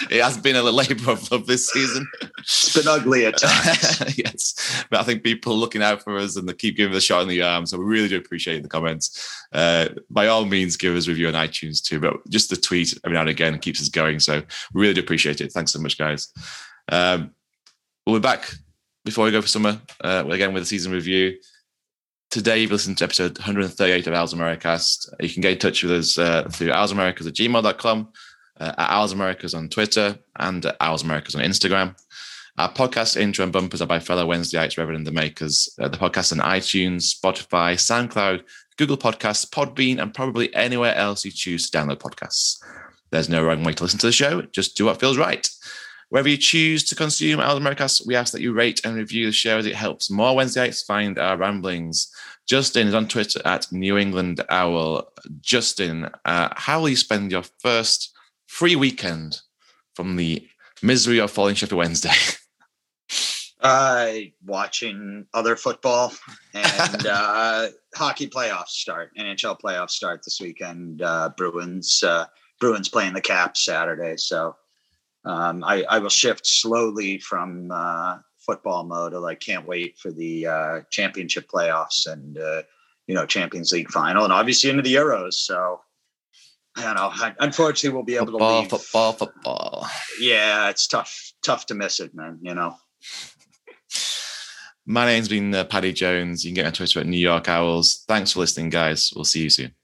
it 0.10 0.22
has 0.22 0.38
been 0.38 0.56
a 0.56 0.62
labour 0.62 1.10
of 1.10 1.30
love 1.30 1.46
this 1.46 1.68
season. 1.68 2.08
it's 2.38 2.74
been 2.74 2.88
ugly 2.88 3.26
at 3.26 3.36
times 3.36 4.16
yes, 4.16 4.86
but 4.88 5.00
I 5.00 5.02
think 5.02 5.22
people 5.22 5.54
looking 5.54 5.82
out 5.82 6.02
for 6.02 6.16
us 6.16 6.36
and 6.36 6.48
they 6.48 6.54
keep 6.54 6.78
giving 6.78 6.96
us 6.96 7.02
a 7.02 7.06
shot 7.06 7.20
in 7.20 7.28
the 7.28 7.42
arm. 7.42 7.66
So 7.66 7.76
we 7.76 7.84
really 7.84 8.08
do 8.08 8.16
appreciate 8.16 8.62
the 8.62 8.70
comments. 8.70 9.44
Uh, 9.52 9.90
by 10.08 10.28
all 10.28 10.46
means, 10.46 10.78
give 10.78 10.96
us 10.96 11.06
a 11.06 11.10
review 11.10 11.28
on 11.28 11.34
iTunes 11.34 11.82
too, 11.82 12.00
but 12.00 12.26
just 12.30 12.48
the 12.48 12.56
tweet 12.56 12.98
every 13.04 13.16
now 13.16 13.20
and 13.20 13.28
again 13.28 13.58
keeps 13.58 13.82
us 13.82 13.90
going. 13.90 14.18
So 14.18 14.42
we 14.72 14.80
really 14.80 14.94
do 14.94 15.02
appreciate 15.02 15.42
it. 15.42 15.52
Thanks 15.52 15.74
so 15.74 15.78
much, 15.78 15.98
guys. 15.98 16.32
Um, 16.88 17.32
we'll 18.06 18.16
be 18.16 18.22
back 18.22 18.50
before 19.04 19.26
we 19.26 19.30
go 19.30 19.42
for 19.42 19.48
summer 19.48 19.78
uh, 20.02 20.24
again 20.30 20.54
with 20.54 20.62
a 20.62 20.66
season 20.66 20.90
review. 20.90 21.36
Today, 22.34 22.58
you've 22.58 22.72
listened 22.72 22.98
to 22.98 23.04
episode 23.04 23.38
138 23.38 24.08
of 24.08 24.14
Owls 24.14 24.34
Americast. 24.34 25.08
You 25.20 25.28
can 25.28 25.40
get 25.40 25.52
in 25.52 25.58
touch 25.60 25.84
with 25.84 25.92
us 25.92 26.18
uh, 26.18 26.48
through 26.50 26.70
owlsamericas 26.70 27.28
at 27.28 27.34
gmail.com, 27.34 28.08
uh, 28.58 28.72
at 28.76 28.90
Owls 28.90 29.12
Americas 29.12 29.54
on 29.54 29.68
Twitter, 29.68 30.18
and 30.40 30.66
at 30.66 30.76
Americas 30.80 31.36
on 31.36 31.42
Instagram. 31.42 31.96
Our 32.58 32.72
podcast 32.72 33.16
intro 33.16 33.44
and 33.44 33.52
bumpers 33.52 33.80
are 33.82 33.86
by 33.86 34.00
fellow 34.00 34.26
Wednesdayites, 34.26 34.76
Reverend 34.76 35.06
the 35.06 35.12
Makers. 35.12 35.68
Uh, 35.80 35.86
the 35.86 35.96
podcast 35.96 36.32
on 36.32 36.38
iTunes, 36.38 37.14
Spotify, 37.14 37.74
SoundCloud, 37.74 38.42
Google 38.78 38.98
Podcasts, 38.98 39.48
Podbean, 39.48 40.02
and 40.02 40.12
probably 40.12 40.52
anywhere 40.56 40.96
else 40.96 41.24
you 41.24 41.30
choose 41.30 41.70
to 41.70 41.78
download 41.78 41.98
podcasts. 41.98 42.60
There's 43.12 43.28
no 43.28 43.44
wrong 43.44 43.62
way 43.62 43.74
to 43.74 43.84
listen 43.84 44.00
to 44.00 44.06
the 44.06 44.12
show. 44.12 44.42
Just 44.42 44.76
do 44.76 44.86
what 44.86 44.98
feels 44.98 45.16
right. 45.16 45.48
Wherever 46.08 46.28
you 46.28 46.36
choose 46.36 46.84
to 46.84 46.94
consume 46.94 47.40
Owls 47.40 47.60
Americast, 47.60 48.06
we 48.06 48.14
ask 48.14 48.32
that 48.32 48.42
you 48.42 48.52
rate 48.52 48.80
and 48.84 48.96
review 48.96 49.26
the 49.26 49.32
show 49.32 49.58
as 49.58 49.66
it 49.66 49.74
helps 49.74 50.10
more 50.10 50.34
Wednesdayites 50.34 50.84
find 50.84 51.18
our 51.18 51.36
ramblings. 51.36 52.12
Justin 52.46 52.88
is 52.88 52.94
on 52.94 53.08
Twitter 53.08 53.40
at 53.44 53.70
New 53.72 53.96
England 53.96 54.44
Owl. 54.50 55.08
Justin, 55.40 56.10
uh, 56.24 56.48
how 56.56 56.80
will 56.80 56.90
you 56.90 56.96
spend 56.96 57.32
your 57.32 57.44
first 57.60 58.12
free 58.46 58.76
weekend 58.76 59.40
from 59.94 60.16
the 60.16 60.46
misery 60.82 61.18
of 61.18 61.30
falling 61.30 61.54
Sheffield 61.54 61.78
Wednesday? 61.78 62.10
Uh, 63.64 64.16
watching 64.44 65.24
other 65.32 65.56
football 65.56 66.12
and 66.52 67.06
uh, 67.06 67.68
hockey 67.94 68.28
playoffs 68.28 68.68
start, 68.68 69.10
NHL 69.18 69.58
playoffs 69.58 69.92
start 69.92 70.20
this 70.22 70.38
weekend. 70.38 71.00
Uh, 71.00 71.30
Bruins, 71.34 72.02
uh, 72.02 72.26
Bruins 72.60 72.90
playing 72.90 73.14
the 73.14 73.22
Caps 73.22 73.64
Saturday, 73.64 74.18
so 74.18 74.54
um, 75.24 75.64
I, 75.64 75.84
I 75.88 75.98
will 75.98 76.10
shift 76.10 76.46
slowly 76.46 77.18
from 77.18 77.70
uh, 77.70 78.18
football 78.44 78.84
mode. 78.84 79.14
I 79.14 79.34
can't 79.34 79.66
wait 79.66 79.98
for 79.98 80.12
the 80.12 80.46
uh, 80.46 80.80
championship 80.90 81.48
playoffs 81.48 82.06
and 82.06 82.38
uh, 82.38 82.62
you 83.06 83.14
know 83.14 83.26
Champions 83.26 83.72
League 83.72 83.90
final, 83.90 84.24
and 84.24 84.32
obviously 84.32 84.70
into 84.70 84.82
the 84.82 84.94
Euros. 84.94 85.34
So 85.34 85.80
I 86.76 86.82
don't 86.82 86.94
know. 86.96 87.32
Unfortunately, 87.40 87.94
we'll 87.94 88.04
be 88.04 88.16
able 88.16 88.26
football, 88.26 88.56
to 88.56 88.60
leave. 88.60 88.70
football, 88.70 89.12
football. 89.12 89.86
Yeah, 90.20 90.68
it's 90.70 90.86
tough, 90.86 91.32
tough 91.42 91.66
to 91.66 91.74
miss 91.74 92.00
it, 92.00 92.14
man. 92.14 92.38
You 92.42 92.54
know. 92.54 92.76
My 94.86 95.06
name's 95.06 95.28
been 95.28 95.54
uh, 95.54 95.64
Paddy 95.64 95.94
Jones. 95.94 96.44
You 96.44 96.50
can 96.50 96.56
get 96.56 96.66
on 96.66 96.72
Twitter 96.72 97.00
at 97.00 97.06
New 97.06 97.16
York 97.16 97.48
Owls. 97.48 98.04
Thanks 98.06 98.32
for 98.32 98.40
listening, 98.40 98.68
guys. 98.68 99.12
We'll 99.14 99.24
see 99.24 99.42
you 99.42 99.50
soon. 99.50 99.74